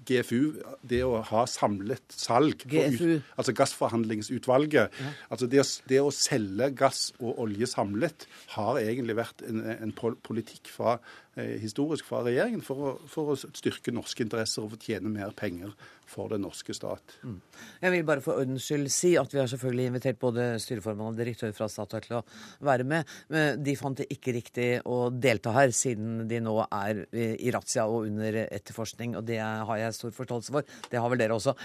GFU, 0.08 0.54
det 0.88 1.02
å 1.04 1.18
ha 1.28 1.42
samlet 1.50 2.16
salg 2.16 2.64
GFU. 2.64 3.18
Ut, 3.18 3.32
Altså 3.36 3.56
Gassforhandlingsutvalget. 3.58 5.00
Ja. 5.02 5.12
Altså 5.34 5.50
det 5.52 5.64
å, 5.64 5.66
det 5.90 6.00
å, 6.00 6.14
selge 6.16 6.70
gass 6.78 7.10
og 7.20 7.42
olje 7.44 7.68
samlet 7.68 8.28
har 8.56 8.80
egentlig 8.80 9.18
vært 9.20 9.44
en, 9.48 9.64
en 9.74 9.94
politikk 10.24 10.72
fra 10.72 10.96
historisk 11.40 12.10
fra 12.10 12.26
regjeringen 12.26 12.64
for 12.66 12.84
å, 12.84 12.90
for 13.08 13.32
å, 13.32 13.38
styrke 13.40 13.94
norske 13.96 14.26
interesser 14.26 14.66
og 14.66 14.74
tjene 14.84 15.08
mer 15.08 15.32
penger 15.38 15.72
for 16.12 16.28
den 16.34 16.44
norske 16.44 16.76
stat. 16.76 17.14
Mm. 17.24 17.38
Jeg 17.86 17.94
vil 17.94 18.04
bare 18.10 18.24
for 18.26 18.42
ordens 18.42 18.66
skyld 18.68 18.92
si 18.92 19.14
at 19.20 19.32
vi 19.32 19.40
har 19.40 19.48
selvfølgelig 19.48 19.86
invitert 19.94 20.20
både 20.20 20.60
styreformann 20.60 21.14
og 21.14 21.22
direktør 21.22 21.54
fra 21.56 21.70
Statoil 21.72 22.04
til 22.04 22.18
å 22.20 22.24
være 22.68 22.84
med. 22.84 23.08
Men 23.32 23.64
de 23.64 23.78
fant 23.80 23.96
det 23.96 24.12
ikke 24.12 24.36
riktig 24.36 24.68
å 24.84 25.08
delta 25.14 25.56
her, 25.56 25.72
siden 25.72 26.28
de 26.28 26.44
nå 26.44 26.58
er 26.68 27.06
i 27.16 27.56
razzia 27.56 27.88
og 27.88 28.10
under 28.10 28.42
etterforskning. 28.44 29.16
Og 29.16 29.24
det 29.32 29.40
har 29.40 29.84
jeg 29.86 30.00
stor 30.02 30.12
forståelse 30.20 30.58
for. 30.58 30.68
Det 30.92 31.00
har 31.00 31.10
vel 31.14 31.24
dere 31.24 31.40
også. 31.40 31.56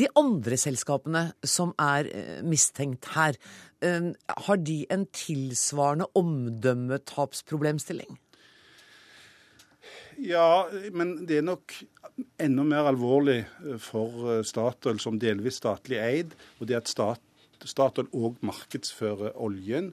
De 0.00 0.08
andre 0.16 0.56
selskapene 0.56 1.26
som 1.44 1.76
er 1.76 2.08
eh, 2.08 2.40
mistenkt 2.40 3.12
her, 3.12 3.36
har 3.84 4.56
de 4.64 4.86
en 4.90 5.04
tilsvarende 5.12 6.06
omdømmetapsproblemstilling? 6.16 8.16
Ja, 10.22 10.68
men 10.96 11.26
det 11.28 11.40
er 11.40 11.46
nok 11.46 11.74
enda 12.40 12.64
mer 12.64 12.88
alvorlig 12.90 13.42
eh, 13.44 13.78
for 13.82 14.30
eh, 14.32 14.44
Statoil 14.46 15.00
som 15.02 15.20
delvis 15.20 15.60
statlig 15.60 16.00
eid. 16.00 16.36
Og 16.60 16.70
det 16.70 16.78
at 16.80 16.92
stat, 16.92 17.22
Statoil 17.66 18.08
òg 18.14 18.38
markedsfører 18.46 19.36
oljen. 19.42 19.92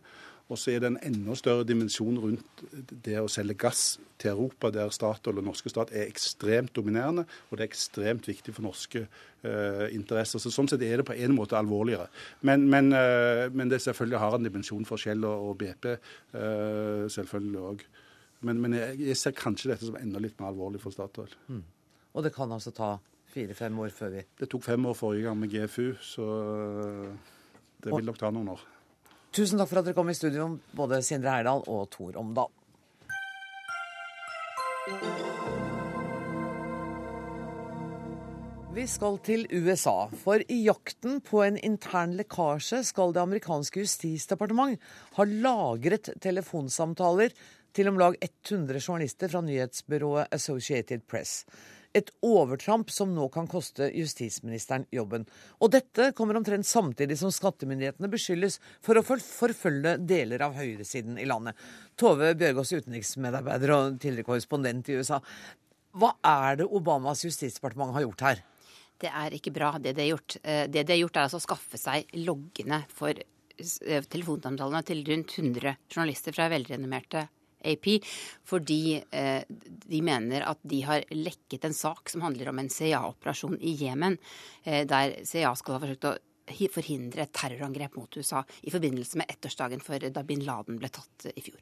Og 0.51 0.59
så 0.59 0.73
er 0.73 0.81
det 0.83 0.89
en 0.91 0.99
enda 1.07 1.35
større 1.39 1.65
dimensjon 1.65 2.17
rundt 2.19 2.63
det 3.05 3.15
å 3.17 3.29
selge 3.31 3.55
gass 3.63 3.83
til 4.21 4.33
Europa, 4.33 4.69
der 4.75 4.91
Statoil 4.93 5.39
og 5.39 5.47
norske 5.47 5.71
stat 5.71 5.93
er 5.95 6.05
ekstremt 6.05 6.73
dominerende, 6.75 7.23
og 7.49 7.57
det 7.57 7.63
er 7.63 7.71
ekstremt 7.71 8.27
viktig 8.27 8.53
for 8.53 8.67
norske 8.67 9.05
uh, 9.07 9.87
interesser. 9.95 10.43
Så 10.43 10.51
Sånn 10.53 10.69
sett 10.69 10.83
er 10.85 10.99
det 10.99 11.07
på 11.07 11.15
en 11.15 11.33
måte 11.33 11.57
alvorligere. 11.57 12.09
Men, 12.45 12.67
men, 12.69 12.91
uh, 12.91 13.47
men 13.55 13.71
det 13.71 13.81
selvfølgelig 13.87 14.21
har 14.21 14.37
en 14.37 14.45
dimensjon 14.45 14.85
for 14.85 15.01
Shell 15.01 15.23
og, 15.31 15.55
BP 15.63 15.89
uh, 15.95 17.07
selvfølgelig 17.15 17.65
òg. 17.71 17.87
Men, 18.43 18.59
men 18.63 18.75
jeg, 18.75 18.99
jeg, 18.99 19.17
ser 19.19 19.35
kanskje 19.37 19.71
dette 19.71 19.87
som 19.87 19.97
enda 19.99 20.21
litt 20.21 20.39
mer 20.41 20.51
alvorlig 20.51 20.81
for 20.83 20.95
Statoil. 20.95 21.31
Mm. 21.47 21.63
Og 22.13 22.25
det 22.25 22.33
kan 22.35 22.51
altså 22.51 22.73
ta 22.75 22.97
fire-fem 23.33 23.79
år 23.81 23.93
før 23.95 24.11
vi 24.13 24.25
Det 24.39 24.49
tok 24.51 24.65
fem 24.67 24.85
år 24.85 24.97
forrige 24.97 25.25
gang 25.25 25.39
med 25.39 25.49
GFU, 25.53 25.93
så 26.03 26.27
det 27.83 27.93
vil 27.93 28.05
nok 28.05 28.19
ta 28.21 28.29
noen 28.33 28.53
år. 28.53 28.65
Tusen 29.33 29.57
takk 29.57 29.71
for 29.71 29.81
at 29.81 29.87
dere 29.87 29.97
kom 29.97 30.11
i 30.11 30.17
studio, 30.17 30.51
både 30.77 31.01
Sindre 31.01 31.33
Heyerdahl 31.33 31.63
og 31.71 31.87
Tor 31.95 32.19
Omdal. 32.21 32.51
Vi 38.73 38.83
skal 38.89 39.19
til 39.21 39.43
USA, 39.53 40.07
for 40.17 40.41
i 40.49 40.59
jakten 40.65 41.19
på 41.21 41.43
en 41.45 41.59
intern 41.61 42.15
lekkasje 42.17 42.79
skal 42.87 43.13
det 43.13 43.21
amerikanske 43.21 43.83
justisdepartement 43.83 44.81
ha 45.17 45.25
lagret 45.29 46.09
telefonsamtaler 46.21 47.35
til 47.73 47.89
om 47.89 47.97
lag 47.99 48.17
100 48.21 48.79
journalister 48.79 49.31
fra 49.31 49.41
nyhetsbyrået 49.45 50.33
Associated 50.35 51.07
Press. 51.09 51.41
Et 51.93 52.09
overtramp 52.25 52.89
som 52.89 53.11
nå 53.13 53.27
kan 53.33 53.45
koste 53.49 53.91
justisministeren 53.93 54.87
jobben. 54.93 55.27
Og 55.61 55.69
dette 55.75 56.09
kommer 56.17 56.39
omtrent 56.39 56.65
samtidig 56.65 57.19
som 57.19 57.33
skattemyndighetene 57.33 58.09
beskyldes 58.09 58.57
for 58.81 58.97
å 58.97 59.03
forfølge 59.05 59.99
deler 60.01 60.41
av 60.41 60.57
høyresiden 60.57 61.19
i 61.21 61.27
landet. 61.29 61.59
Tove 61.99 62.31
Bjørgaas, 62.39 62.73
utenriksmedarbeider 62.73 63.75
og 63.75 63.99
tidligere 64.01 64.31
korrespondent 64.31 64.89
i 64.89 64.97
USA. 64.97 65.21
Hva 65.93 66.15
er 66.25 66.63
det 66.63 66.69
Obamas 66.73 67.21
justisdepartement 67.27 67.93
har 67.93 68.07
gjort 68.07 68.25
her? 68.25 68.43
Det 69.03 69.11
er 69.13 69.37
ikke 69.37 69.53
bra, 69.53 69.75
det 69.77 69.93
de 69.93 70.07
har 70.07 70.15
gjort. 70.15 70.39
Eh, 70.41 70.65
det 70.71 70.87
de 70.87 70.95
har 70.95 71.01
gjort, 71.03 71.19
er 71.19 71.27
altså 71.27 71.41
å 71.41 71.45
skaffe 71.45 71.77
seg 71.77 72.09
loggene 72.23 72.81
for 72.89 73.13
eh, 73.13 74.09
telefonsamtalene 74.09 74.81
til 74.87 75.05
rundt 75.05 75.37
100 75.37 75.77
journalister 75.91 76.33
fra 76.33 76.49
velrenommerte 76.49 77.27
AP, 77.63 77.89
fordi 78.47 78.97
eh, 78.99 79.41
de 79.47 80.01
mener 80.05 80.45
at 80.49 80.61
de 80.67 80.81
har 80.87 81.07
lekket 81.15 81.65
en 81.67 81.75
sak 81.77 82.11
som 82.11 82.25
handler 82.25 82.51
om 82.51 82.61
en 82.61 82.71
CIA-operasjon 82.71 83.57
i 83.61 83.75
Jemen, 83.83 84.17
eh, 84.63 84.83
der 84.89 85.19
CIA 85.27 85.55
skal 85.59 85.77
ha 85.77 85.83
forsøkt 85.83 86.09
å 86.11 86.15
forhindre 86.73 87.23
et 87.23 87.31
terrorangrep 87.33 87.95
mot 87.95 88.17
USA 88.19 88.43
i 88.67 88.71
forbindelse 88.73 89.19
med 89.21 89.29
ettårsdagen 89.31 89.83
for 89.83 90.03
da 90.11 90.25
bin 90.27 90.43
Laden 90.43 90.79
ble 90.81 90.89
tatt 90.91 91.29
i 91.31 91.41
fjor. 91.41 91.61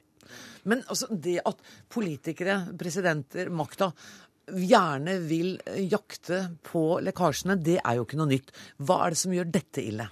Men 0.70 0.82
altså, 0.88 1.10
det 1.12 1.40
at 1.46 1.62
politikere, 1.92 2.58
presidenter, 2.80 3.50
makta 3.54 3.92
gjerne 4.58 5.18
vil 5.28 5.56
jakte 5.92 6.42
på 6.66 7.00
lekkasjene, 7.06 7.58
det 7.62 7.80
er 7.80 7.98
jo 7.98 8.06
ikke 8.06 8.20
noe 8.20 8.32
nytt. 8.32 8.52
Hva 8.82 9.06
er 9.06 9.14
det 9.14 9.22
som 9.22 9.36
gjør 9.36 9.52
dette 9.54 9.84
ille? 9.84 10.08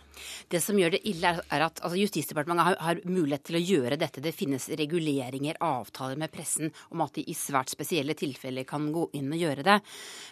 Det 0.52 0.62
som 0.64 0.80
gjør 0.80 0.96
det 0.96 1.04
ille, 1.08 1.32
er 1.40 1.66
at 1.66 1.80
altså, 1.84 2.00
Justisdepartementet 2.00 2.68
har, 2.68 2.80
har, 2.84 3.04
mulighet 3.06 3.46
til 3.48 3.60
å 3.60 3.64
gjøre 3.64 4.00
dette. 4.00 4.24
Det 4.24 4.36
finnes 4.36 4.70
reguleringer, 4.80 5.60
avtaler 5.64 6.20
med 6.20 6.34
pressen 6.34 6.74
om 6.90 7.06
at 7.06 7.16
de 7.20 7.28
i 7.30 7.38
svært 7.38 7.72
spesielle 7.72 8.18
tilfeller 8.20 8.68
kan 8.68 8.90
gå 8.96 9.10
inn 9.20 9.32
og 9.34 9.44
gjøre 9.44 9.66
det. 9.68 9.80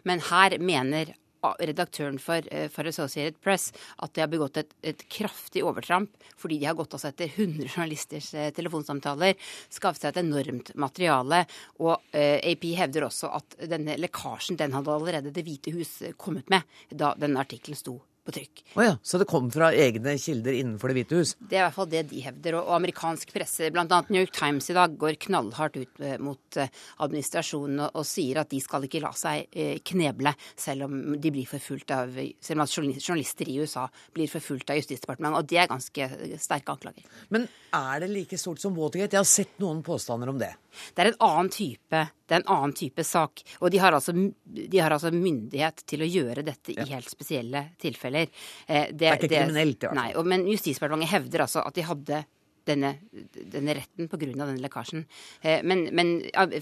Men 0.10 0.24
her 0.32 0.58
mener 0.60 1.14
redaktøren 1.60 2.20
for, 2.20 2.42
eh, 2.52 2.68
for, 2.70 2.88
Associated 2.88 3.40
Press 3.42 3.72
at 3.98 4.14
de 4.14 4.22
har 4.22 4.32
begått 4.32 4.58
et, 4.58 4.74
et, 4.82 5.04
kraftig 5.10 5.64
overtramp 5.64 6.12
fordi 6.38 6.60
de 6.60 6.66
har 6.70 6.76
gått 6.76 6.94
altså 6.94 7.12
etter 7.12 7.32
100 7.36 7.68
journalisters 7.68 8.34
eh, 8.34 8.52
telefonsamtaler, 8.56 9.36
skaffet 9.70 10.02
seg 10.02 10.14
et 10.14 10.22
enormt 10.24 10.74
materiale. 10.76 11.46
Og 11.80 11.96
eh, 12.12 12.38
AP 12.42 12.70
hevder 12.78 13.08
også 13.08 13.32
at 13.38 13.58
denne 13.70 13.98
lekkasjen 14.00 14.60
den 14.60 14.76
hadde 14.76 14.94
allerede 14.94 15.34
Det 15.34 15.44
hvite 15.46 15.74
hus 15.76 16.00
kommet 16.18 16.50
med 16.50 16.64
da 16.90 17.14
denne 17.20 17.42
artikkelen 17.44 17.78
sto 17.78 18.00
på 18.28 18.36
trykk. 18.36 18.64
Oh 18.76 18.84
ja, 18.84 18.96
så 19.02 19.20
det 19.22 19.28
kom 19.30 19.48
fra 19.54 19.72
egne 19.76 20.18
kilder 20.20 20.58
innenfor 20.58 20.92
Det 20.92 20.98
hvite 21.00 21.20
hus? 21.22 21.34
Det 21.40 21.58
er 21.58 21.62
i 21.62 21.66
hvert 21.66 21.78
fall 21.78 21.90
det 21.92 22.04
de 22.12 22.24
hevder. 22.26 22.60
Og, 22.60 22.72
amerikansk 22.78 23.32
presse, 23.36 23.72
bl.a. 23.74 23.86
New 24.10 24.20
York 24.20 24.34
Times 24.36 24.70
i 24.72 24.76
dag, 24.78 24.98
går 25.00 25.20
knallhardt 25.28 25.80
ut 25.80 26.04
eh, 26.04 26.18
mot 26.24 26.60
eh, 26.60 26.72
administrasjonen 27.06 27.86
og, 27.86 28.02
og, 28.02 28.08
sier 28.08 28.42
at 28.42 28.52
de 28.52 28.62
skal 28.64 28.88
ikke 28.88 29.02
la 29.04 29.14
seg 29.18 29.48
eh, 29.52 29.80
kneble, 29.88 30.34
selv 30.60 30.88
om 30.88 31.18
de 31.18 31.34
blir 31.34 31.48
forfulgt 31.50 31.94
av 31.96 32.14
Selv 32.18 32.60
om 32.60 32.66
at 32.66 32.74
journalister 32.74 33.50
i 33.50 33.58
USA 33.62 33.88
blir 34.16 34.30
forfulgt 34.32 34.72
av 34.74 34.80
Justisdepartementet. 34.80 35.40
Og 35.40 35.50
det 35.50 35.62
er 35.62 35.72
ganske 35.72 36.10
sterke 36.42 36.74
anklager. 36.76 37.08
Men 37.34 37.48
er 37.76 38.04
det 38.04 38.12
like 38.12 38.40
stort 38.40 38.62
som 38.64 38.76
Watergate? 38.78 39.16
Jeg 39.16 39.24
har 39.24 39.30
sett 39.30 39.60
noen 39.64 39.84
påstander 39.86 40.32
om 40.32 40.40
det. 40.42 40.54
Det 40.94 41.04
er 41.04 41.12
en 41.12 41.20
annen 41.28 41.52
type, 41.54 42.04
en 42.38 42.48
annen 42.56 42.76
type 42.78 43.06
sak. 43.08 43.44
Og 43.62 43.72
de 43.74 43.82
har, 43.82 43.98
altså, 43.98 44.14
de 44.14 44.80
har, 44.80 44.94
altså, 44.94 45.12
myndighet 45.14 45.84
til 45.90 46.06
å 46.06 46.10
gjøre 46.10 46.46
dette 46.48 46.76
i 46.76 46.90
helt 46.94 47.12
spesielle 47.12 47.68
tilfeller. 47.82 48.32
Eh, 48.68 48.90
det, 48.90 48.98
det, 49.00 49.12
er 49.12 49.20
ikke 49.20 49.32
det, 49.32 49.44
kriminelt, 49.44 49.88
ja. 49.90 49.94
Nei, 49.98 50.10
og, 50.16 50.28
men 50.30 50.48
Justisdepartementet 50.48 51.16
hevder 51.16 51.48
altså 51.48 51.66
at 51.68 51.78
de 51.78 51.88
hadde 51.88 52.24
denne, 52.68 52.94
denne 53.12 53.76
retten 53.78 54.10
pga. 54.12 54.30
denne 54.30 54.62
lekkasjen. 54.64 55.06
Eh, 55.42 55.62
men, 55.64 55.88
men, 55.96 56.18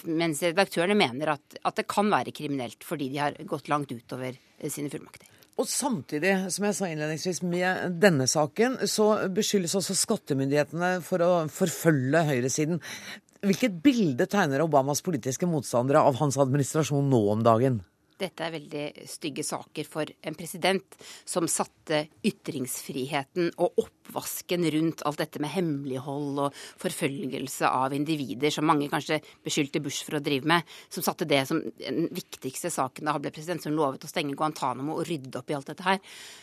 mens 0.05 0.43
redaktørene 0.45 0.97
mener 0.97 1.35
at, 1.35 1.59
at 1.63 1.79
det 1.81 1.87
kan 1.91 2.11
være 2.13 2.35
kriminelt 2.35 2.85
fordi 2.85 3.09
de 3.13 3.23
har 3.23 3.39
gått 3.47 3.71
langt 3.71 3.93
utover 3.95 4.35
eh, 4.35 4.69
sine 4.71 4.91
fullmakter. 4.93 5.31
Og 5.55 5.67
samtidig, 5.71 6.33
som 6.51 6.65
jeg 6.67 6.75
sa 6.75 6.87
innledningsvis, 6.91 7.37
med 7.47 7.93
denne 8.03 8.25
saken, 8.27 8.75
så 8.91 9.05
beskyldes 9.31 9.77
også 9.79 9.95
skattemyndighetene 9.95 10.97
for 11.05 11.23
å 11.23 11.29
forfølge 11.47 12.25
høyresiden. 12.27 12.81
Hvilket 13.45 13.75
bilde 13.85 14.25
tegner 14.25 14.63
Obamas 14.63 15.03
politiske 15.05 15.45
motstandere 15.45 16.01
av 16.01 16.15
hans 16.17 16.37
administrasjon 16.41 17.11
nå 17.11 17.19
om 17.35 17.43
dagen? 17.45 17.83
Dette 18.15 18.45
er 18.45 18.53
veldig 18.53 18.83
stygge 19.11 19.43
saker 19.43 19.87
for 19.89 20.07
en 20.23 20.35
president 20.37 20.95
som 21.27 21.49
satte 21.51 22.05
ytringsfriheten 22.23 23.49
og 23.59 23.81
oppvasken 23.81 24.63
rundt 24.71 25.03
alt 25.03 25.19
dette 25.19 25.41
med 25.43 25.51
hemmelighold 25.51 26.39
og 26.45 26.55
forfølgelse 26.79 27.67
av 27.67 27.95
individer, 27.97 28.53
som 28.55 28.67
mange 28.69 28.87
kanskje 28.91 29.19
beskyldte 29.43 29.81
Bush 29.83 30.07
for 30.07 30.15
å 30.15 30.23
drive 30.23 30.47
med, 30.47 30.63
som 30.87 31.03
satte 31.03 31.27
det 31.27 31.41
som 31.49 31.59
den 31.59 32.07
viktigste 32.15 32.71
saken 32.71 33.09
da 33.09 33.17
han 33.17 33.25
ble 33.25 33.33
president, 33.35 33.63
som 33.65 33.75
lovet 33.75 34.07
å 34.07 34.11
stenge 34.11 34.37
Guantánamo 34.37 34.95
og 34.95 35.03
rydde 35.09 35.41
opp 35.41 35.51
i 35.51 35.57
alt 35.57 35.73
dette 35.73 35.87
her, 35.89 35.99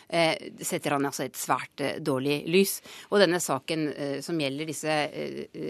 eh, 0.09 0.53
setter 0.61 0.97
han 0.97 1.09
altså 1.09 1.25
et 1.25 1.39
svært 1.39 1.81
eh, 1.81 1.97
dårlig 2.03 2.43
lys. 2.53 2.75
Og 3.09 3.17
denne 3.23 3.41
saken 3.41 3.87
eh, 3.93 4.15
som 4.21 4.37
gjelder 4.37 4.69
disse 4.69 4.99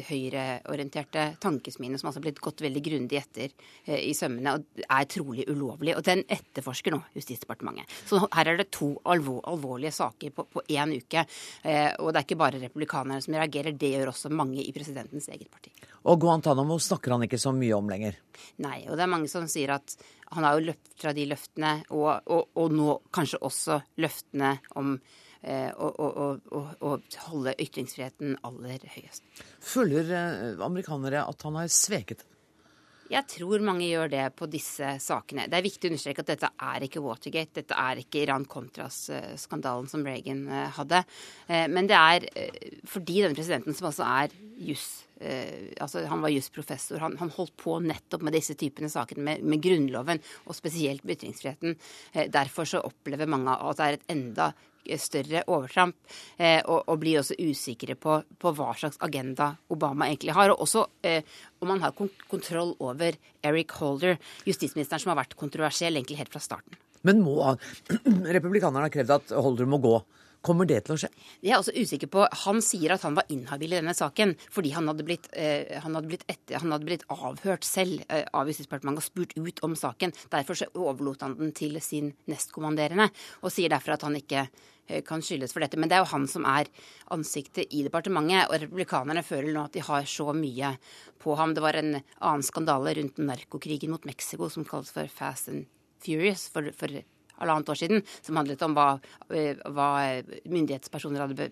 høyreorienterte 0.09 1.29
tankesmiene, 1.43 1.95
som 1.99 2.11
altså 2.11 2.19
har 2.19 2.27
blitt 2.27 2.43
gått 2.43 2.65
veldig 2.65 2.83
grundig 2.83 3.21
etter 3.21 3.53
i 3.95 4.11
sømmene, 4.17 4.57
er 4.83 5.09
trolig 5.11 5.47
ulovlig 5.47 5.92
og 5.97 6.05
den 6.05 6.23
etterforsker 6.31 6.93
nå 6.95 7.01
Justisdepartementet. 7.17 7.91
Så 8.09 8.21
her 8.23 8.49
er 8.51 8.59
det 8.59 8.69
to 8.73 8.93
alvor, 9.09 9.41
alvorlige 9.49 9.93
saker 9.95 10.33
på 10.35 10.63
én 10.67 10.95
uke. 10.97 11.25
Eh, 11.61 11.91
og 11.99 12.11
det 12.11 12.21
er 12.21 12.27
ikke 12.27 12.39
bare 12.39 12.61
republikanerne 12.61 13.21
som 13.23 13.37
reagerer, 13.37 13.75
det 13.77 13.93
gjør 13.95 14.13
også 14.13 14.31
mange 14.33 14.63
i 14.63 14.73
presidentens 14.75 15.29
eget 15.29 15.49
parti. 15.51 15.73
Og 16.09 16.19
Guantánamo 16.19 16.77
snakker 16.81 17.15
han 17.15 17.25
ikke 17.27 17.39
så 17.41 17.53
mye 17.55 17.75
om 17.77 17.91
lenger? 17.91 18.17
Nei, 18.63 18.83
og 18.89 18.97
det 18.97 19.05
er 19.05 19.13
mange 19.13 19.31
som 19.31 19.47
sier 19.51 19.75
at 19.77 19.95
han 20.33 20.47
har 20.47 20.57
jo 20.57 20.67
løpt 20.71 20.95
fra 20.99 21.13
de 21.15 21.27
løftene, 21.29 21.73
og, 21.93 22.09
og, 22.33 22.49
og 22.59 22.73
nå 22.73 22.97
kanskje 23.13 23.39
også 23.45 23.79
løftene 24.01 24.55
om 24.79 24.95
eh, 25.41 25.69
å 25.77 26.93
holde 27.29 27.55
ytringsfriheten 27.61 28.37
aller 28.47 28.83
høyest. 28.95 29.25
Føler 29.63 30.11
eh, 30.11 30.63
amerikanere 30.63 31.25
at 31.29 31.47
han 31.47 31.61
har 31.61 31.71
sveket 31.71 32.25
jeg 33.11 33.27
tror 33.29 33.63
mange 33.65 33.87
gjør 33.89 34.11
det 34.11 34.23
på 34.37 34.47
disse 34.51 34.95
sakene. 35.03 35.45
Det 35.51 35.57
er 35.57 35.65
viktig 35.65 35.89
å 35.89 35.91
understreke 35.91 36.23
at 36.23 36.31
dette 36.31 36.49
er 36.67 36.85
ikke 36.85 37.03
Watergate. 37.03 37.59
Dette 37.59 37.77
er 37.79 38.01
ikke 38.01 38.21
Iran-Contras-skandalen 38.23 39.89
som 39.91 40.05
Reagan 40.07 40.45
eh, 40.47 40.69
hadde. 40.77 41.03
Eh, 41.47 41.65
men 41.71 41.89
det 41.89 41.99
er 41.99 42.27
eh, 42.39 42.77
fordi 42.89 43.21
denne 43.21 43.37
presidenten, 43.37 43.75
som 43.77 43.89
altså 43.91 44.07
er 44.07 44.37
juss 44.63 44.91
altså 45.79 46.01
Han 46.11 46.19
var 46.19 46.33
jusprofessor. 46.33 46.99
Han, 46.99 47.13
han 47.15 47.29
holdt 47.31 47.53
på 47.55 47.77
nettopp 47.79 48.25
med 48.27 48.35
disse 48.35 48.57
typene 48.59 48.89
saker, 48.91 49.21
med, 49.23 49.45
med 49.47 49.61
Grunnloven, 49.63 50.19
og 50.43 50.57
spesielt 50.57 51.05
med 51.07 51.15
ytringsfriheten. 51.15 51.77
Derfor 52.33 52.67
så 52.67 52.81
opplever 52.83 53.29
mange 53.31 53.55
at 53.55 53.79
det 53.79 53.85
er 53.85 53.97
et 54.01 54.11
enda 54.11 54.49
større 55.01 55.43
overtramp, 55.47 55.97
eh, 56.37 56.61
og, 56.61 56.83
og, 56.87 56.97
blir 57.01 57.21
også 57.21 57.37
usikre 57.39 57.95
på, 57.99 58.19
på, 58.39 58.53
hva 58.57 58.71
slags 58.77 58.99
agenda 59.03 59.53
Obama 59.73 60.09
egentlig 60.09 60.35
har. 60.35 60.53
Og 60.53 60.65
også 60.65 60.85
eh, 61.05 61.21
om 61.63 61.73
han 61.73 61.83
har 61.85 61.95
kontroll 62.31 62.75
over 62.83 63.17
Eric 63.43 63.75
Holder, 63.79 64.19
justisministeren 64.47 65.03
som 65.03 65.13
har 65.13 65.23
vært 65.23 65.37
kontroversiell 65.39 65.95
egentlig 65.95 66.19
helt 66.21 66.33
fra 66.33 66.43
starten. 66.43 66.79
Men 67.03 67.23
må 67.23 67.39
han 67.43 67.59
Republikanerne 68.37 68.87
har 68.87 68.93
krevd 68.93 69.17
at 69.17 69.33
Holder 69.35 69.69
må 69.69 69.81
gå. 69.83 69.97
Kommer 70.43 70.67
det 70.67 70.81
til 70.83 70.97
å 70.97 70.99
skje? 70.99 71.07
Jeg 71.39 71.53
er 71.55 71.61
også 71.61 71.71
usikker 71.71 72.09
på, 72.11 72.25
Han 72.43 72.59
sier 72.59 72.91
at 72.91 73.03
han 73.07 73.15
var 73.15 73.29
inhabil 73.31 73.71
i 73.71 73.77
denne 73.79 73.93
saken 73.95 74.33
fordi 74.51 74.73
han 74.75 74.89
hadde 74.91 75.05
blitt, 75.07 75.29
eh, 75.31 75.79
han 75.79 75.95
hadde 75.95 76.09
blitt, 76.09 76.25
etter, 76.27 76.59
han 76.59 76.73
hadde 76.75 76.87
blitt 76.89 77.05
avhørt 77.07 77.63
selv 77.63 78.03
eh, 78.09 78.25
av 78.35 78.51
Justisdepartementet 78.51 78.99
og 78.99 79.07
spurt 79.07 79.37
ut 79.37 79.63
om 79.63 79.77
saken. 79.79 80.11
Derfor 80.33 80.59
overlot 80.75 81.23
han 81.23 81.37
den 81.39 81.53
til 81.55 81.79
sin 81.79 82.11
nestkommanderende, 82.27 83.07
og 83.39 83.55
sier 83.55 83.71
derfor 83.71 83.95
at 83.95 84.03
han 84.03 84.19
ikke 84.19 84.41
eh, 84.43 84.99
kan 85.07 85.23
skyldes 85.23 85.55
for 85.55 85.63
dette. 85.63 85.79
Men 85.79 85.87
det 85.87 85.95
er 85.95 86.03
jo 86.03 86.11
han 86.11 86.27
som 86.27 86.43
er 86.43 86.67
ansiktet 87.15 87.71
i 87.71 87.85
departementet, 87.87 88.49
og 88.49 88.65
republikanerne 88.65 89.23
føler 89.23 89.55
nå 89.55 89.63
at 89.69 89.77
de 89.77 89.85
har 89.87 90.03
så 90.03 90.35
mye 90.35 90.75
på 91.23 91.39
ham. 91.39 91.55
Det 91.55 91.63
var 91.63 91.79
en 91.79 91.95
annen 92.01 92.43
skandale 92.43 92.97
rundt 92.99 93.23
narkokrigen 93.23 93.95
mot 93.95 94.11
Mexico 94.11 94.51
som 94.51 94.67
kalles 94.67 94.91
for 94.91 95.07
Fast 95.07 95.47
and 95.53 95.71
Furious 96.03 96.49
for, 96.51 96.67
for 96.75 96.99
halvannet 97.43 97.71
år 97.73 97.79
siden, 97.79 98.03
som 98.25 98.39
handlet 98.39 98.63
om 98.65 98.75
hva, 98.77 98.87
eh, 99.29 99.59
hva 99.75 99.89
myndighetspersoner 100.49 101.23
hadde 101.23 101.49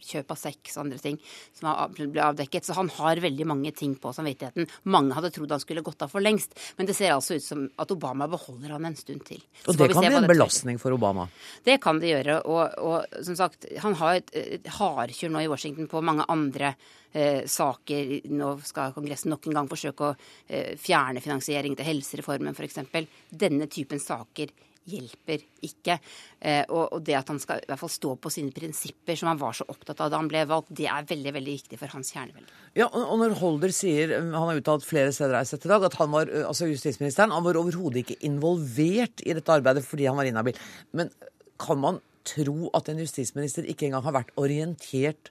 kjøp 0.00 0.34
av 0.34 0.40
sex 0.40 0.76
og 0.76 0.84
andre 0.86 1.00
ting 1.02 1.18
som 1.54 1.70
ble 1.94 2.24
avdekket. 2.24 2.64
Så 2.66 2.76
han 2.78 2.90
har 2.96 3.22
veldig 3.22 3.46
mange 3.50 3.74
ting 3.76 3.94
på 4.00 4.12
samvittigheten. 4.14 4.68
Mange 4.94 5.16
hadde 5.16 5.32
trodd 5.34 5.52
han 5.54 5.62
skulle 5.62 5.84
gått 5.84 6.02
av 6.02 6.12
for 6.12 6.24
lengst, 6.24 6.56
men 6.78 6.88
det 6.88 6.96
ser 6.96 7.14
altså 7.14 7.38
ut 7.38 7.44
som 7.44 7.66
at 7.78 7.94
Obama 7.94 8.28
beholder 8.30 8.76
han 8.76 8.88
en 8.88 8.98
stund 8.98 9.24
til. 9.28 9.42
Så 9.62 9.72
og 9.72 9.78
det 9.78 9.92
kan 9.92 10.06
bli 10.06 10.20
en 10.22 10.30
belastning 10.30 10.80
for 10.80 10.96
Obama? 10.96 11.28
Det 11.64 11.80
kan 11.82 12.00
det 12.00 12.12
gjøre. 12.12 12.40
Og, 12.50 12.78
og 12.78 13.22
som 13.24 13.38
sagt, 13.38 13.68
han 13.82 13.96
har 14.00 14.20
et, 14.20 14.34
et 14.58 14.74
hardkjør 14.78 15.32
nå 15.34 15.44
i 15.44 15.50
Washington 15.50 15.88
på 15.90 16.02
mange 16.04 16.26
andre 16.32 16.74
eh, 17.14 17.46
saker. 17.46 18.20
Nå 18.34 18.52
skal 18.66 18.94
Kongressen 18.96 19.32
nok 19.34 19.48
en 19.48 19.58
gang 19.60 19.70
forsøke 19.70 20.10
å 20.10 20.14
eh, 20.48 20.74
fjerne 20.80 21.22
finansiering 21.24 21.76
til 21.78 21.88
helsereformen 21.88 22.56
f.eks. 22.56 22.82
Denne 23.30 23.70
typen 23.72 24.02
saker 24.02 24.52
hjelper 24.88 25.42
ikke. 25.64 25.96
Eh, 26.40 26.62
og, 26.68 27.00
det 27.04 27.16
at 27.18 27.30
han 27.32 27.40
skal 27.42 27.62
i 27.62 27.68
hvert 27.70 27.80
fall 27.80 27.92
stå 27.92 28.14
på 28.20 28.32
sine 28.32 28.54
prinsipper, 28.54 29.16
som 29.18 29.30
han 29.30 29.40
var 29.40 29.56
så 29.56 29.66
opptatt 29.70 30.02
av 30.04 30.12
da 30.12 30.20
han 30.20 30.30
ble 30.30 30.44
valgt, 30.50 30.72
det 30.76 30.88
er 30.90 31.08
veldig 31.08 31.34
veldig 31.38 31.56
viktig 31.60 31.80
for 31.80 31.94
hans 31.94 32.12
kjernevelde. 32.14 32.52
Ja, 32.78 32.88
og 32.88 33.16
når 33.20 33.36
Holder 33.40 33.74
sier, 33.74 34.16
han 34.20 34.34
har 34.36 34.60
uttalt 34.60 34.86
flere 34.86 35.12
steder 35.14 35.36
i 35.40 35.72
dag, 35.74 35.86
at 35.88 35.98
han 36.00 36.12
var, 36.14 36.30
eh, 36.30 36.46
altså 36.46 36.68
justisministeren 36.70 37.34
han 37.34 37.46
var 37.46 37.60
overhodet 37.60 38.04
ikke 38.04 38.20
involvert 38.28 39.24
i 39.24 39.36
dette 39.36 39.54
arbeidet 39.54 39.84
fordi 39.86 40.08
han 40.10 40.18
var 40.20 40.28
inhabil. 40.28 40.58
Men 40.92 41.12
kan 41.60 41.80
man 41.80 42.02
tro 42.28 42.70
at 42.76 42.88
en 42.88 43.00
justisminister 43.02 43.66
ikke 43.68 43.88
engang 43.88 44.04
har 44.06 44.16
vært 44.16 44.34
orientert 44.40 45.30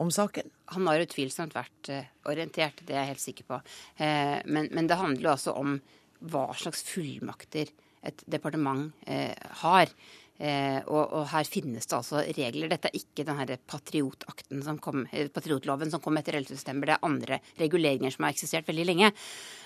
om 0.00 0.10
saken? 0.12 0.50
Han 0.74 0.88
har 0.90 1.00
utvilsomt 1.06 1.54
vært 1.56 1.88
orientert, 2.28 2.82
det 2.84 2.92
er 2.92 3.04
jeg 3.04 3.12
helt 3.14 3.22
sikker 3.22 3.46
på. 3.48 3.58
Men, 3.96 4.68
men, 4.68 4.90
det 4.90 4.98
handler 5.00 5.24
jo 5.24 5.32
altså 5.32 5.54
om 5.56 5.78
hva 6.20 6.50
slags 6.58 6.84
fullmakter 6.84 7.72
et 8.06 8.24
departement 8.36 8.88
eh, 9.06 9.34
har. 9.62 9.92
Eh, 10.36 10.82
og, 10.84 11.00
og, 11.16 11.22
her 11.30 11.48
finnes 11.48 11.88
det 11.88 11.96
altså 11.96 12.20
regler. 12.36 12.68
Dette 12.68 12.90
er 12.90 12.98
ikke 12.98 13.24
den 13.24 13.52
patriotakten 13.64 14.60
som 14.64 14.78
kom, 14.82 15.06
eh, 15.10 15.30
patriotloven 15.32 15.92
som 15.92 16.02
kom 16.04 16.18
etter 16.20 16.36
11. 16.36 16.58
september. 16.60 16.90
Det 16.90 16.96
er 16.98 17.08
andre 17.08 17.40
reguleringer 17.60 18.12
som 18.12 18.26
har 18.26 18.36
eksistert 18.36 18.68
veldig 18.68 18.86
lenge. 18.86 19.12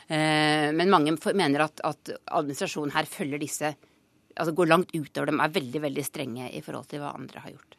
Eh, 0.07 0.70
men 0.76 0.93
mange 0.93 1.16
mener 1.34 1.66
at, 1.66 1.82
at, 1.86 2.12
administrasjonen 2.26 2.95
her 2.95 3.11
følger 3.11 3.43
disse 3.43 3.74
altså 4.41 4.55
går 4.57 4.68
langt 4.70 4.93
utover 4.95 5.28
dem, 5.28 5.41
er 5.43 5.53
veldig 5.53 5.80
veldig 5.82 6.05
strenge 6.07 6.47
i 6.55 6.62
forhold 6.64 6.86
til 6.88 7.03
hva 7.03 7.11
andre 7.18 7.43
har 7.43 7.51
gjort. 7.51 7.74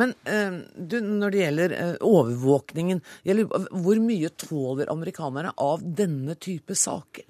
Men 0.00 0.14
eh, 0.24 0.56
du, 0.74 0.96
når 1.04 1.34
det 1.34 1.42
gjelder 1.42 1.74
eh, 1.76 1.92
overvåkningen, 2.08 3.02
hvor 3.84 4.00
mye 4.02 4.32
tåler 4.40 4.90
amerikanerne 4.90 5.52
av 5.60 5.84
denne 5.84 6.38
type 6.40 6.74
saker? 6.78 7.28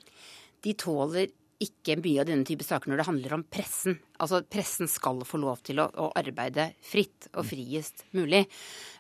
De 0.63 0.75
tåler 0.79 1.35
ikke 1.61 1.99
mye 2.01 2.23
av 2.23 2.29
denne 2.31 2.47
type 2.49 2.65
saker 2.65 2.89
når 2.89 3.01
det 3.01 3.07
handler 3.09 3.35
om 3.37 3.43
pressen. 3.53 3.99
Altså 4.21 4.41
Pressen 4.49 4.89
skal 4.89 5.21
få 5.29 5.41
lov 5.41 5.61
til 5.65 5.81
å, 5.83 5.87
å 5.93 6.07
arbeide 6.17 6.71
fritt 6.85 7.29
og 7.35 7.45
friest 7.49 8.07
mulig. 8.17 8.43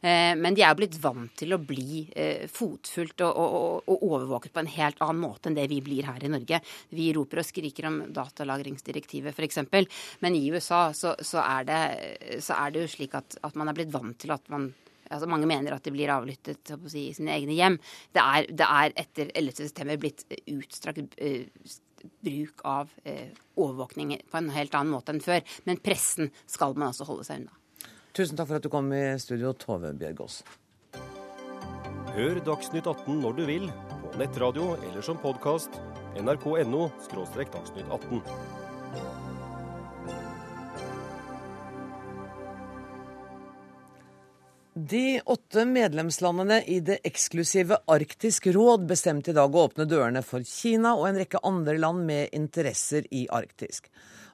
Eh, 0.04 0.34
men 0.36 0.56
de 0.56 0.64
er 0.66 0.76
blitt 0.76 0.98
vant 1.00 1.32
til 1.40 1.56
å 1.56 1.61
bli 1.61 2.02
eh, 2.12 2.44
fotfulgt 2.52 3.24
og, 3.24 3.40
og, 3.40 3.88
og, 3.88 4.04
overvåket 4.11 4.52
på 4.52 4.62
en 4.64 4.72
helt 4.74 5.00
annen 5.04 5.22
måte 5.24 5.48
enn 5.48 5.56
det 5.56 5.66
vi 5.72 5.80
blir 5.84 6.08
her 6.08 6.20
i 6.24 6.32
Norge. 6.32 6.61
Vi 6.92 7.08
roper 7.16 7.40
og 7.40 7.48
skriker 7.48 7.88
om 7.88 7.98
datalagringsdirektivet 8.16 9.36
f.eks., 9.36 9.64
men 10.20 10.36
i 10.36 10.44
USA 10.52 10.90
så, 10.96 11.14
så, 11.24 11.40
er 11.40 11.66
det, 11.68 11.80
så, 12.44 12.58
er 12.61 12.72
det, 12.74 12.84
jo 12.84 12.92
slik 12.92 13.16
at, 13.16 13.40
at 13.46 13.56
man 13.56 13.70
er 13.70 13.76
blitt 13.76 13.92
vant 13.94 14.18
til 14.20 14.36
at 14.36 14.52
man 14.52 14.70
altså 15.11 15.26
Mange 15.26 15.48
mener 15.50 15.74
at 15.74 15.82
de 15.82 15.90
blir 15.90 16.11
avlyttet 16.14 16.70
si, 16.86 17.08
i 17.08 17.14
sine 17.16 17.32
egne 17.34 17.56
hjem. 17.56 17.80
Det 18.14 18.22
er, 18.22 18.44
det 18.46 18.66
er 18.66 18.92
etter 19.02 19.32
11.9 19.34 19.96
blitt 19.98 20.22
utstrakt 20.54 21.16
uh, 21.18 21.64
bruk 22.24 22.64
av 22.68 22.92
uh, 23.07 23.28
overvåkning 23.57 24.16
på 24.30 24.40
en 24.40 24.51
helt 24.55 24.74
annen 24.76 24.94
måte 24.94 25.14
enn 25.14 25.22
før. 25.24 25.44
Men 25.68 25.82
pressen 25.82 26.32
skal 26.46 26.76
man 26.76 26.90
altså 26.90 27.09
holde 27.09 27.26
seg 27.28 27.42
unna. 27.42 27.57
Tusen 28.16 28.38
takk 28.38 28.51
for 28.51 28.59
at 28.59 28.66
du 28.66 28.72
kom 28.72 28.90
i 28.92 29.05
studio, 29.22 29.53
Tove 29.55 29.92
Bjørgaas. 29.94 30.42
Hør 32.11 32.40
Dagsnytt 32.42 32.88
18 32.90 33.20
når 33.22 33.36
du 33.38 33.44
vil, 33.46 33.68
på 34.03 34.18
nettradio 34.18 34.72
eller 34.88 35.05
som 35.07 35.20
podkast. 35.22 35.78
nrk.no– 36.18 36.88
dagsnytt 37.55 37.86
18. 37.86 39.19
De 44.88 45.20
åtte 45.24 45.64
medlemslandene 45.64 46.64
i 46.64 46.80
det 46.80 46.98
eksklusive 47.04 47.76
Arktisk 47.90 48.46
råd 48.54 48.86
bestemte 48.88 49.30
i 49.30 49.34
dag 49.36 49.52
å 49.52 49.64
åpne 49.66 49.84
dørene 49.84 50.22
for 50.24 50.40
Kina 50.46 50.94
og 50.96 51.08
en 51.08 51.18
rekke 51.20 51.40
andre 51.44 51.78
land 51.82 52.06
med 52.08 52.28
interesser 52.38 53.04
i 53.12 53.26
Arktisk. 53.28 53.90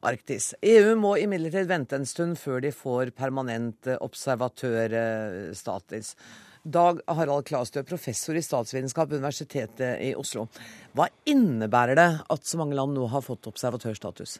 Arktis. 0.06 0.54
EU 0.62 0.94
må 1.02 1.16
imidlertid 1.18 1.66
vente 1.66 1.98
en 1.98 2.06
stund 2.06 2.38
før 2.38 2.62
de 2.62 2.70
får 2.70 3.10
permanent 3.18 3.90
observatørstatus. 3.96 6.14
Dag 6.62 7.02
Harald 7.10 7.44
Klastø, 7.50 7.82
professor 7.82 8.38
i 8.38 8.44
statsvitenskap 8.44 9.10
ved 9.10 9.18
Universitetet 9.24 9.98
i 10.12 10.14
Oslo. 10.14 10.46
Hva 10.94 11.10
innebærer 11.26 11.98
det 11.98 12.22
at 12.22 12.46
så 12.46 12.62
mange 12.62 12.78
land 12.78 12.94
nå 12.94 13.10
har 13.10 13.26
fått 13.26 13.50
observatørstatus? 13.50 14.38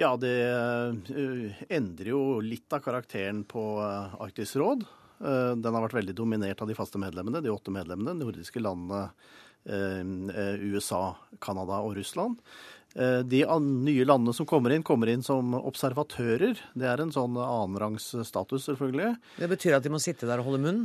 Ja, 0.00 0.16
det 0.16 0.48
eh, 0.48 1.64
endrer 1.68 2.16
jo 2.16 2.40
litt 2.40 2.72
av 2.72 2.80
karakteren 2.86 3.44
på 3.44 3.84
eh, 3.84 4.22
Arktisk 4.24 4.56
råd. 4.64 4.88
Eh, 5.22 5.54
den 5.56 5.74
har 5.74 5.86
vært 5.86 5.98
veldig 6.00 6.16
dominert 6.16 6.62
av 6.62 6.70
de 6.70 6.76
faste 6.78 7.00
medlemmene, 7.00 7.42
de 7.44 7.52
åtte 7.52 7.74
medlemmene. 7.74 8.14
De 8.14 8.26
nordiske 8.26 8.62
landene 8.62 9.08
eh, 9.64 10.00
eh, 10.02 10.70
USA, 10.74 11.06
Canada 11.42 11.82
og 11.84 11.98
Russland. 12.00 12.40
De 12.94 13.40
nye 13.58 14.04
landene 14.06 14.30
som 14.30 14.46
kommer 14.46 14.70
inn, 14.70 14.84
kommer 14.86 15.10
inn 15.10 15.24
som 15.26 15.48
observatører. 15.58 16.60
Det 16.78 16.86
er 16.86 17.00
en 17.02 17.10
sånn 17.10 17.34
annenrangs 17.42 18.04
status, 18.22 18.68
selvfølgelig. 18.68 19.08
Det 19.40 19.48
betyr 19.50 19.74
at 19.74 19.82
de 19.82 19.90
må 19.90 19.98
sitte 19.98 20.28
der 20.28 20.38
og 20.38 20.46
holde 20.46 20.60
munn? 20.62 20.84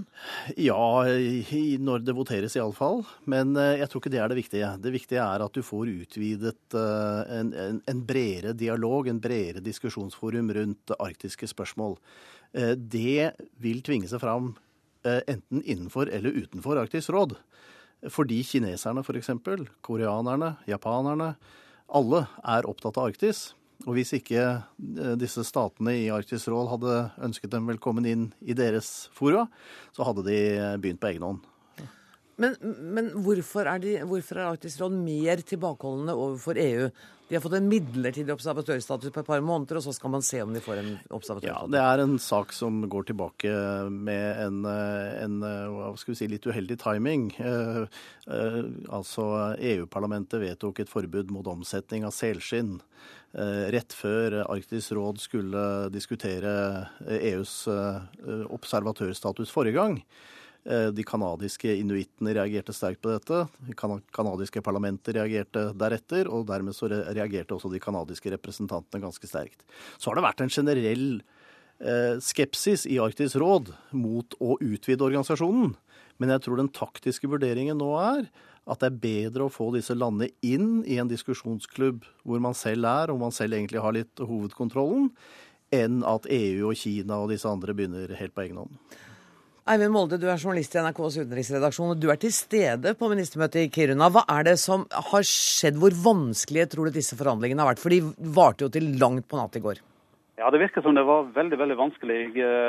Ja, 0.57 1.05
når 1.05 2.01
det 2.07 2.15
voteres 2.17 2.57
iallfall. 2.57 3.03
Men 3.29 3.53
jeg 3.53 3.91
tror 3.91 4.01
ikke 4.01 4.13
det 4.15 4.23
er 4.23 4.33
det 4.33 4.39
viktige. 4.39 4.71
Det 4.81 4.95
viktige 4.95 5.21
er 5.21 5.45
at 5.45 5.53
du 5.53 5.61
får 5.61 5.93
utvidet 5.99 6.79
en, 6.79 7.53
en, 7.53 7.79
en 7.93 8.01
bredere 8.09 8.57
dialog, 8.57 9.05
en 9.05 9.21
bredere 9.21 9.61
diskusjonsforum 9.61 10.49
rundt 10.57 10.97
arktiske 10.97 11.53
spørsmål. 11.53 11.93
Eh, 12.53 12.73
det 12.75 13.31
vil 13.61 13.83
tvinge 13.85 14.09
seg 14.09 14.21
fram 14.23 14.53
eh, 15.05 15.21
enten 15.29 15.61
innenfor 15.61 16.09
eller 16.09 16.35
utenfor 16.45 16.81
Arktisk 16.81 17.13
råd. 17.13 17.37
Fordi 18.09 18.39
kineserne 18.47 19.03
f.eks., 19.03 19.33
koreanerne, 19.85 20.53
japanerne, 20.69 21.33
alle 21.89 22.25
er 22.47 22.67
opptatt 22.69 22.97
av 22.97 23.09
Arktis. 23.09 23.49
Og 23.87 23.95
hvis 23.95 24.15
ikke 24.17 24.41
eh, 24.41 25.13
disse 25.19 25.43
statene 25.47 25.95
i 25.99 26.09
Arktisk 26.13 26.51
råd 26.51 26.73
hadde 26.73 26.97
ønsket 27.29 27.53
dem 27.53 27.69
velkommen 27.69 28.07
inn 28.09 28.25
i 28.41 28.57
deres 28.57 29.09
fora, 29.15 29.45
så 29.95 30.07
hadde 30.07 30.25
de 30.27 30.41
begynt 30.81 31.01
på 31.01 31.13
egen 31.13 31.27
hånd. 31.27 31.45
Men, 32.39 32.53
men 32.95 33.09
hvorfor, 33.19 33.67
er 33.67 33.81
de, 33.83 33.97
hvorfor, 34.07 34.39
er 34.39 34.53
Arktisk 34.53 34.81
råd 34.81 34.95
mer 34.95 35.43
tilbakeholdne 35.43 36.15
overfor 36.15 36.59
EU 36.59 36.89
de 37.29 37.37
har 37.37 37.43
fått 37.45 37.53
en 37.59 37.69
midlertidig 37.69 38.33
observatørstatus 38.33 39.13
på 39.13 39.21
et 39.21 39.27
par 39.27 39.43
måneder, 39.45 39.77
og 39.77 39.85
så 39.85 39.93
skal 39.93 40.13
man 40.15 40.23
se 40.25 40.41
om 40.41 40.53
de 40.55 40.63
får 40.65 40.81
en 40.81 40.91
observatørstatus. 41.13 41.69
Ja, 41.69 41.69
Det 41.69 41.83
er 41.85 42.03
en 42.03 42.17
sak 42.17 42.53
som 42.57 42.81
går 42.89 43.11
tilbake 43.11 43.51
med 43.93 44.41
en, 44.47 44.63
en 44.65 45.35
hva 45.45 45.91
skal 45.99 46.15
vi 46.15 46.19
si, 46.23 46.29
litt 46.31 46.47
uheldig 46.49 46.79
timing. 46.81 47.29
Eh, 47.37 47.83
eh, 48.33 48.59
altså, 48.89 49.27
EU-parlamentet 49.71 50.41
vedtok 50.41 50.81
et 50.81 50.91
forbud 50.91 51.31
mot 51.35 51.47
omsetning 51.53 52.07
av 52.07 52.15
selskinn. 52.17 52.79
Eh, 53.37 53.69
rett 53.75 53.93
før 53.93 54.41
Arktisk 54.47 54.97
råd 54.97 55.21
skulle 55.21 55.63
diskutere 55.93 56.51
EUs 57.19 57.61
observatørstatus 58.49 59.53
forrige 59.53 59.77
gang. 59.77 60.01
Eh, 60.69 60.91
de 60.93 61.03
canadiske 61.03 61.71
inuittene 61.81 62.35
reagerte 62.37 62.73
sterkt 62.77 63.01
på 63.01 63.09
dette. 63.09 63.41
Det 63.65 63.73
canadiske 64.13 64.61
parlamentet 64.61 65.15
reagerte 65.17 65.71
deretter, 65.73 66.29
og 66.29 66.45
dermed 66.51 66.77
så 66.77 66.91
reagerte 66.91 67.55
også 67.55 67.71
de 67.73 67.81
canadiske 67.81 68.29
representantene 68.35 69.01
ganske 69.01 69.29
sterkt. 69.29 69.65
Så 69.97 70.11
har 70.11 70.19
det 70.19 70.25
vært 70.27 70.43
en 70.45 70.53
generell 70.53 71.07
eh, 71.81 72.21
skepsis 72.21 72.85
i 72.85 72.99
Arktisk 73.01 73.39
råd 73.41 73.73
mot 73.97 74.37
å 74.37 74.59
utvide 74.61 75.07
organisasjonen. 75.07 75.73
Men 76.21 76.35
jeg 76.35 76.45
tror 76.45 76.61
den 76.61 76.71
taktiske 76.75 77.31
vurderingen 77.31 77.81
nå 77.81 77.89
er 78.03 78.29
at 78.69 78.83
det 78.83 78.91
er 78.91 79.01
bedre 79.01 79.47
å 79.47 79.53
få 79.53 79.71
disse 79.73 79.97
landene 79.97 80.29
inn 80.45 80.83
i 80.85 80.99
en 81.01 81.09
diskusjonsklubb 81.09 82.05
hvor 82.21 82.45
man 82.45 82.53
selv 82.53 82.85
er, 82.85 83.09
og 83.09 83.23
man 83.23 83.33
selv 83.33 83.57
egentlig 83.57 83.81
har 83.81 83.97
litt 83.97 84.21
hovedkontrollen, 84.21 85.09
enn 85.73 86.03
at 86.05 86.29
EU 86.29 86.67
og 86.69 86.77
Kina 86.77 87.23
og 87.23 87.31
disse 87.33 87.49
andre 87.49 87.73
begynner 87.73 88.19
helt 88.19 88.37
på 88.37 88.45
egen 88.45 88.61
hånd. 88.61 88.99
Eivind 89.67 89.91
Molde, 89.93 90.17
du 90.17 90.25
er 90.29 90.39
journalist 90.39 90.73
i 90.73 90.79
NRKs 90.81 91.17
utenriksredaksjon, 91.19 91.91
og 91.93 91.99
du 91.99 92.07
er 92.09 92.17
til 92.21 92.31
stede 92.33 92.93
på 92.97 93.09
ministermøtet 93.11 93.65
i 93.65 93.71
Kiruna. 93.73 94.07
Hva 94.13 94.23
er 94.31 94.47
det 94.47 94.55
som 94.61 94.85
har 94.89 95.25
skjedd? 95.27 95.77
Hvor 95.81 95.93
vanskelige 96.05 96.69
tror 96.71 96.87
du 96.87 96.95
disse 96.95 97.17
forhandlingene 97.19 97.61
har 97.61 97.73
vært? 97.73 97.81
For 97.83 97.93
de 97.93 97.99
varte 98.37 98.65
jo 98.65 98.71
til 98.73 98.87
langt 99.01 99.27
på 99.29 99.37
natt 99.37 99.59
i 99.59 99.63
går. 99.63 99.81
Ja, 100.39 100.49
Det 100.49 100.61
virker 100.61 100.81
som 100.81 100.95
det 100.95 101.03
var 101.03 101.27
veldig 101.35 101.57
veldig 101.59 101.75
vanskelig. 101.75 102.19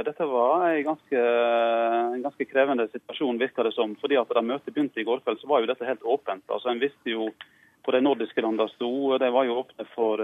Dette 0.04 0.26
var 0.26 0.66
en 0.66 0.88
ganske, 0.90 1.22
en 2.18 2.24
ganske 2.26 2.48
krevende 2.50 2.88
situasjon, 2.90 3.38
virker 3.38 3.64
det 3.64 3.74
som. 3.76 3.94
fordi 4.00 4.18
at 4.18 4.28
Da 4.28 4.42
møtet 4.42 4.74
begynte 4.74 5.00
i 5.00 5.06
går 5.06 5.22
kveld, 5.22 5.38
så 5.40 5.46
var 5.46 5.60
jo 5.60 5.70
dette 5.70 5.86
helt 5.86 6.02
åpent. 6.02 6.42
Altså, 6.50 6.68
En 6.68 6.82
visste 6.82 7.14
jo 7.14 7.30
hvor 7.84 7.94
de 7.94 8.02
nordiske 8.02 8.42
landene 8.42 8.68
sto. 8.74 9.16
Det 9.16 9.30
var 9.32 9.44
jo 9.46 9.62
åpne 9.62 9.86
for 9.94 10.18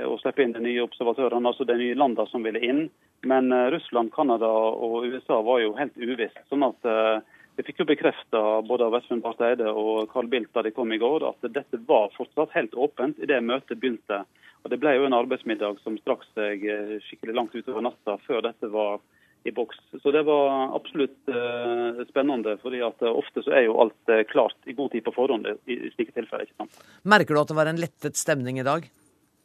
uh, 0.00 0.08
å 0.08 0.18
slippe 0.20 0.44
inn 0.44 0.54
de 0.54 0.62
nye 0.64 0.82
observatørene, 0.84 1.48
altså 1.48 1.66
de 1.68 1.76
nye 1.78 1.96
landene 1.98 2.30
som 2.30 2.44
ville 2.46 2.62
inn. 2.62 2.86
Men 3.28 3.52
uh, 3.52 3.68
Russland, 3.74 4.12
Canada 4.14 4.48
og 4.48 5.06
USA 5.06 5.40
var 5.46 5.62
jo 5.62 5.74
helt 5.78 5.96
uvisst. 5.96 6.40
sånn 6.50 6.66
at 6.66 6.88
uh, 6.88 7.20
Vi 7.56 7.62
fikk 7.68 7.84
jo 7.84 7.86
bekrefta 7.86 8.40
både 8.66 8.88
av 8.88 8.96
Espen 8.98 9.22
Barth 9.22 9.44
Eide 9.46 9.70
og 9.70 10.08
Carl 10.10 10.26
Bildt 10.26 10.50
da 10.54 10.64
de 10.66 10.74
kom 10.74 10.90
i 10.92 10.98
går, 10.98 11.22
at 11.28 11.50
dette 11.54 11.78
var 11.86 12.10
fortsatt 12.16 12.54
helt 12.56 12.74
åpent 12.74 13.20
idet 13.22 13.42
møtet 13.46 13.78
begynte. 13.78 14.24
Og 14.64 14.72
Det 14.72 14.80
ble 14.82 14.96
jo 14.96 15.04
en 15.06 15.14
arbeidsmiddag 15.14 15.78
som 15.84 15.98
strakk 16.00 16.24
seg 16.32 16.64
skikkelig 17.04 17.36
langt 17.36 17.54
utover 17.54 17.84
natta 17.84 18.16
før 18.24 18.42
dette 18.48 18.70
var 18.72 18.98
i 19.44 19.52
boks. 19.52 19.76
Så 20.02 20.10
det 20.10 20.24
var 20.26 20.74
absolutt 20.74 21.30
uh, 21.30 22.00
spennende, 22.08 22.56
fordi 22.64 22.80
at 22.82 23.06
ofte 23.06 23.44
så 23.44 23.54
er 23.54 23.68
jo 23.68 23.78
alt 23.84 24.14
klart 24.32 24.56
i 24.66 24.74
god 24.74 24.96
tid 24.96 25.04
på 25.06 25.14
forhånd 25.14 25.46
i, 25.46 25.54
i 25.76 25.92
slike 25.94 26.16
tilfeller. 26.16 26.48
ikke 26.48 26.64
sant? 26.64 26.82
Merker 27.06 27.36
du 27.36 27.42
at 27.44 27.52
det 27.52 27.60
var 27.60 27.70
en 27.70 27.82
lettet 27.86 28.18
stemning 28.18 28.58
i 28.58 28.66
dag? 28.66 28.88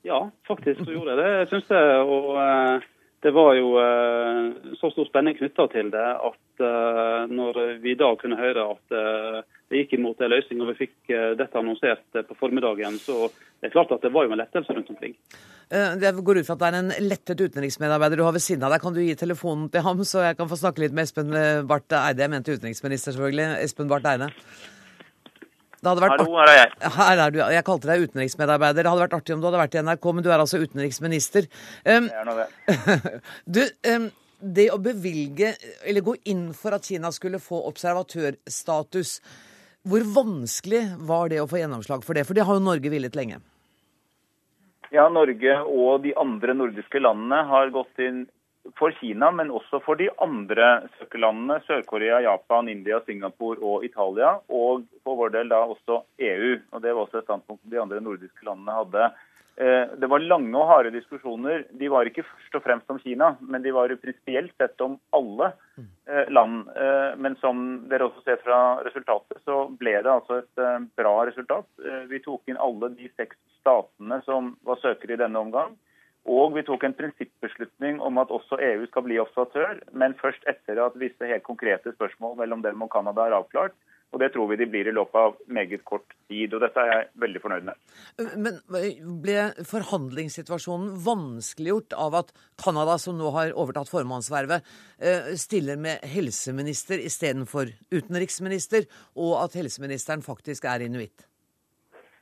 Ja, 0.08 0.30
faktisk 0.47 0.86
så 0.86 0.93
gjorde 0.93 1.16
jeg 1.16 1.24
det, 1.24 1.50
syns 1.52 1.68
det. 1.68 1.84
Og 2.08 2.38
det 3.22 3.32
var 3.36 3.56
jo 3.58 3.74
eh, 3.82 4.76
så 4.80 4.89
stor 4.93 5.08
spenning 5.10 5.36
knytta 5.36 5.66
til 5.74 5.89
det 5.91 6.08
at 6.30 6.64
eh, 6.64 7.24
når 7.28 7.58
vi 7.84 7.95
da 8.00 8.14
kunne 8.20 8.39
høre 8.39 8.64
at 8.76 8.95
eh, 8.95 9.39
det 9.70 9.82
gikk 9.82 9.97
imot 9.97 10.24
en 10.24 10.32
løsning, 10.32 10.62
og 10.64 10.72
vi 10.72 10.88
fikk 10.88 11.12
dette 11.38 11.60
annonsert 11.60 12.16
på 12.26 12.38
formiddagen, 12.39 12.95
så 12.97 13.28
det 13.30 13.68
er 13.68 13.74
klart 13.76 13.91
at 13.93 14.02
det 14.02 14.10
var 14.16 14.26
jo 14.26 14.32
en 14.34 14.39
lettelse 14.41 14.74
rundt 14.74 14.89
omkring. 14.89 15.14
Det 15.70 16.10
går 16.26 16.39
ut 16.39 16.47
fra 16.47 16.56
at 16.56 16.64
det 16.64 16.70
er 16.72 16.78
en 16.80 17.06
lettet 17.06 17.43
utenriksmedarbeider 17.43 18.18
du 18.18 18.26
har 18.26 18.34
ved 18.34 18.41
siden 18.41 18.66
av 18.66 18.74
deg. 18.74 18.82
Kan 18.82 18.97
du 18.97 19.04
gi 19.04 19.14
telefonen 19.20 19.70
til 19.70 19.86
ham, 19.86 20.02
så 20.02 20.26
jeg 20.26 20.39
kan 20.39 20.50
få 20.50 20.58
snakke 20.58 20.82
litt 20.82 20.97
med 20.97 21.06
Espen 21.06 21.38
Barth 21.70 21.93
Eide? 22.00 22.26
Jeg 22.26 22.34
mente 22.34 22.56
utenriksminister, 22.58 23.14
selvfølgelig. 23.14 23.47
Espen 23.68 23.93
Barth 23.93 24.10
Eide. 24.10 24.32
Hallo, 25.84 26.34
her 26.36 26.49
er 26.51 26.57
jeg. 26.57 26.71
Her 26.95 27.21
er 27.23 27.32
du. 27.32 27.38
Jeg 27.39 27.65
kalte 27.67 27.88
deg 27.88 28.07
utenriksmedarbeider. 28.09 28.84
Det 28.84 28.91
hadde 28.91 29.03
vært 29.05 29.13
artig 29.15 29.36
om 29.36 29.43
du 29.43 29.47
hadde 29.47 29.61
vært 29.61 29.77
i 29.77 29.84
NRK, 29.86 30.07
men 30.15 30.25
du 30.25 30.32
er 30.32 30.41
altså 30.43 30.59
utenriksminister. 30.59 31.47
Um, 31.86 32.09
det 32.09 32.23
er 32.23 32.32
det. 32.41 33.21
du, 33.45 33.61
um, 33.93 34.09
det 34.59 34.67
å 34.75 34.80
bevilge, 34.84 35.53
eller 35.88 36.05
gå 36.05 36.17
inn 36.32 36.49
for 36.57 36.75
at 36.75 36.88
Kina 36.89 37.11
skulle 37.15 37.39
få 37.43 37.61
observatørstatus, 37.69 39.13
hvor 39.88 40.03
vanskelig 40.15 40.84
var 41.07 41.32
det 41.32 41.39
å 41.39 41.47
få 41.47 41.61
gjennomslag 41.61 42.03
for 42.03 42.19
det? 42.19 42.25
For 42.27 42.36
det 42.36 42.43
har 42.47 42.59
jo 42.59 42.65
Norge 42.65 42.91
villet 42.91 43.15
lenge. 43.15 43.39
Ja, 44.91 45.05
Norge 45.13 45.61
og 45.69 46.03
de 46.03 46.15
andre 46.19 46.55
nordiske 46.57 46.99
landene 46.99 47.43
har 47.47 47.71
gått 47.71 48.03
inn 48.03 48.25
for 48.78 48.93
Kina, 48.99 49.32
men 49.32 49.51
også 49.53 49.80
for 49.86 49.99
de 49.99 50.09
andre 50.22 50.89
søkerlandene. 50.99 51.59
Sør-Korea, 51.67 52.22
Japan, 52.26 52.70
India, 52.70 52.99
Singapore 53.05 53.57
og 53.61 53.86
Italia. 53.88 54.36
Og 54.49 54.86
for 55.03 55.20
vår 55.20 55.34
del 55.38 55.49
da 55.51 55.63
også 55.65 56.03
EU. 56.20 56.53
Og 56.72 56.82
Det 56.82 56.93
var 56.93 57.01
også 57.01 57.22
et 57.22 57.28
standpunkt 57.30 57.63
de 57.72 57.82
andre 57.82 58.01
nordiske 58.01 58.45
landene 58.45 58.78
hadde. 58.82 59.09
Eh, 59.59 59.88
det 59.99 60.07
var 60.07 60.24
lange 60.24 60.55
og 60.55 60.70
harde 60.70 60.91
diskusjoner. 60.93 61.65
De 61.76 61.89
var 61.91 62.07
ikke 62.07 62.24
først 62.24 62.53
og 62.55 62.63
fremst 62.63 62.91
om 62.93 62.99
Kina, 63.03 63.34
men 63.43 63.63
de 63.65 63.74
var 63.76 63.91
prinsipielt 63.99 64.53
sett 64.55 64.80
om 64.86 64.95
alle 65.11 65.49
eh, 65.76 66.30
land. 66.32 66.70
Eh, 66.80 67.17
men 67.20 67.36
som 67.41 67.65
dere 67.91 68.07
også 68.07 68.24
ser 68.24 68.39
fra 68.45 68.59
resultatet, 68.88 69.41
så 69.43 69.65
ble 69.82 69.97
det 69.99 70.13
altså 70.13 70.39
et 70.39 70.63
bra 70.95 71.13
resultat. 71.28 71.67
Vi 72.07 72.22
tok 72.24 72.47
inn 72.47 72.61
alle 72.61 72.93
de 72.95 73.11
seks 73.20 73.36
statene 73.59 74.22
som 74.24 74.53
var 74.63 74.80
søkere 74.80 75.17
i 75.17 75.22
denne 75.26 75.43
omgang. 75.43 75.76
Og 76.30 76.53
vi 76.53 76.61
tok 76.67 76.84
en 76.86 76.93
prinsippbeslutning 76.93 78.01
om 78.05 78.19
at 78.21 78.32
også 78.34 78.59
EU 78.61 78.86
skal 78.91 79.05
bli 79.07 79.17
observatør, 79.21 79.80
men 79.97 80.17
først 80.21 80.43
etter 80.51 80.82
at 80.84 80.97
visse 81.01 81.25
helt 81.25 81.45
konkrete 81.47 81.95
spørsmål 81.95 82.38
mellom 82.43 82.61
dem 82.65 82.84
og 82.86 82.91
Canada 82.93 83.25
er 83.25 83.39
avklart. 83.39 83.77
Og 84.09 84.21
det 84.21 84.32
tror 84.34 84.47
vi 84.49 84.57
de 84.57 84.65
blir 84.69 84.88
i 84.89 84.93
løpet 84.93 85.17
av 85.21 85.36
meget 85.53 85.84
kort 85.86 86.15
tid. 86.32 86.53
Og 86.57 86.63
dette 86.63 86.82
er 86.82 86.89
jeg 86.89 87.07
veldig 87.21 87.41
fornøyd 87.43 87.67
med. 87.67 87.84
Men 88.41 88.57
ble 89.21 89.43
forhandlingssituasjonen 89.69 90.95
vanskeliggjort 91.05 91.93
av 91.93 92.17
at 92.23 92.34
Canada, 92.61 92.97
som 93.01 93.19
nå 93.19 93.30
har 93.38 93.53
overtatt 93.53 93.91
formannsvervet, 93.91 94.65
eh, 94.97 95.34
stiller 95.38 95.77
med 95.77 96.01
helseminister 96.09 97.05
istedenfor 97.05 97.69
utenriksminister, 97.93 98.89
og 99.15 99.43
at 99.43 99.59
helseministeren 99.61 100.25
faktisk 100.25 100.65
er 100.65 100.89
inuitt? 100.89 101.28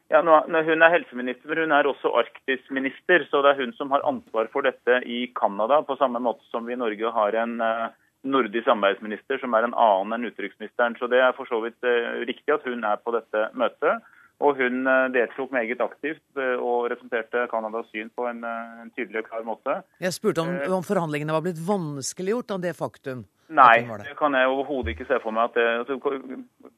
Ja, 0.09 0.21
nå, 0.23 0.39
Hun 0.47 0.83
er 0.83 0.93
helseminister, 0.93 1.49
men 1.51 1.65
hun 1.65 1.75
er 1.75 1.87
også 1.89 2.13
arktisminister. 2.21 3.25
Så 3.27 3.41
det 3.43 3.53
er 3.53 3.61
hun 3.61 3.73
som 3.75 3.91
har 3.91 4.05
ansvar 4.07 4.47
for 4.53 4.63
dette 4.63 5.01
i 5.05 5.25
Canada, 5.35 5.81
på 5.83 5.97
samme 5.99 6.21
måte 6.23 6.45
som 6.51 6.67
vi 6.67 6.77
i 6.77 6.79
Norge 6.79 7.11
har 7.11 7.35
en 7.35 7.57
uh, 7.61 7.89
nordisk 8.23 8.69
samarbeidsminister 8.69 9.41
som 9.41 9.55
er 9.57 9.67
en 9.67 9.75
annen 9.75 10.15
enn 10.15 10.29
utenriksministeren. 10.31 10.95
Så 10.99 11.11
det 11.11 11.19
er 11.19 11.35
for 11.35 11.49
så 11.51 11.59
vidt 11.65 11.83
uh, 11.83 12.23
riktig 12.29 12.55
at 12.55 12.63
hun 12.67 12.87
er 12.87 13.03
på 13.03 13.15
dette 13.17 13.49
møtet. 13.59 14.07
Og 14.39 14.59
hun 14.61 14.87
uh, 14.87 15.09
deltok 15.11 15.51
meget 15.51 15.83
aktivt 15.83 16.39
og 16.39 16.87
representerte 16.93 17.47
Canadas 17.51 17.91
syn 17.91 18.13
på 18.15 18.29
en, 18.31 18.43
en, 18.47 18.91
tydelig 18.95 19.25
og 19.25 19.31
klar 19.31 19.47
måte. 19.47 19.79
Jeg 19.99 20.15
spurte 20.15 20.45
om, 20.45 20.55
om 20.79 20.87
forhandlingene 20.87 21.35
var 21.35 21.43
blitt 21.43 21.59
vanskeliggjort 21.67 22.55
av 22.55 22.63
det 22.63 22.77
faktum? 22.79 23.25
Nei, 23.47 23.79
det 24.03 24.15
kan 24.19 24.35
jeg 24.35 24.47
overhodet 24.51 24.93
ikke 24.93 25.07
se 25.07 25.19
for 25.23 25.35
meg. 25.35 25.49
at 25.51 25.59
det, 25.59 25.67
altså, 25.81 26.75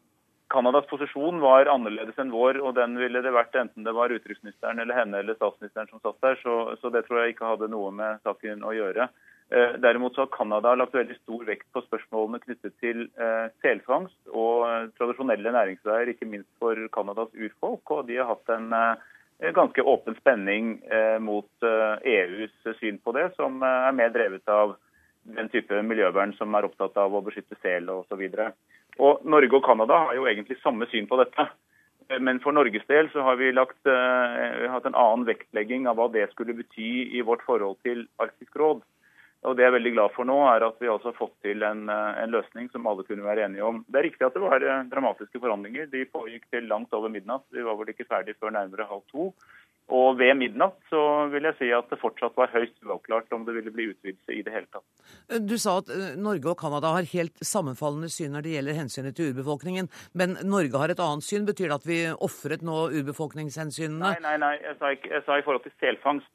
Canadas 0.50 0.88
posisjon 0.90 1.40
var 1.44 1.70
annerledes 1.70 2.18
enn 2.18 2.32
vår, 2.34 2.58
og 2.66 2.74
den 2.78 2.96
ville 2.98 3.22
det 3.22 3.34
vært 3.36 3.56
enten 3.60 3.86
det 3.86 3.94
var 3.94 4.10
utenriksministeren 4.10 4.82
eller 4.82 4.98
henne 4.98 5.22
eller 5.22 5.38
statsministeren 5.38 5.90
som 5.92 6.02
satt 6.02 6.18
der. 6.26 6.40
Så, 6.42 6.56
så, 6.82 6.90
det 6.94 7.04
tror 7.06 7.22
jeg 7.22 7.36
ikke 7.36 7.52
hadde 7.52 7.70
noe 7.70 7.92
med 7.94 8.24
saken 8.26 8.66
å 8.66 8.74
gjøre. 8.74 9.10
Eh, 9.54 9.78
derimot 9.82 10.18
så 10.18 10.26
har 10.26 10.34
Canada 10.34 10.74
lagt 10.78 10.98
veldig 10.98 11.20
stor 11.20 11.46
vekt 11.46 11.70
på 11.74 11.84
spørsmålene 11.86 12.42
knyttet 12.42 12.76
til 12.82 13.06
eh, 13.22 13.48
selfangst 13.66 14.34
og 14.34 14.66
eh, 14.66 14.90
tradisjonelle 14.98 15.54
næringsveier, 15.54 16.14
ikke 16.14 16.30
minst 16.30 16.50
for 16.62 16.82
Canadas 16.98 17.34
urfolk. 17.38 17.86
Og 17.94 18.10
de 18.10 18.18
har 18.18 18.30
hatt 18.34 18.54
en 18.54 18.74
eh, 18.74 19.54
ganske 19.54 19.86
åpen 19.86 20.18
spenning 20.18 20.76
eh, 20.90 21.18
mot 21.22 21.50
EUs 21.62 22.52
eh, 22.52 22.74
e 22.74 22.78
syn 22.82 22.98
på 23.06 23.14
det, 23.18 23.30
som 23.38 23.62
er 23.66 23.94
mer 23.98 24.14
drevet 24.18 24.50
av 24.50 24.80
den 25.38 25.50
type 25.54 25.82
miljøvern 25.86 26.34
som 26.38 26.54
er 26.56 26.68
opptatt 26.68 26.98
av 27.00 27.14
å 27.16 27.24
beskytte 27.26 27.58
sel 27.64 27.90
osv. 27.94 28.24
Norge 29.00 29.56
og 29.56 29.66
Canada 29.66 30.06
har 30.08 30.18
jo 30.18 30.28
egentlig 30.28 30.60
samme 30.64 30.88
syn 30.92 31.08
på 31.10 31.20
dette. 31.22 31.48
Men 32.18 32.40
for 32.42 32.56
Norges 32.58 32.86
del 32.90 33.10
så 33.14 33.22
har 33.22 33.38
vi 33.38 33.52
lagt, 33.54 33.78
uh, 33.86 34.66
hatt 34.74 34.88
en 34.90 34.98
annen 34.98 35.28
vektlegging 35.28 35.86
av 35.88 36.00
hva 36.00 36.08
det 36.10 36.26
skulle 36.32 36.56
bety 36.58 37.10
i 37.14 37.22
vårt 37.26 37.44
forhold 37.46 37.78
til 37.86 38.08
Arktisk 38.24 38.58
råd. 38.58 38.82
Og 39.48 39.56
Det 39.56 39.64
jeg 39.64 39.72
er 39.72 39.76
veldig 39.78 39.92
glad 39.94 40.12
for 40.16 40.28
nå, 40.28 40.36
er 40.52 40.66
at 40.66 40.82
vi 40.82 40.90
altså 40.92 41.14
har 41.14 41.20
fått 41.20 41.36
til 41.46 41.62
en, 41.64 41.86
uh, 41.88 42.18
en, 42.18 42.34
løsning 42.34 42.72
som 42.74 42.90
alle 42.90 43.06
kunne 43.08 43.28
være 43.28 43.46
enige 43.46 43.64
om. 43.64 43.84
Det 43.88 44.02
er 44.02 44.08
riktig 44.10 44.26
at 44.26 44.34
det 44.36 44.42
var 44.42 44.66
uh, 44.66 44.82
dramatiske 44.90 45.40
forhandlinger. 45.40 45.86
De 45.94 46.02
pågikk 46.10 46.50
til 46.50 46.68
langt 46.72 46.98
over 46.98 47.14
midnatt. 47.14 47.46
Vi 47.54 47.64
var 47.64 47.78
vel 47.78 47.94
ikke 47.94 48.10
ferdig 48.10 48.36
før 48.40 48.58
nærmere 48.58 48.90
halv 48.90 49.06
to. 49.14 49.30
Og 49.90 50.20
ved 50.20 50.36
midnatt 50.38 50.78
så 50.92 51.02
vil 51.32 51.48
jeg 51.50 51.58
si 51.58 51.70
at 51.74 51.90
det 51.90 51.98
fortsatt 52.02 52.36
var 52.38 52.52
høyst 52.54 52.78
uavklart 52.86 53.32
om 53.34 53.46
det 53.48 53.56
ville 53.56 53.74
bli 53.74 53.88
utvidelse 53.90 54.36
i 54.36 54.44
det 54.46 54.54
hele 54.54 54.70
tatt. 54.70 54.86
Du 55.50 55.56
sa 55.62 55.80
at 55.82 55.90
eh, 55.94 56.18
Norge 56.20 56.52
og 56.52 56.60
Canada 56.62 56.92
har 56.94 57.08
helt 57.10 57.42
sammenfallende 57.42 58.12
syn 58.14 58.36
når 58.36 58.46
det 58.46 58.56
gjelder 58.56 58.78
hensynet 58.78 59.18
til 59.18 59.32
urbefolkningen. 59.34 59.90
Men 60.14 60.38
Norge 60.46 60.82
har 60.82 60.94
et 60.94 61.02
annet 61.02 61.26
syn. 61.26 61.48
Betyr 61.50 61.72
det 61.72 61.80
at 61.80 61.88
vi 61.90 62.02
ofret 62.14 62.66
nå 62.66 62.90
urbefolkningshensynene? 63.00 64.04
Nei, 64.04 64.20
nei, 64.26 64.36
nei. 64.42 64.56
Jeg 64.62 64.78
sa, 64.78 64.92
ikke, 64.94 65.14
jeg 65.16 65.26
sa 65.26 65.40
i 65.40 65.48
forhold 65.48 65.66
til 65.66 65.76
selfangst. 65.82 66.30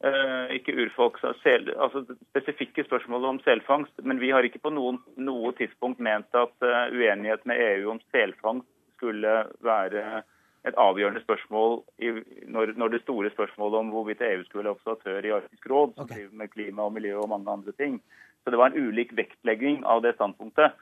Uh, 0.00 0.48
ikke 0.56 0.72
urfolk, 0.80 1.18
sel, 1.42 1.66
altså 1.76 2.00
spesifikke 2.30 2.86
spørsmål 2.86 3.26
om 3.34 3.40
selfangst. 3.44 3.92
Men 4.00 4.20
vi 4.22 4.30
har 4.32 4.46
ikke 4.48 4.62
på 4.64 4.72
noen, 4.72 4.96
noe 5.20 5.52
tidspunkt 5.58 6.00
ment 6.00 6.32
at 6.32 6.54
uh, 6.64 6.86
uenighet 6.88 7.44
med 7.48 7.60
EU 7.60 7.90
om 7.92 8.00
selfangst 8.08 8.68
skulle 8.96 9.34
være 9.64 10.22
et 10.68 10.76
avgjørende 10.76 11.22
spørsmål 11.24 11.78
i, 12.04 12.12
når, 12.52 12.74
når, 12.76 12.92
det 12.92 13.02
store 13.04 13.30
spørsmålet 13.32 13.78
om 13.78 13.92
hvorvidt 13.94 14.24
EU 14.26 14.42
skulle 14.44 14.66
være 14.66 14.76
observatør 14.76 15.26
i 15.26 15.34
Arktisk 15.38 15.68
råd, 15.72 15.94
som 15.96 16.04
okay. 16.04 16.16
driver 16.18 16.40
med 16.42 16.52
klima 16.52 16.86
og 16.86 16.92
miljø 16.96 17.16
og 17.22 17.30
mange 17.32 17.52
andre 17.52 17.72
ting. 17.80 18.00
Så 18.44 18.52
det 18.52 18.60
var 18.60 18.72
en 18.72 18.88
ulik 18.88 19.14
vektlegging 19.16 19.84
av 19.88 20.02
det 20.04 20.14
standpunktet. 20.18 20.76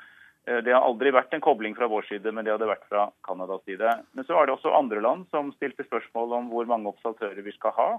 Eh, 0.48 0.60
det 0.66 0.74
har 0.74 0.82
aldri 0.82 1.14
vært 1.14 1.34
en 1.34 1.44
kobling 1.44 1.78
fra 1.78 1.90
vår 1.90 2.08
side, 2.10 2.32
men 2.34 2.46
det 2.46 2.54
hadde 2.56 2.70
vært 2.70 2.86
fra 2.90 3.08
Canadas 3.26 3.62
side. 3.70 3.94
Men 4.18 4.26
så 4.26 4.38
var 4.38 4.46
det 4.48 4.56
også 4.56 4.74
andre 4.74 5.02
land 5.04 5.26
som 5.34 5.54
stilte 5.54 5.86
spørsmål 5.86 6.34
om 6.40 6.50
hvor 6.52 6.70
mange 6.70 6.90
observatører 6.90 7.44
vi 7.46 7.54
skal 7.54 7.76
ha 7.78 7.90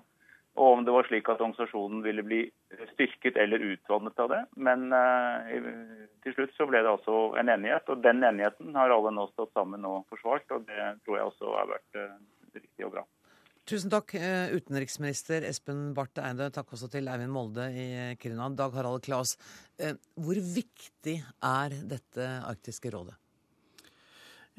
og 0.60 0.74
om 0.76 0.82
det 0.84 0.92
var 0.92 1.08
slik 1.08 1.30
at 1.32 1.40
organisasjonen 1.40 2.02
ville 2.04 2.24
bli 2.26 2.40
styrket 2.94 3.38
eller 3.40 3.64
utvannet 3.72 4.18
av 4.20 4.32
det. 4.34 4.40
Men 4.60 4.90
uh, 4.92 5.46
til 6.26 6.36
slutt 6.36 6.58
så 6.58 6.68
ble 6.68 6.82
det 6.84 6.92
altså 6.92 7.30
en 7.40 7.52
enighet, 7.54 7.88
og 7.88 8.02
den 8.04 8.26
enigheten 8.28 8.76
har 8.76 8.92
alle 8.92 9.14
nå 9.16 9.30
stått 9.32 9.54
sammen 9.56 9.88
og 9.88 10.04
forsvart. 10.12 10.52
Og 10.56 10.68
det 10.68 10.90
tror 11.06 11.20
jeg 11.20 11.30
også 11.32 11.54
har 11.56 11.72
vært 11.72 12.02
uh, 12.02 12.20
riktig 12.58 12.90
og 12.90 12.98
bra. 12.98 13.06
Tusen 13.70 13.92
takk, 13.94 14.16
eh, 14.18 14.50
utenriksminister 14.58 15.46
Espen 15.46 15.92
Barth 15.94 16.18
Eide. 16.26 16.50
Takk 16.56 16.74
også 16.74 16.90
til 16.90 17.08
Eivind 17.12 17.30
Molde 17.36 17.68
i 17.70 17.88
Kiruna. 18.18 18.50
Dag 18.58 18.74
Harald 18.74 19.06
Klas, 19.06 19.36
hvor 20.18 20.42
viktig 20.58 21.20
er 21.22 21.76
dette 21.92 22.32
arktiske 22.50 22.90
rådet? 22.96 23.14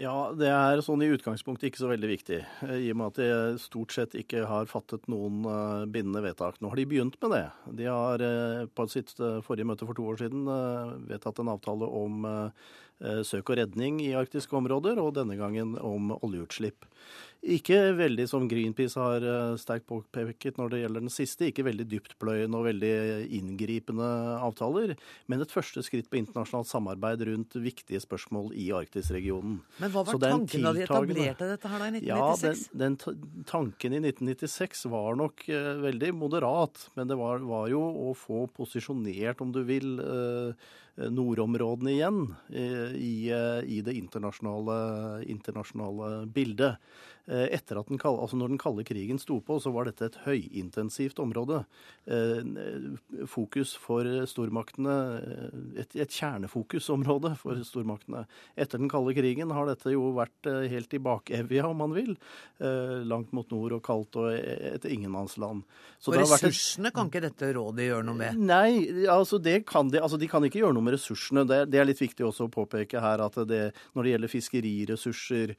Ja, 0.00 0.30
det 0.32 0.48
er 0.48 0.80
sånn 0.80 1.02
i 1.04 1.10
utgangspunktet 1.12 1.66
ikke 1.68 1.82
så 1.82 1.90
veldig 1.90 2.08
viktig. 2.08 2.38
Eh, 2.64 2.86
I 2.86 2.92
og 2.94 2.96
med 2.96 3.10
at 3.10 3.18
de 3.20 3.58
stort 3.60 3.92
sett 3.92 4.14
ikke 4.16 4.46
har 4.48 4.70
fattet 4.70 5.04
noen 5.12 5.42
eh, 5.44 5.82
bindende 5.92 6.22
vedtak. 6.24 6.56
Nå 6.60 6.70
har 6.72 6.80
de 6.80 6.86
begynt 6.88 7.18
med 7.20 7.34
det. 7.36 7.42
De 7.82 7.88
har 7.90 8.24
eh, 8.24 8.62
på 8.72 8.86
sitt 8.88 9.12
forrige 9.44 9.68
møte 9.68 9.84
for 9.84 9.98
to 9.98 10.06
år 10.08 10.22
siden 10.22 10.48
vedtatt 11.10 11.42
en 11.42 11.52
avtale 11.52 11.84
om 11.84 12.24
søk 13.24 13.48
og 13.48 13.56
redning 13.56 13.96
i 14.04 14.10
arktiske 14.16 14.52
områder, 14.56 14.98
og 15.00 15.14
denne 15.16 15.36
gangen 15.40 15.72
om 15.80 16.10
oljeutslipp. 16.18 16.84
Ikke 17.40 17.94
veldig, 17.96 18.26
som 18.28 18.44
Greenpeace 18.50 19.00
har 19.00 19.24
eh, 19.24 19.54
sterkt 19.56 19.86
påpeket 19.88 20.58
når 20.60 20.74
det 20.74 20.80
gjelder 20.82 21.04
den 21.06 21.12
siste, 21.12 21.46
ikke 21.48 21.64
veldig 21.64 21.86
dyptpløyende 21.88 22.58
og 22.58 22.66
veldig 22.66 22.90
inngripende 23.38 24.08
avtaler, 24.44 24.92
men 25.32 25.40
et 25.40 25.54
første 25.54 25.80
skritt 25.86 26.10
på 26.12 26.18
internasjonalt 26.20 26.68
samarbeid 26.68 27.24
rundt 27.30 27.56
viktige 27.64 28.02
spørsmål 28.04 28.52
i 28.60 28.68
Arktisregionen. 28.76 29.56
Men 29.80 29.94
hva 29.94 30.04
var 30.04 30.20
tanken 30.20 30.68
da 30.68 30.74
de 30.76 30.84
etablerte 30.84 31.48
dette 31.54 31.72
her 31.72 31.80
da 31.80 31.88
i 31.88 31.94
1996? 32.02 32.66
Ja, 32.68 32.82
den, 32.84 33.00
den 33.00 33.46
tanken 33.48 33.96
i 33.96 34.02
1996 34.02 34.84
var 34.92 35.16
nok 35.22 35.46
uh, 35.48 35.72
veldig 35.80 36.12
moderat, 36.20 36.84
men 37.00 37.08
det 37.08 37.16
var, 37.20 37.40
var, 37.40 37.72
jo 37.72 37.80
å 37.80 38.12
få 38.18 38.44
posisjonert, 38.52 39.40
om 39.40 39.56
du 39.56 39.62
vil, 39.64 39.96
uh, 40.04 40.76
nordområdene 41.00 41.92
igjen 41.94 42.16
i, 42.52 43.30
i 43.30 43.78
det 43.86 43.94
internasjonale, 43.96 44.74
internasjonale 45.32 46.10
bildet. 46.34 46.76
Eh, 47.30 47.46
etter 47.54 47.78
at 47.78 47.86
den 47.86 48.00
altså 48.02 48.34
Når 48.36 48.48
den 48.50 48.58
kalde 48.58 48.84
krigen 48.86 49.18
sto 49.22 49.38
på, 49.44 49.60
så 49.62 49.70
var 49.70 49.86
dette 49.86 50.08
et 50.08 50.18
høyintensivt 50.24 51.20
område. 51.22 51.62
Eh, 52.10 52.42
fokus 53.30 53.76
for 53.78 54.06
stormaktene, 54.26 54.96
eh, 55.20 55.84
et, 55.84 55.94
et 55.94 56.10
kjernefokusområde 56.10 57.36
for 57.38 57.60
stormaktene. 57.66 58.24
Etter 58.58 58.82
den 58.82 58.90
kalde 58.90 59.14
krigen 59.14 59.54
har 59.54 59.70
dette 59.70 59.94
jo 59.94 60.10
vært 60.16 60.48
helt 60.72 60.96
i 60.96 61.02
bakevja, 61.02 61.68
om 61.68 61.78
man 61.84 61.94
vil. 61.94 62.16
Langt 63.06 63.30
mot 63.36 63.48
nord 63.52 63.76
og 63.76 63.82
kaldt 63.84 64.16
og 64.20 64.32
et 64.34 64.84
ingenmannsland. 64.88 65.62
Så 66.02 66.12
og 66.12 66.18
ressursene 66.18 66.90
et... 66.90 66.96
kan 66.96 67.08
ikke 67.08 67.22
dette 67.24 67.52
rådet 67.54 67.86
gjøre 67.86 68.06
noe 68.08 68.18
med? 68.18 68.40
Nei, 68.50 69.04
altså 69.06 69.38
det 69.38 69.60
kan 69.68 69.90
de. 69.92 70.00
Altså 70.02 70.18
de 70.20 70.28
kan 70.30 70.44
ikke 70.44 70.62
gjøre 70.62 70.74
noe 70.76 70.86
med 70.86 70.96
ressursene. 70.96 71.46
Det, 71.48 71.62
det 71.70 71.80
er 71.80 71.88
litt 71.88 72.02
viktig 72.02 72.26
også 72.26 72.48
å 72.48 72.52
påpeke 72.52 73.02
her 73.02 73.22
at 73.22 73.38
det, 73.48 73.62
når 73.94 74.06
det 74.06 74.14
gjelder 74.14 74.34
fiskeriressurser, 74.34 75.54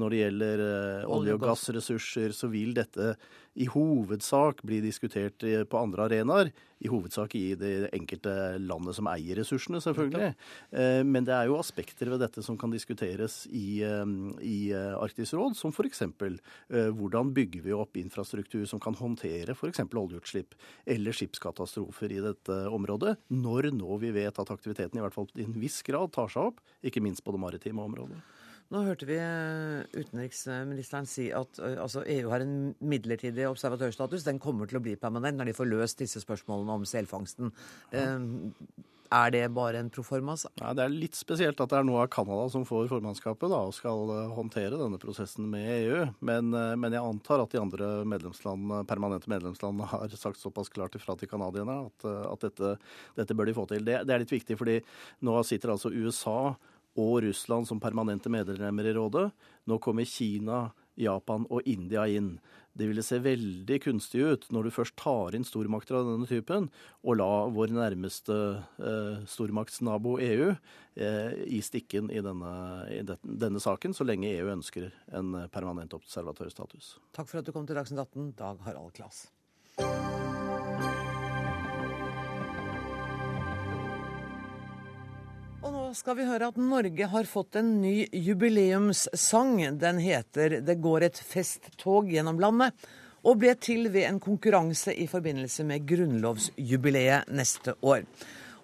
når 0.00 0.14
det 0.14 0.22
gjelder 0.24 0.64
olje- 1.10 1.36
og 1.36 1.44
gassressurser, 1.44 2.34
så 2.36 2.50
vil 2.52 2.74
dette 2.76 3.14
i 3.58 3.66
hovedsak 3.66 4.62
bli 4.62 4.78
diskutert 4.84 5.42
på 5.42 5.78
andre 5.78 6.06
arenaer. 6.06 6.50
I 6.80 6.88
hovedsak 6.88 7.34
i 7.36 7.56
det 7.58 7.90
enkelte 7.92 8.32
landet 8.62 8.96
som 8.96 9.08
eier 9.10 9.36
ressursene, 9.36 9.82
selvfølgelig. 9.84 10.30
Men 11.04 11.26
det 11.26 11.34
er 11.36 11.50
jo 11.50 11.58
aspekter 11.58 12.08
ved 12.08 12.22
dette 12.22 12.44
som 12.46 12.56
kan 12.60 12.72
diskuteres 12.72 13.42
i, 13.50 13.82
i 13.82 14.58
Arktisk 14.72 15.36
råd, 15.36 15.58
som 15.58 15.74
f.eks. 15.74 16.06
hvordan 16.70 17.34
bygger 17.36 17.66
vi 17.66 17.76
opp 17.76 18.00
infrastruktur 18.00 18.64
som 18.70 18.80
kan 18.80 18.96
håndtere 18.96 19.52
f.eks. 19.58 19.82
oljeutslipp 19.90 20.56
eller 20.86 21.16
skipskatastrofer 21.16 22.16
i 22.16 22.22
dette 22.24 22.60
området, 22.70 23.18
når 23.34 23.72
nå 23.76 24.00
vi 24.00 24.14
vet 24.14 24.40
at 24.40 24.54
aktiviteten 24.54 25.00
i 25.00 25.04
hvert 25.04 25.16
fall 25.16 25.28
i 25.36 25.44
en 25.44 25.58
viss 25.60 25.82
grad 25.86 26.14
tar 26.14 26.32
seg 26.32 26.52
opp, 26.52 26.62
ikke 26.86 27.02
minst 27.04 27.26
på 27.26 27.34
det 27.34 27.42
maritime 27.42 27.84
området. 27.84 28.22
Nå 28.70 28.84
hørte 28.86 29.06
vi 29.08 29.16
utenriksministeren 29.98 31.08
si 31.10 31.26
at 31.34 31.58
altså, 31.58 32.04
EU 32.06 32.30
har 32.30 32.44
en 32.44 32.70
midlertidig 32.78 33.48
observatørstatus. 33.48 34.22
Den 34.28 34.38
kommer 34.42 34.70
til 34.70 34.78
å 34.78 34.84
bli 34.84 34.94
permanent 35.00 35.40
når 35.40 35.50
de 35.50 35.56
får 35.58 35.70
løst 35.72 35.98
disse 35.98 36.22
spørsmålene 36.22 36.78
om 36.78 36.86
selfangsten. 36.86 37.50
Er 39.10 39.32
det 39.34 39.42
bare 39.50 39.80
en 39.82 39.90
proforma? 39.90 40.36
Ja, 40.60 40.70
det 40.78 40.84
er 40.84 40.92
litt 40.94 41.18
spesielt 41.18 41.58
at 41.58 41.72
det 41.72 41.80
er 41.80 41.86
noe 41.88 42.04
av 42.04 42.12
Canada 42.14 42.46
som 42.52 42.62
får 42.68 42.86
formannskapet 42.92 43.50
da, 43.50 43.58
og 43.66 43.74
skal 43.74 44.12
håndtere 44.36 44.78
denne 44.78 45.00
prosessen 45.02 45.48
med 45.50 45.66
EU. 45.80 46.04
Men, 46.22 46.54
men 46.54 46.94
jeg 46.94 47.02
antar 47.02 47.42
at 47.42 47.50
de 47.50 47.58
andre 47.58 47.90
medlemslandene, 48.06 48.84
permanente 48.86 49.32
medlemslandene 49.34 49.90
har 49.90 50.14
sagt 50.14 50.38
såpass 50.38 50.70
klart 50.70 50.94
ifra 50.94 51.18
til 51.18 51.32
canadierne 51.32 51.80
at, 51.88 52.06
at 52.06 52.46
dette, 52.46 52.76
dette, 53.18 53.34
bør 53.34 53.50
de 53.50 53.58
få 53.58 53.66
til. 53.72 53.82
Det, 53.82 54.04
det 54.06 54.14
er 54.14 54.22
litt 54.22 54.38
viktig, 54.38 54.54
fordi 54.62 54.78
nå 55.26 55.40
sitter 55.48 55.74
altså 55.74 55.90
USA 55.90 56.54
og 56.98 57.20
Russland 57.24 57.68
som 57.68 57.80
permanente 57.82 58.32
medlemmer 58.32 58.88
i 58.88 58.94
rådet. 58.96 59.28
Nå 59.70 59.78
kommer 59.82 60.08
Kina, 60.08 60.70
Japan 61.00 61.46
og 61.50 61.66
India 61.68 62.06
inn. 62.10 62.34
Det 62.72 62.86
ville 62.86 63.02
se 63.02 63.18
veldig 63.22 63.78
kunstig 63.82 64.22
ut 64.22 64.46
når 64.54 64.66
du 64.68 64.74
først 64.74 64.94
tar 65.00 65.34
inn 65.34 65.46
stormakter 65.46 65.98
av 65.98 66.06
denne 66.06 66.28
typen, 66.30 66.68
og 67.02 67.18
la 67.18 67.30
vår 67.50 67.74
nærmeste 67.74 68.36
eh, 68.78 69.24
stormaktsnabo 69.30 70.16
EU 70.22 70.52
eh, 70.52 71.34
i 71.50 71.60
stikken 71.66 72.12
i, 72.14 72.22
denne, 72.24 72.54
i 72.94 73.02
denne, 73.04 73.62
saken, 73.62 73.96
så 73.96 74.06
lenge 74.06 74.30
EU 74.36 74.52
ønsker 74.54 74.90
en 75.18 75.34
permanent 75.52 75.98
observatørstatus. 75.98 76.94
Takk 77.16 77.32
for 77.32 77.42
at 77.42 77.50
du 77.50 77.54
kom 77.56 77.66
til 77.66 77.78
Dagsnytt 77.78 78.06
18, 78.06 78.32
Dag 78.38 78.62
Harald 78.68 78.94
Klas. 78.96 79.26
Skal 85.96 86.16
vi 86.18 86.26
høre 86.28 86.50
at 86.50 86.58
Norge 86.60 87.06
har 87.12 87.26
fått 87.26 87.56
en 87.58 87.70
ny 87.82 88.04
jubileumssang. 88.12 89.78
Den 89.78 89.98
heter 89.98 90.60
'Det 90.60 90.80
går 90.80 91.02
et 91.02 91.18
festtog 91.18 92.10
gjennom 92.10 92.38
landet', 92.38 92.72
og 93.24 93.38
ble 93.38 93.54
til 93.54 93.88
ved 93.88 94.06
en 94.08 94.20
konkurranse 94.20 94.94
i 94.94 95.06
forbindelse 95.06 95.64
med 95.64 95.86
grunnlovsjubileet 95.86 97.28
neste 97.28 97.74
år. 97.82 98.04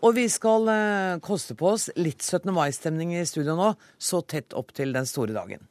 Og 0.02 0.14
vi 0.14 0.28
skal 0.28 0.68
eh, 0.68 1.18
koste 1.18 1.54
på 1.54 1.72
oss 1.72 1.90
litt 1.96 2.22
17. 2.22 2.52
mai-stemning 2.52 3.16
i 3.16 3.26
studio 3.26 3.56
nå, 3.56 3.74
så 3.98 4.22
tett 4.22 4.54
opp 4.54 4.72
til 4.72 4.92
den 4.92 5.06
store 5.06 5.32
dagen. 5.32 5.66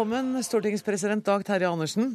Velkommen, 0.00 0.40
stortingspresident 0.40 1.26
Dag 1.26 1.42
Terje 1.44 1.68
Andersen. 1.68 2.14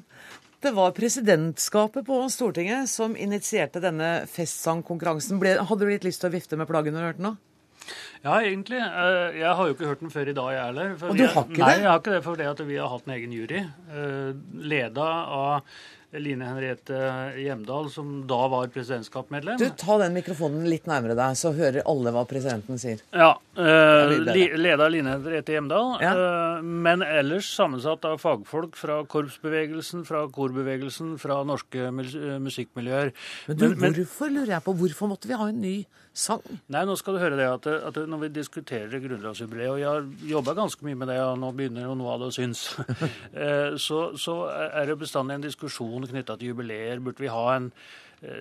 Det 0.59 0.71
var 0.73 0.91
presidentskapet 0.97 2.01
på 2.07 2.15
Stortinget 2.33 2.89
som 2.89 3.13
initierte 3.13 3.77
denne 3.77 4.23
festsangkonkurransen. 4.25 5.37
Hadde 5.37 5.85
du 5.85 5.91
litt 5.91 6.07
lyst 6.07 6.23
til 6.23 6.31
å 6.31 6.33
vifte 6.33 6.57
med 6.57 6.65
plaggen 6.65 6.97
når 6.97 7.03
du 7.03 7.07
hørte 7.11 7.21
den? 7.21 7.35
da? 7.35 7.91
Ja, 8.23 8.39
egentlig. 8.39 8.79
Eh, 8.81 9.37
jeg 9.37 9.51
har 9.59 9.69
jo 9.69 9.75
ikke 9.75 9.91
hørt 9.91 10.01
den 10.01 10.15
før 10.15 10.31
i 10.31 10.33
dag, 10.33 10.49
jeg 10.55 10.63
heller. 10.63 10.95
Og 10.97 11.13
du 11.13 11.27
har 11.27 11.45
ikke 11.45 11.53
det? 11.53 11.61
Nei, 11.61 11.75
jeg 11.83 11.91
har 11.91 12.01
ikke 12.01 12.15
det 12.15 12.23
fordi 12.25 12.67
vi 12.71 12.81
har 12.81 12.89
hatt 12.95 13.05
en 13.05 13.15
egen 13.19 13.37
jury. 13.37 13.61
eh, 14.01 14.33
Leda 14.73 15.11
av 15.37 15.77
Line 16.21 16.47
Henriette 16.47 16.99
Hjemdal, 17.39 17.89
som 17.93 18.11
da 18.29 18.39
var 18.51 18.69
presidentskapsmedlem. 18.73 19.59
Du, 19.61 19.67
Ta 19.79 19.97
den 20.01 20.15
mikrofonen 20.15 20.67
litt 20.69 20.87
nærmere 20.89 21.17
deg, 21.17 21.37
så 21.39 21.51
hører 21.55 21.85
alle 21.89 22.13
hva 22.15 22.25
presidenten 22.29 22.79
sier. 22.81 23.03
Ja. 23.15 23.33
Eh, 23.57 24.15
er 24.15 24.55
leda 24.59 24.87
Line 24.91 25.15
Henriette 25.15 25.55
Hjemdal. 25.55 25.95
Ja. 26.03 26.13
Eh, 26.13 26.63
men 26.87 27.05
ellers 27.05 27.49
sammensatt 27.55 28.05
av 28.07 28.21
fagfolk 28.23 28.77
fra 28.79 29.01
korpsbevegelsen, 29.11 30.05
fra 30.07 30.25
korbevegelsen, 30.31 31.15
fra 31.21 31.41
norske 31.47 31.91
musikkmiljøer. 31.95 33.13
Men 33.51 33.61
du, 33.61 33.69
hvorfor 33.75 34.31
lurer 34.33 34.57
jeg 34.57 34.65
på, 34.65 34.75
hvorfor 34.81 35.11
måtte 35.11 35.31
vi 35.31 35.39
ha 35.39 35.49
en 35.51 35.61
ny 35.63 35.77
sang? 36.17 36.43
Nei, 36.71 36.85
nå 36.87 36.95
skal 36.99 37.17
du 37.17 37.21
høre 37.21 37.37
det 37.39 37.47
at, 37.49 37.67
at 37.89 37.99
når 38.09 38.25
vi 38.25 38.31
diskuterer 38.37 39.03
grunnlovsjubileet, 39.03 39.71
og 39.73 39.81
jeg 39.81 39.89
har 39.89 40.31
jobba 40.31 40.55
ganske 40.57 40.87
mye 40.87 40.99
med 40.99 41.11
det, 41.11 41.19
og 41.23 41.37
nå 41.41 41.51
begynner 41.57 41.87
jo 41.89 41.97
noe 41.99 42.15
av 42.15 42.23
det 42.23 42.31
å 42.31 42.35
synes, 42.35 42.65
eh, 43.45 43.75
så, 43.81 44.01
så 44.19 44.39
er 44.65 44.89
det 44.89 44.99
bestandig 45.01 45.37
en 45.37 45.47
diskusjon 45.47 46.07
knytta 46.09 46.37
til 46.39 46.53
jubileer. 46.53 47.03
Burde 47.03 47.25
vi 47.25 47.31
ha 47.31 47.45
en 47.55 47.71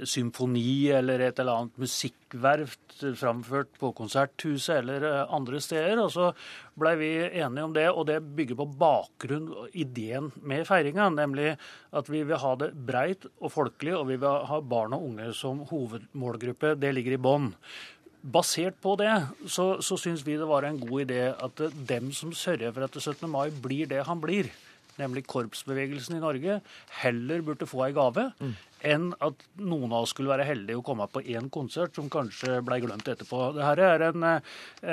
symfoni 0.09 0.91
eller 0.95 1.23
et 1.23 1.39
eller 1.41 1.61
annet 1.61 1.79
musikkverft 1.83 3.05
framført 3.19 3.73
på 3.81 3.93
Konserthuset 3.97 4.79
eller 4.81 5.07
eh, 5.09 5.35
andre 5.35 5.61
steder? 5.63 6.01
Og 6.03 6.13
så 6.15 6.31
blei 6.79 6.95
vi 7.01 7.11
enige 7.29 7.67
om 7.67 7.75
det, 7.77 7.87
og 7.91 8.07
det 8.11 8.21
bygger 8.37 8.59
på 8.61 8.69
bakgrunn 8.81 9.49
og 9.53 9.79
ideen 9.79 10.31
med 10.43 10.67
feiringa, 10.69 11.09
nemlig 11.15 11.55
at 11.95 12.11
vi 12.11 12.25
vil 12.27 12.41
ha 12.41 12.55
det 12.61 12.73
breit 12.75 13.27
og 13.41 13.53
folkelig, 13.55 13.97
og 13.99 14.09
vi 14.13 14.21
vil 14.21 14.47
ha 14.51 14.61
barn 14.61 14.97
og 14.97 15.09
unge 15.11 15.31
som 15.37 15.65
hovedmålgruppe. 15.71 16.75
Det 16.81 16.95
ligger 16.97 17.19
i 17.19 17.23
bånn. 17.29 17.53
Basert 18.25 18.79
på 18.81 18.95
det 18.97 19.13
så, 19.53 19.75
så 19.85 19.99
syns 20.01 20.23
vi 20.25 20.39
det 20.41 20.49
var 20.49 20.65
en 20.65 20.81
god 20.81 21.07
idé 21.07 21.27
at 21.33 21.65
eh, 21.65 21.81
dem 21.91 22.13
som 22.17 22.33
sørger 22.33 22.73
for 22.73 22.87
at 22.87 23.01
17. 23.01 23.27
mai 23.31 23.51
blir 23.53 23.91
det 23.91 24.05
han 24.09 24.23
blir, 24.23 24.49
nemlig 25.01 25.27
korpsbevegelsen 25.27 26.17
i 26.17 26.23
Norge, 26.23 26.61
heller 27.03 27.43
burde 27.45 27.67
få 27.67 27.83
ei 27.89 27.97
gave 27.97 28.31
enn 28.85 29.11
at 29.25 29.45
noen 29.61 29.93
av 29.93 30.05
oss 30.05 30.13
skulle 30.15 30.33
være 30.33 30.47
heldige 30.49 30.79
å 30.79 30.85
komme 30.85 31.07
på 31.11 31.23
én 31.33 31.49
konsert 31.53 31.97
som 31.97 32.11
kanskje 32.13 32.61
ble 32.65 32.81
glemt 32.85 33.09
etterpå. 33.09 33.41
Dette 33.57 33.89
er 33.89 34.05
en, 34.11 34.27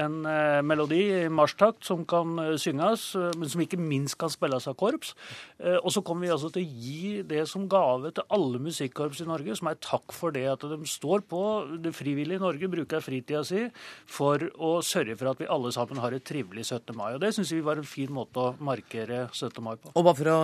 en 0.01 0.17
eh, 0.29 0.61
melodi 0.65 1.01
i 1.21 1.31
marsjtakt 1.31 1.85
som 1.87 2.05
kan 2.09 2.39
eh, 2.41 2.55
synges, 2.61 3.09
eh, 3.19 3.31
men 3.39 3.51
som 3.51 3.63
ikke 3.63 3.79
minst 3.81 4.17
kan 4.21 4.31
spilles 4.31 4.67
av 4.69 4.77
korps. 4.79 5.13
Og 5.61 5.91
så 5.93 6.01
kommer 6.05 6.25
vi 6.25 6.31
altså 6.33 6.49
til 6.53 6.63
å 6.63 6.81
gi 6.83 7.21
det 7.27 7.43
som 7.49 7.67
gave 7.69 8.09
til 8.15 8.25
alle 8.33 8.61
musikkorps 8.63 9.21
i 9.21 9.27
Norge, 9.29 9.53
som 9.57 9.69
er 9.69 9.77
takk 9.83 10.13
for 10.15 10.33
det 10.33 10.47
at 10.49 10.63
de 10.65 10.79
står 10.89 11.21
på 11.29 11.41
det 11.83 11.91
frivillige 11.93 12.39
i 12.39 12.41
Norge, 12.41 12.69
bruker 12.71 13.03
fritida 13.03 13.43
si 13.45 13.67
for 14.09 14.41
å 14.57 14.71
sørge 14.85 15.17
for 15.19 15.31
at 15.31 15.41
vi 15.41 15.49
alle 15.51 15.71
sammen 15.75 16.01
har 16.01 16.15
et 16.15 16.25
trivelig 16.25 16.65
17. 16.69 16.95
mai. 16.97 17.11
Og 17.13 17.21
det 17.21 17.33
syns 17.35 17.53
vi 17.53 17.61
var 17.65 17.81
en 17.81 17.87
fin 17.87 18.09
måte 18.13 18.41
å 18.41 18.55
markere 18.63 19.27
17. 19.29 19.61
mai 19.63 19.75
på. 19.75 19.93
Og 19.93 20.07
bare 20.07 20.17
for 20.17 20.31
å 20.33 20.39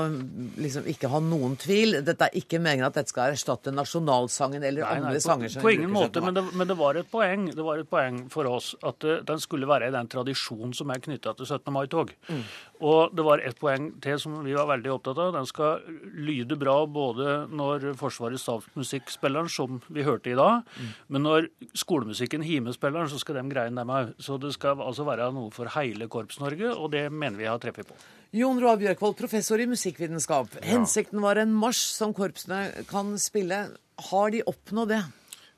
liksom 0.61 0.89
ikke 0.91 1.11
ha 1.13 1.21
noen 1.23 1.57
tvil, 1.59 1.99
dette 2.05 2.29
er 2.29 2.37
ikke 2.37 2.61
meningen 2.61 2.89
at 2.89 2.99
dette 2.99 3.13
skal 3.13 3.36
erstatte 3.38 3.71
nasjonalsangen 3.71 4.65
eller 4.65 4.83
Nei, 4.83 4.89
nei, 4.89 4.97
andre 5.05 5.21
på, 5.21 5.25
sanger 5.27 5.53
som 5.53 5.65
på 5.65 5.73
ingen 5.75 5.93
måte, 5.93 6.23
men 6.25 6.35
det, 6.35 6.43
men 6.57 6.69
det 6.69 6.77
var 6.79 6.99
et 6.99 7.09
poeng 7.11 7.47
Det 7.53 7.65
var 7.65 7.81
et 7.81 7.89
poeng 7.89 8.23
for 8.33 8.49
oss 8.49 8.73
at 8.85 9.07
uh, 9.07 9.19
den 9.27 9.41
skulle 9.43 9.69
være 9.69 9.91
i 9.91 9.95
den 9.95 10.09
tradisjonen 10.11 10.73
som 10.77 10.91
er 10.93 11.03
knytta 11.03 11.33
til 11.38 11.47
17. 11.47 11.71
mai-tog. 11.73 12.13
Mm. 12.27 12.43
Og 12.80 13.09
det 13.15 13.23
var 13.25 13.39
et 13.41 13.57
poeng 13.57 13.88
til 14.01 14.19
som 14.21 14.36
vi 14.45 14.53
var 14.53 14.67
veldig 14.69 14.91
opptatt 14.93 15.17
av. 15.17 15.32
Den 15.34 15.47
skal 15.49 15.80
lyde 16.13 16.57
bra 16.61 16.86
både 16.86 17.47
når 17.49 17.88
Forsvarets 17.97 18.43
statsmusikk 18.45 19.09
spiller 19.09 19.41
den, 19.41 19.49
som 19.49 19.80
vi 19.89 20.03
hørte 20.05 20.30
i 20.30 20.36
dag, 20.38 20.61
Mm. 20.78 20.91
men 21.09 21.23
når 21.23 21.47
skolemusikken 21.73 22.43
Hime 22.45 22.73
spiller 22.73 22.99
den, 22.99 23.09
så 23.09 23.17
skal 23.19 23.36
de 23.39 23.49
greie 23.49 23.69
dem 23.73 23.88
òg. 23.89 24.13
Så 24.19 24.38
det 24.39 24.53
skal 24.53 24.78
altså 24.78 25.03
være 25.05 25.32
noe 25.34 25.49
for 25.51 25.65
hele 25.73 26.07
Korps-Norge, 26.07 26.75
og 26.78 26.91
det 26.91 27.11
mener 27.11 27.38
vi 27.38 27.45
har 27.49 27.57
treffet 27.57 27.88
på. 27.88 27.95
Jon 28.34 28.59
Roar 28.61 28.78
Bjørkvold, 28.78 29.17
professor 29.17 29.57
i 29.59 29.65
musikkvitenskap. 29.65 30.49
Hensikten 30.63 31.19
var 31.21 31.38
en 31.38 31.53
marsj 31.55 31.95
som 31.97 32.13
korpsene 32.13 32.86
kan 32.88 33.15
spille. 33.17 33.71
Har 34.11 34.30
de 34.30 34.43
oppnådd 34.43 34.89
det? 34.89 35.03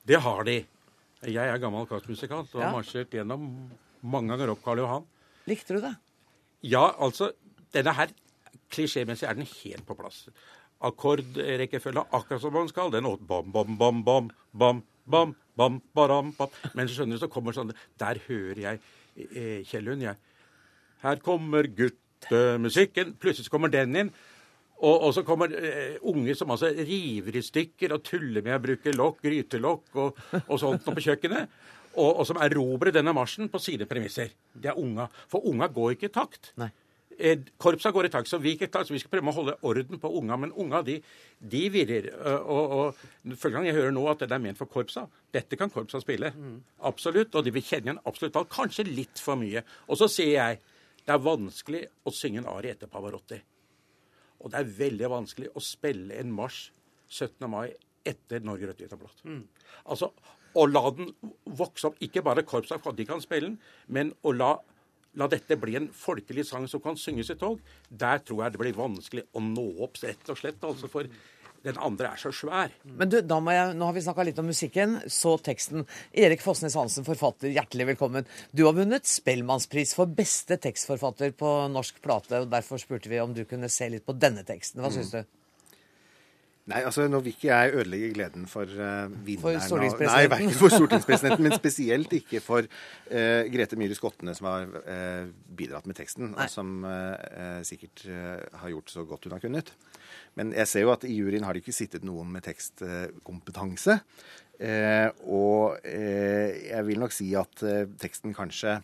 Det 0.06 0.22
har 0.22 0.44
de. 0.46 0.66
Jeg 1.28 1.36
er 1.52 1.58
gammel 1.60 1.86
korpsmusikant 1.86 2.54
og 2.56 2.62
Ja. 2.62 2.70
har 2.70 2.78
marsjert 2.80 3.10
gjennom 3.12 3.70
mange 4.02 4.30
ganger 4.30 4.52
opp 4.52 4.64
Karl 4.64 4.78
Johan. 4.78 5.04
Likte 5.48 5.76
du 5.76 5.82
det? 5.82 5.96
Ja, 6.66 6.90
altså, 7.00 7.32
denne 7.74 7.94
her 7.96 8.12
klisjémessig 8.74 9.28
er 9.28 9.38
den 9.38 9.48
helt 9.48 9.86
på 9.88 9.96
plass. 9.98 10.26
Akkordrekkefølge 10.86 12.06
akkurat 12.16 12.42
som 12.42 12.56
man 12.56 12.70
skal. 12.72 12.92
Den 12.92 13.08
åt 13.10 13.26
bam, 13.28 13.52
bam, 13.52 13.78
bam, 13.78 14.04
bam, 14.04 14.32
bam, 14.54 14.82
bam, 15.06 15.36
bam, 15.58 15.82
baram, 15.96 16.34
bam. 16.38 16.58
Men 16.74 16.88
så 16.88 17.00
skjønner 17.00 17.18
du, 17.18 17.24
så 17.24 17.32
kommer 17.32 17.56
sånn 17.56 17.74
Der 18.00 18.22
hører 18.28 18.62
jeg 18.64 18.82
eh, 19.36 19.64
Kjell 19.68 19.88
Lund, 19.88 20.04
jeg. 20.04 20.20
Her 21.04 21.24
kommer 21.24 21.68
guttemusikken. 21.68 23.16
Plutselig 23.20 23.48
så 23.48 23.56
kommer 23.56 23.72
den 23.72 23.96
inn. 23.96 24.12
Og, 24.80 24.96
og 25.10 25.14
så 25.16 25.26
kommer 25.28 25.52
eh, 25.52 25.98
unge 26.08 26.36
som 26.40 26.52
altså 26.56 26.72
river 26.72 27.36
i 27.36 27.44
stykker 27.44 27.96
og 27.96 28.04
tuller 28.08 28.44
med 28.46 28.56
å 28.56 28.64
bruke 28.64 28.96
lokk, 28.96 29.20
grytelokk 29.26 30.00
og, 30.00 30.22
og 30.46 30.56
sånt 30.62 30.88
på 30.88 31.04
kjøkkenet. 31.04 31.52
Og, 31.96 32.20
og 32.22 32.28
som 32.30 32.38
erobrer 32.42 32.94
denne 32.96 33.14
marsjen 33.16 33.50
på 33.50 33.60
sine 33.62 33.88
premisser. 33.90 34.30
Det 34.54 34.70
er 34.72 34.78
unga. 34.80 35.08
For 35.32 35.46
unga 35.50 35.68
går 35.74 35.96
ikke 35.96 36.10
i 36.12 36.14
takt. 36.14 36.52
Nei. 36.62 36.70
Eh, 37.20 37.42
Korpsa 37.60 37.92
går 37.92 38.08
i 38.08 38.12
takt, 38.14 38.30
så 38.32 38.38
vi 38.40 38.54
takt, 38.62 38.88
så 38.88 38.94
vi 38.94 39.00
skal 39.02 39.12
prøve 39.12 39.28
å 39.34 39.36
holde 39.36 39.56
orden 39.68 40.00
på 40.00 40.12
unga. 40.22 40.38
Men 40.40 40.54
unga, 40.56 40.80
de, 40.88 41.00
de 41.42 41.64
virrer. 41.74 42.08
Eh, 42.14 42.38
Og, 42.46 42.76
og 42.78 43.34
første 43.34 43.52
gang 43.58 43.68
jeg 43.68 43.76
hører 43.76 43.92
nå 43.92 44.06
at 44.08 44.22
det 44.24 44.32
er 44.32 44.44
ment 44.44 44.58
for 44.60 44.70
korpsa 44.72 45.08
Dette 45.36 45.58
kan 45.60 45.70
korpsa 45.74 46.00
spille. 46.00 46.32
Absolutt. 46.88 47.36
Og 47.36 47.44
de 47.44 47.52
vil 47.58 47.66
kjenne 47.66 47.90
igjen 47.92 48.04
absolutt 48.08 48.40
alt. 48.40 48.54
Kanskje 48.54 48.88
litt 48.88 49.20
for 49.20 49.36
mye. 49.42 49.66
Og 49.90 50.00
så 50.00 50.08
sier 50.12 50.36
jeg 50.38 50.62
det 51.10 51.16
er 51.16 51.24
vanskelig 51.26 51.84
å 52.06 52.12
synge 52.14 52.44
en 52.44 52.50
arie 52.54 52.76
etter 52.76 52.88
Pavarotti. 52.92 53.40
Og 54.40 54.52
det 54.54 54.60
er 54.62 54.74
veldig 54.78 55.08
vanskelig 55.12 55.50
å 55.58 55.62
spille 55.64 56.16
en 56.22 56.30
marsj 56.32 56.68
17. 57.10 57.48
mai 57.50 57.72
etter 58.08 58.44
Norge 58.46 58.70
rødt, 58.70 58.84
hvitt 58.84 58.94
og 58.96 59.02
blått. 59.02 59.24
Altså, 59.90 60.12
å 60.54 60.66
la 60.70 60.84
den 60.96 61.12
vokse 61.60 61.90
opp, 61.90 62.00
ikke 62.04 62.24
bare 62.26 62.46
korpsa 62.48 62.80
for 62.80 62.94
at 62.94 63.00
de 63.00 63.08
kan 63.10 63.22
spille 63.24 63.52
den, 63.52 63.58
men 63.88 64.14
å 64.24 64.34
la, 64.36 64.54
la 65.20 65.28
dette 65.32 65.58
bli 65.60 65.78
en 65.80 65.90
folkelig 65.94 66.48
sang 66.48 66.68
som 66.72 66.84
kan 66.84 66.98
synges 67.00 67.34
i 67.34 67.40
tog, 67.40 67.60
der 67.90 68.24
tror 68.26 68.46
jeg 68.46 68.56
det 68.56 68.64
blir 68.64 68.80
vanskelig 68.80 69.28
å 69.34 69.44
nå 69.44 69.68
opp, 69.86 70.02
rett 70.04 70.32
og 70.34 70.40
slett. 70.40 70.64
altså 70.64 70.92
for 70.92 71.10
den 71.64 71.80
andre 71.84 72.14
er 72.14 72.20
så 72.22 72.32
svær. 72.36 72.72
Men 72.88 73.10
du, 73.12 73.18
jeg, 73.20 73.74
Nå 73.76 73.88
har 73.88 73.96
vi 73.96 74.04
snakka 74.06 74.26
litt 74.28 74.40
om 74.40 74.48
musikken, 74.48 74.96
så 75.12 75.36
teksten. 75.44 75.84
Erik 76.16 76.44
Fossnes 76.44 76.78
Hansen, 76.80 77.04
forfatter, 77.08 77.52
hjertelig 77.52 77.90
velkommen. 77.94 78.28
Du 78.56 78.64
har 78.68 78.78
vunnet 78.78 79.08
Spellemannspris 79.10 79.92
for 79.98 80.12
beste 80.20 80.60
tekstforfatter 80.62 81.36
på 81.40 81.52
norsk 81.74 82.00
plate. 82.06 82.46
og 82.46 82.54
Derfor 82.54 82.82
spurte 82.82 83.12
vi 83.12 83.20
om 83.20 83.36
du 83.36 83.44
kunne 83.50 83.72
se 83.72 83.90
litt 83.92 84.08
på 84.08 84.16
denne 84.16 84.46
teksten. 84.48 84.84
Hva 84.84 84.94
syns 84.94 85.12
du? 85.16 85.22
Nei, 86.70 86.82
altså 86.86 87.08
Nå 87.10 87.22
vil 87.26 87.34
ikke 87.34 87.50
jeg 87.50 87.74
ødelegge 87.80 88.10
gleden 88.14 88.46
for 88.50 88.70
uh, 88.70 89.10
vinneren. 89.26 89.62
For. 89.66 89.82
Nei, 89.82 90.26
verken 90.30 90.54
for 90.58 90.74
stortingspresidenten, 90.74 91.48
men 91.48 91.56
spesielt 91.58 92.14
ikke 92.20 92.42
for 92.46 92.68
uh, 92.68 93.42
Grete 93.50 93.80
Myhre 93.80 93.98
Skottene, 93.98 94.36
som 94.38 94.50
har 94.52 94.68
uh, 94.70 95.32
bidratt 95.58 95.90
med 95.90 95.98
teksten, 95.98 96.34
Nei. 96.36 96.46
og 96.46 96.54
som 96.54 96.86
sikkert 97.66 98.06
har 98.62 98.70
gjort 98.72 98.92
så 98.92 99.04
godt 99.08 99.26
hun 99.26 99.34
har 99.36 99.42
kunnet. 99.44 99.72
Men 100.38 100.54
jeg 100.56 100.70
ser 100.70 100.86
jo 100.86 100.94
at 100.94 101.04
i 101.08 101.16
juryen 101.16 101.46
har 101.48 101.56
det 101.56 101.64
ikke 101.64 101.76
sittet 101.76 102.06
noen 102.08 102.30
med 102.32 102.46
tekstkompetanse. 102.46 103.98
Og 105.30 105.78
jeg 105.90 106.86
vil 106.88 107.02
nok 107.02 107.16
si 107.16 107.32
at 107.40 107.64
teksten 108.02 108.36
kanskje 108.38 108.80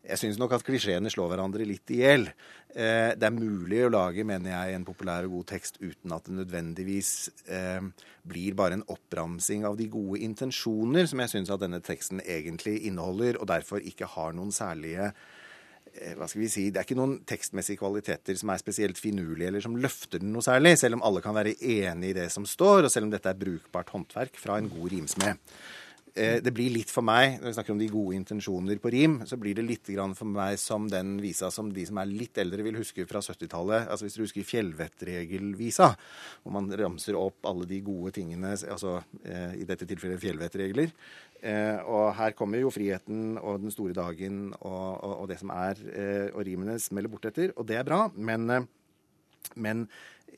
jeg 0.00 0.16
syns 0.16 0.38
nok 0.40 0.54
at 0.56 0.64
klisjeene 0.64 1.10
slår 1.12 1.34
hverandre 1.34 1.66
litt 1.68 1.90
i 1.92 2.00
hjel. 2.00 2.24
Eh, 2.72 3.12
det 3.18 3.26
er 3.26 3.34
mulig 3.34 3.82
å 3.84 3.90
lage, 3.92 4.24
mener 4.26 4.54
jeg, 4.54 4.76
en 4.76 4.86
populær 4.86 5.26
og 5.26 5.34
god 5.40 5.50
tekst 5.52 5.76
uten 5.82 6.14
at 6.16 6.24
det 6.28 6.36
nødvendigvis 6.38 7.10
eh, 7.52 7.82
blir 8.30 8.56
bare 8.58 8.78
en 8.78 8.86
oppramsing 8.90 9.66
av 9.68 9.76
de 9.80 9.90
gode 9.92 10.22
intensjoner 10.24 11.08
som 11.10 11.20
jeg 11.24 11.34
syns 11.34 11.52
at 11.52 11.60
denne 11.62 11.82
teksten 11.84 12.22
egentlig 12.24 12.78
inneholder, 12.88 13.40
og 13.40 13.50
derfor 13.50 13.84
ikke 13.84 14.08
har 14.14 14.32
noen 14.38 14.54
særlige 14.56 15.10
eh, 15.10 16.14
hva 16.16 16.30
skal 16.30 16.46
vi 16.46 16.48
si, 16.52 16.68
Det 16.70 16.80
er 16.80 16.88
ikke 16.88 17.00
noen 17.00 17.18
tekstmessige 17.28 17.82
kvaliteter 17.82 18.40
som 18.40 18.54
er 18.54 18.62
spesielt 18.62 19.02
finurlige, 19.02 19.50
eller 19.52 19.66
som 19.66 19.76
løfter 19.76 20.22
den 20.22 20.32
noe 20.32 20.46
særlig, 20.46 20.78
selv 20.80 20.96
om 20.96 21.04
alle 21.10 21.20
kan 21.24 21.36
være 21.36 21.58
enig 21.60 22.14
i 22.14 22.18
det 22.22 22.30
som 22.32 22.48
står, 22.48 22.86
og 22.86 22.94
selv 22.94 23.10
om 23.10 23.12
dette 23.12 23.28
er 23.28 23.42
brukbart 23.42 23.92
håndverk 23.92 24.40
fra 24.40 24.56
en 24.56 24.72
god 24.72 24.94
rimsmed. 24.94 25.52
Eh, 26.14 26.40
Det 26.42 26.52
blir 26.52 26.70
litt 26.74 26.90
for 26.90 27.02
meg, 27.06 27.38
når 27.40 27.50
vi 27.50 27.54
snakker 27.54 27.74
om 27.74 27.78
de 27.78 27.88
gode 27.88 28.16
intensjoner 28.16 28.78
på 28.82 28.90
rim, 28.90 29.20
så 29.26 29.36
blir 29.38 29.54
det 29.54 29.64
litt 29.66 29.86
for 30.16 30.26
meg 30.26 30.58
som 30.58 30.88
den 30.88 31.20
visa 31.20 31.50
som 31.50 31.70
de 31.72 31.84
som 31.86 31.98
er 31.98 32.06
litt 32.06 32.36
eldre 32.38 32.62
vil 32.62 32.74
huske 32.74 33.06
fra 33.06 33.20
70-tallet. 33.20 33.88
Altså 33.88 34.06
hvis 34.06 34.16
du 34.16 34.22
husker 34.24 34.42
fjellvettregelvisa, 34.42 35.96
hvor 36.42 36.52
man 36.52 36.70
ramser 36.70 37.14
opp 37.14 37.46
alle 37.46 37.66
de 37.66 37.80
gode 37.80 38.12
tingene, 38.12 38.56
altså 38.56 39.02
eh, 39.24 39.60
i 39.60 39.64
dette 39.64 39.86
tilfellet 39.86 40.20
fjellvettregler. 40.20 40.90
Eh, 41.42 41.78
Og 41.86 42.14
her 42.16 42.32
kommer 42.32 42.58
jo 42.60 42.70
friheten 42.70 43.38
og 43.38 43.60
den 43.62 43.70
store 43.70 43.94
dagen 43.94 44.52
og, 44.60 45.04
og, 45.04 45.14
og 45.22 45.28
det 45.28 45.38
som 45.38 45.50
er, 45.50 45.78
og 46.34 46.44
rimene 46.44 46.78
smeller 46.78 47.08
bortetter, 47.08 47.52
og 47.56 47.66
det 47.66 47.76
er 47.76 47.84
bra. 47.84 48.08
Men 48.16 48.66
men 49.56 49.88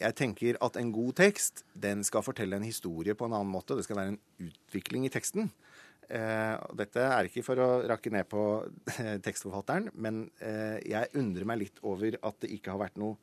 jeg 0.00 0.16
tenker 0.18 0.58
at 0.64 0.78
en 0.80 0.92
god 0.94 1.16
tekst 1.20 1.64
den 1.78 2.02
skal 2.06 2.24
fortelle 2.24 2.58
en 2.58 2.66
historie 2.66 3.16
på 3.18 3.28
en 3.28 3.36
annen 3.36 3.52
måte. 3.52 3.76
Det 3.78 3.86
skal 3.86 3.98
være 4.00 4.14
en 4.14 4.22
utvikling 4.48 5.06
i 5.06 5.12
teksten. 5.12 5.50
Eh, 6.12 6.56
dette 6.76 7.04
er 7.06 7.28
ikke 7.28 7.44
for 7.46 7.62
å 7.62 7.68
rakke 7.88 8.12
ned 8.12 8.28
på 8.30 8.42
tekstforfatteren, 9.26 9.92
men 9.94 10.26
eh, 10.44 10.78
jeg 10.90 11.12
undrer 11.18 11.48
meg 11.48 11.62
litt 11.62 11.80
over 11.86 12.18
at 12.20 12.42
det 12.42 12.52
ikke 12.56 12.74
har 12.74 12.82
vært 12.82 13.00
noe 13.00 13.16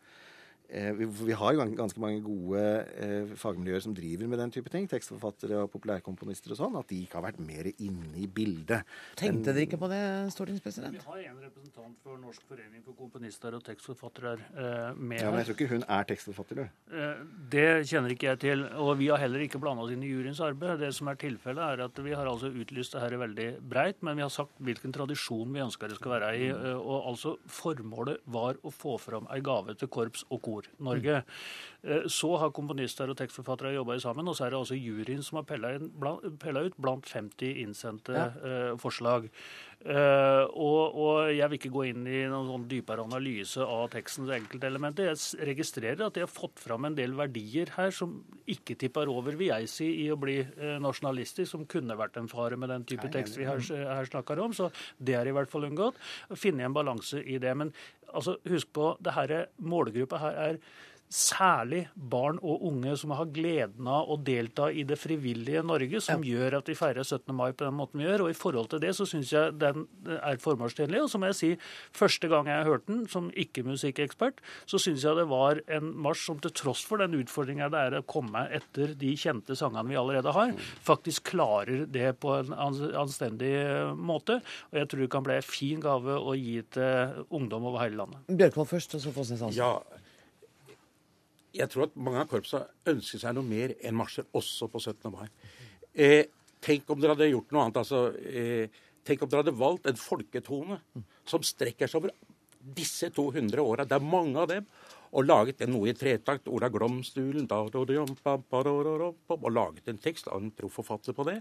vi, 0.70 1.06
vi 1.26 1.34
har 1.34 1.54
jo 1.56 1.64
ganske 1.78 2.00
mange 2.02 2.20
gode 2.22 2.62
eh, 3.02 3.32
fagmiljøer 3.42 3.82
som 3.82 3.94
driver 3.98 4.28
med 4.30 4.38
den 4.42 4.52
type 4.54 4.70
ting. 4.70 4.86
Tekstforfattere 4.92 5.58
og 5.64 5.72
populærkomponister 5.74 6.54
og 6.54 6.60
sånn. 6.60 6.78
At 6.78 6.92
de 6.92 7.00
ikke 7.04 7.18
har 7.18 7.26
vært 7.26 7.40
mer 7.42 7.72
inne 7.72 8.14
i 8.22 8.28
bildet. 8.30 8.86
Tenkte 9.18 9.50
dere 9.56 9.66
ikke 9.66 9.80
på 9.82 9.90
det, 9.90 10.02
stortingspresident? 10.36 10.94
Vi 11.00 11.02
har 11.08 11.24
en 11.32 11.40
representant 11.48 11.98
for 12.06 12.20
Norsk 12.22 12.46
forening 12.50 12.84
for 12.86 12.94
komponister 13.00 13.58
og 13.58 13.64
tekstforfattere 13.66 14.36
eh, 14.38 14.94
med 15.00 15.24
Ja, 15.24 15.32
men 15.34 15.42
jeg 15.42 15.50
tror 15.50 15.58
ikke 15.58 15.72
hun 15.74 15.88
er 15.88 16.10
tekstforfatter, 16.14 16.62
du. 16.62 16.94
Eh, 16.94 17.24
Det 17.56 17.66
kjenner 17.90 18.14
ikke 18.14 18.30
jeg 18.30 18.42
til, 18.46 18.64
og 18.78 18.94
vi 19.02 19.10
har 19.10 19.18
heller 19.24 19.42
ikke 19.48 19.60
blanda 19.62 19.88
oss 19.88 19.96
inn 19.96 20.06
i 20.06 20.12
juryens 20.14 20.44
arbeid. 20.46 20.78
Det 20.84 20.92
som 20.94 21.10
er 21.10 21.18
tilfellet, 21.26 21.64
er 21.80 21.86
at 21.88 22.04
vi 22.06 22.14
har 22.14 22.30
altså 22.30 22.52
utlyst 22.54 22.94
det 22.94 23.02
her 23.02 23.18
veldig 23.26 23.50
breit, 23.74 24.04
men 24.06 24.20
vi 24.20 24.26
har 24.28 24.30
sagt 24.34 24.54
hvilken 24.62 24.94
tradisjon 24.94 25.50
vi 25.56 25.66
ønsker 25.66 25.90
det 25.90 25.98
skal 25.98 26.16
være 26.20 26.32
i. 26.38 26.48
eh, 26.54 26.78
Og 26.78 27.10
altså 27.16 27.36
formålet 27.50 28.22
var 28.30 28.62
å 28.62 28.70
få 28.74 29.00
fram 29.02 29.26
ei 29.34 29.42
gave 29.42 29.74
til 29.80 29.90
korps 29.92 30.26
og 30.30 30.42
kor 30.46 30.59
Norge. 30.80 31.24
Eh, 31.84 32.02
Så 32.08 32.38
har 32.40 32.52
komponister 32.52 33.10
og 33.10 33.18
tekstforfattere 33.18 33.74
jobba 33.76 34.00
sammen, 34.00 34.28
og 34.28 34.36
så 34.36 34.46
er 34.46 34.50
det 34.50 34.60
altså 34.60 34.76
juryen 34.76 35.24
som 35.24 35.38
har 35.38 35.44
pella 35.46 36.64
ut 36.66 36.76
blant 36.82 37.06
50 37.06 37.56
innsendte 37.64 38.14
Ja. 38.14 38.26
eh, 38.44 38.76
forslag. 38.78 39.30
Eh, 39.80 40.46
og, 40.60 40.96
og 41.00 41.30
jeg 41.32 41.48
vil 41.48 41.56
ikke 41.56 41.72
gå 41.72 41.84
inn 41.88 42.04
i 42.04 42.26
noen 42.28 42.50
sånn 42.50 42.66
dypere 42.68 43.06
analyse 43.08 43.64
av 43.64 43.86
tekstens 43.94 44.32
enkeltelementer. 44.36 45.08
Jeg 45.08 45.48
registrerer 45.48 46.04
at 46.04 46.18
de 46.18 46.26
har 46.26 46.32
fått 46.32 46.60
fram 46.60 46.90
en 46.90 46.98
del 46.98 47.16
verdier 47.16 47.72
her 47.78 47.94
som 47.96 48.18
ikke 48.52 48.76
tipper 48.82 49.12
over, 49.12 49.38
vil 49.40 49.54
jeg 49.54 49.70
si, 49.72 49.88
i 50.04 50.10
å 50.12 50.20
bli 50.20 50.42
eh, 50.44 50.76
nasjonalistisk, 50.84 51.48
som 51.54 51.64
kunne 51.70 51.96
vært 52.00 52.20
en 52.20 52.28
fare 52.32 52.60
med 52.60 52.74
den 52.74 52.84
type 52.92 53.08
tekst 53.14 53.40
vi 53.40 53.48
her, 53.48 53.64
her 53.64 54.12
snakker 54.12 54.44
om. 54.44 54.56
Så 54.58 54.68
det 55.00 55.16
er 55.16 55.32
i 55.32 55.36
hvert 55.38 55.52
fall 55.52 55.70
unngått. 55.70 56.00
Finne 56.36 56.68
en 56.68 56.76
balanse 56.76 57.24
i 57.24 57.40
det. 57.40 57.56
Men 57.56 57.72
altså, 58.12 58.36
husk 58.52 58.74
på, 58.76 58.92
det 59.00 59.16
her, 59.16 59.36
målgruppa 59.64 60.20
her 60.26 60.44
er 60.50 60.62
Særlig 61.10 61.88
barn 61.96 62.38
og 62.46 62.62
unge 62.70 62.92
som 63.02 63.10
har 63.18 63.32
gleden 63.34 63.88
av 63.90 64.12
å 64.14 64.18
delta 64.22 64.68
i 64.70 64.84
det 64.86 64.94
frivillige 65.02 65.64
Norge, 65.66 65.98
som 66.06 66.22
gjør 66.22 66.60
at 66.60 66.68
vi 66.70 66.76
feirer 66.78 67.02
17. 67.02 67.34
mai 67.34 67.50
på 67.50 67.66
den 67.66 67.74
måten 67.80 67.98
vi 67.98 68.06
gjør. 68.06 68.28
Og 68.28 68.30
i 68.30 68.38
forhold 68.38 68.70
til 68.70 68.82
det 68.84 68.92
så 68.94 69.08
syns 69.10 69.32
jeg 69.34 69.56
den 69.58 69.88
er 70.20 70.38
formålstjenlig. 70.44 71.02
Og 71.02 71.10
så 71.10 71.18
må 71.18 71.32
jeg 71.32 71.38
si, 71.40 71.50
første 71.98 72.30
gang 72.30 72.52
jeg 72.52 72.68
hørte 72.68 72.94
den 72.94 73.08
som 73.10 73.32
ikke-musikkekspert, 73.34 74.44
så 74.70 74.78
syns 74.82 75.08
jeg 75.08 75.18
det 75.18 75.26
var 75.32 75.64
en 75.80 75.90
marsj 75.98 76.28
som 76.30 76.44
til 76.44 76.54
tross 76.54 76.84
for 76.86 77.02
den 77.02 77.18
utfordringa 77.18 77.72
det 77.74 77.82
er 77.88 77.98
å 77.98 78.06
komme 78.06 78.46
etter 78.54 78.94
de 79.00 79.16
kjente 79.18 79.58
sangene 79.58 79.90
vi 79.90 79.98
allerede 79.98 80.34
har, 80.36 80.54
faktisk 80.86 81.32
klarer 81.32 81.88
det 81.90 82.12
på 82.22 82.36
en 82.38 82.54
anstendig 82.54 83.56
måte. 83.98 84.44
Og 84.70 84.84
jeg 84.84 84.92
tror 84.92 85.02
det 85.02 85.10
kan 85.18 85.26
bli 85.26 85.40
en 85.40 85.50
fin 85.50 85.82
gave 85.82 86.20
å 86.22 86.38
gi 86.38 86.60
til 86.78 87.26
ungdom 87.34 87.66
over 87.72 87.82
hele 87.82 88.04
landet. 88.04 88.30
Bjørkvold 88.30 88.70
først, 88.76 88.94
og 89.00 89.04
så 89.08 89.16
Fossnes 89.16 89.42
Hansen. 89.42 89.58
Ja, 89.58 89.99
jeg 91.56 91.70
tror 91.72 91.88
at 91.88 91.96
mange 91.98 92.22
av 92.22 92.30
korpsa 92.30 92.66
ønsker 92.90 93.22
seg 93.24 93.36
noe 93.36 93.48
mer 93.48 93.74
enn 93.82 93.98
marsjer, 93.98 94.28
også 94.38 94.70
på 94.72 94.82
17. 94.82 95.10
mai. 95.14 95.28
Eh, 95.94 96.26
tenk 96.62 96.90
om 96.92 97.00
dere 97.02 97.16
hadde 97.16 97.32
gjort 97.32 97.52
noe 97.52 97.66
annet. 97.66 97.82
altså, 97.82 98.04
eh, 98.20 98.86
Tenk 99.06 99.24
om 99.24 99.30
dere 99.30 99.42
hadde 99.42 99.58
valgt 99.58 99.88
en 99.88 99.98
folketone 99.98 100.76
som 101.26 101.42
strekker 101.42 101.88
seg 101.90 102.04
over 102.04 102.12
disse 102.76 103.10
200 103.16 103.64
åra. 103.64 103.86
Det 103.88 103.96
er 103.96 104.06
mange 104.06 104.38
av 104.38 104.50
dem. 104.52 104.68
Og 105.18 105.26
laget 105.26 105.64
en 105.66 105.72
noe 105.74 105.90
i 105.90 105.96
tretakt. 105.98 106.48
Ola 106.52 106.70
Glomstulen 106.70 107.48
Og 107.50 109.48
laget 109.56 109.90
en 109.90 110.02
tekst 110.02 110.28
av 110.30 110.42
en 110.42 110.52
proffforfatter 110.54 111.16
på 111.18 111.26
det. 111.30 111.40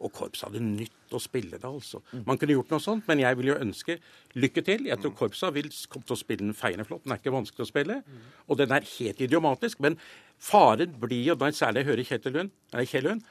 Og 0.00 0.12
korpset 0.16 0.48
hadde 0.48 0.62
nytt 0.64 1.12
å 1.12 1.20
spille 1.20 1.58
det, 1.58 1.68
altså. 1.68 2.00
Man 2.26 2.38
kunne 2.40 2.56
gjort 2.56 2.72
noe 2.72 2.80
sånt, 2.84 3.04
men 3.10 3.20
jeg 3.20 3.36
vil 3.36 3.50
jo 3.52 3.58
ønske 3.60 3.98
lykke 4.40 4.64
til. 4.64 4.86
Jeg 4.88 5.02
tror 5.02 5.16
korpsa 5.18 5.50
vil 5.54 5.68
komme 5.90 6.08
til 6.08 6.16
å 6.16 6.20
spille 6.20 6.46
den 6.46 6.56
feiende 6.56 6.86
flott. 6.88 7.04
Den 7.04 7.16
er 7.16 7.20
ikke 7.20 7.34
vanskelig 7.34 7.66
å 7.66 7.70
spille. 7.70 8.00
Og 8.48 8.60
den 8.60 8.72
er 8.72 8.88
helt 8.96 9.20
idiomatisk. 9.20 9.82
Men 9.84 9.98
faren 10.40 10.96
blir 11.02 11.32
jo, 11.32 11.36
særlig 11.52 11.84
jeg 11.84 11.90
hører 11.90 12.08
Kjell 12.88 13.08
Lund, 13.08 13.22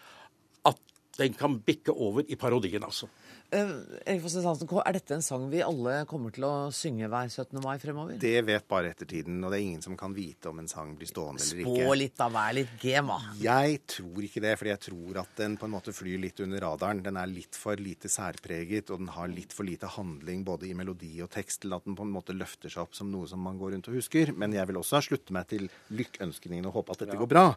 at 0.70 0.80
den 1.18 1.34
kan 1.34 1.58
bikke 1.66 1.96
over 1.96 2.24
i 2.28 2.38
parodien, 2.40 2.84
altså. 2.86 3.10
Eh, 3.52 3.70
Erik 4.06 4.22
Fosse 4.22 4.43
Hansen, 4.45 4.70
Er 4.86 4.93
dette 4.93 5.16
en 5.16 5.24
sang 5.26 5.47
vi 5.50 5.64
alle 5.66 6.06
kommer 6.06 6.30
til 6.30 6.43
å 6.45 6.70
synge 6.70 7.08
hver 7.10 7.30
17. 7.32 7.58
mai 7.64 7.80
fremover? 7.82 8.20
Det 8.22 8.45
vet 8.45 8.68
bare 8.70 8.91
ettertiden, 8.93 9.39
og 9.43 9.50
det 9.50 9.58
er 9.58 9.64
ingen 9.66 9.82
som 9.82 9.95
kan 9.97 10.14
vite 10.14 10.52
om 10.52 10.60
en 10.62 10.68
sang 10.70 10.91
blir 10.95 11.10
stående 11.10 11.41
eller 11.41 11.64
ikke. 11.64 11.88
Spå 11.88 11.95
litt, 11.97 12.16
da. 12.20 12.28
Vær 12.30 12.54
litt 12.54 12.76
gema. 12.80 13.18
Jeg 13.41 13.80
tror 13.89 14.22
ikke 14.28 14.43
det, 14.43 14.52
fordi 14.60 14.70
jeg 14.70 14.82
tror 14.86 15.22
at 15.24 15.34
den 15.41 15.56
på 15.58 15.66
en 15.66 15.74
måte 15.74 15.93
flyr 15.97 16.22
litt 16.22 16.43
under 16.45 16.62
radaren. 16.62 17.02
Den 17.02 17.18
er 17.18 17.32
litt 17.32 17.58
for 17.58 17.74
lite 17.82 18.12
særpreget, 18.12 18.91
og 18.93 19.02
den 19.02 19.10
har 19.16 19.34
litt 19.34 19.56
for 19.58 19.66
lite 19.66 19.89
handling 19.95 20.45
både 20.45 20.70
i 20.70 20.76
melodi 20.78 21.16
og 21.26 21.32
tekst 21.34 21.64
til 21.66 21.74
at 21.74 21.89
den 21.89 21.97
på 21.97 22.06
en 22.06 22.14
måte 22.14 22.38
løfter 22.38 22.70
seg 22.70 22.86
opp 22.86 22.93
som 22.93 23.10
noe 23.10 23.26
som 23.28 23.41
man 23.41 23.58
går 23.58 23.74
rundt 23.74 23.89
og 23.89 23.97
husker. 23.97 24.30
Men 24.38 24.54
jeg 24.54 24.70
vil 24.70 24.78
også 24.78 25.02
slutte 25.10 25.34
meg 25.34 25.50
til 25.50 25.66
lykkønskningene 25.89 26.70
og 26.70 26.84
håpe 26.84 26.93
at 26.93 27.02
dette 27.08 27.18
går 27.18 27.32
bra. 27.34 27.47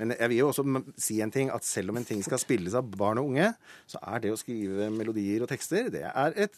Men 0.00 0.16
jeg 0.16 0.32
vil 0.32 0.40
jo 0.40 0.48
også 0.54 0.64
si 0.96 1.20
en 1.20 1.36
ting, 1.36 1.52
at 1.52 1.68
selv 1.68 1.92
om 1.92 2.00
en 2.00 2.08
ting 2.08 2.24
skal 2.24 2.40
spilles 2.40 2.72
av 2.72 2.88
barn 2.96 3.20
og 3.20 3.34
unge, 3.34 3.52
så 3.84 4.00
er 4.08 4.24
det 4.24 4.32
å 4.32 4.40
skrive 4.40 4.88
melodier 4.88 5.33
og 5.42 5.48
tekster 5.48 5.90
det 5.90 6.02
er 6.06 6.32
et 6.36 6.54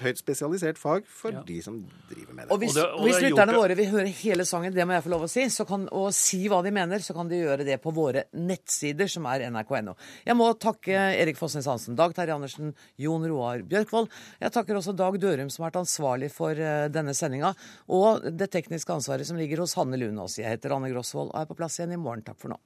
høyt 0.00 0.18
spesialisert 0.18 0.78
fag 0.80 1.04
for 1.06 1.30
Ja. 1.32 1.42
de 1.42 1.60
som 1.62 1.82
driver 2.08 2.32
med 2.32 2.46
det. 2.46 2.52
Og 2.52 2.58
hvis, 2.58 2.72
hvis 2.74 3.20
lytterne 3.20 3.52
våre 3.54 3.74
vil 3.76 3.90
høre 3.90 4.06
hele 4.08 4.44
sangen, 4.48 4.72
det 4.72 4.86
må 4.86 4.94
jeg 4.94 5.02
få 5.04 5.10
lov 5.10 5.22
å 5.26 5.28
si, 5.28 5.44
så 5.52 5.66
kan, 5.68 5.88
og 5.92 6.12
si 6.14 6.48
hva 6.48 6.62
de 6.64 6.70
mener, 6.70 6.98
så 6.98 7.12
kan 7.14 7.28
de 7.28 7.36
gjøre 7.42 7.64
det 7.64 7.80
på 7.82 7.92
våre 7.92 8.24
nettsider, 8.32 9.06
som 9.10 9.26
er 9.26 9.44
nrk.no. 9.50 9.94
Jeg 10.24 10.36
må 10.36 10.48
takke 10.58 10.92
Erik 11.20 11.36
Fossnes 11.36 11.66
Hansen, 11.66 11.94
Dag 11.96 12.14
Terje 12.14 12.34
Andersen, 12.34 12.74
Jon 12.96 13.26
Roar 13.28 13.62
Bjørkvold. 13.62 14.08
Jeg 14.40 14.52
takker 14.52 14.76
også 14.80 14.96
Dag 14.96 15.18
Dørum, 15.20 15.50
som 15.50 15.64
har 15.64 15.70
vært 15.72 15.82
ansvarlig 15.84 16.30
for 16.32 16.50
eh, 16.56 16.88
denne 16.88 17.12
sendinga, 17.14 17.54
og 17.88 18.22
det 18.32 18.50
tekniske 18.50 18.92
ansvaret 18.94 19.26
som 19.26 19.36
ligger 19.36 19.58
hos 19.64 19.74
Hanne 19.74 19.96
Lunås. 20.00 20.38
Jeg 20.38 20.48
heter 20.48 20.72
Anne 20.76 20.90
Grosvold 20.92 21.34
og 21.34 21.40
er 21.42 21.46
på 21.50 21.56
plass 21.58 21.78
igjen 21.80 21.92
i 21.92 22.00
morgen. 22.00 22.22
Takk 22.22 22.38
for 22.40 22.48
nå. 22.54 22.60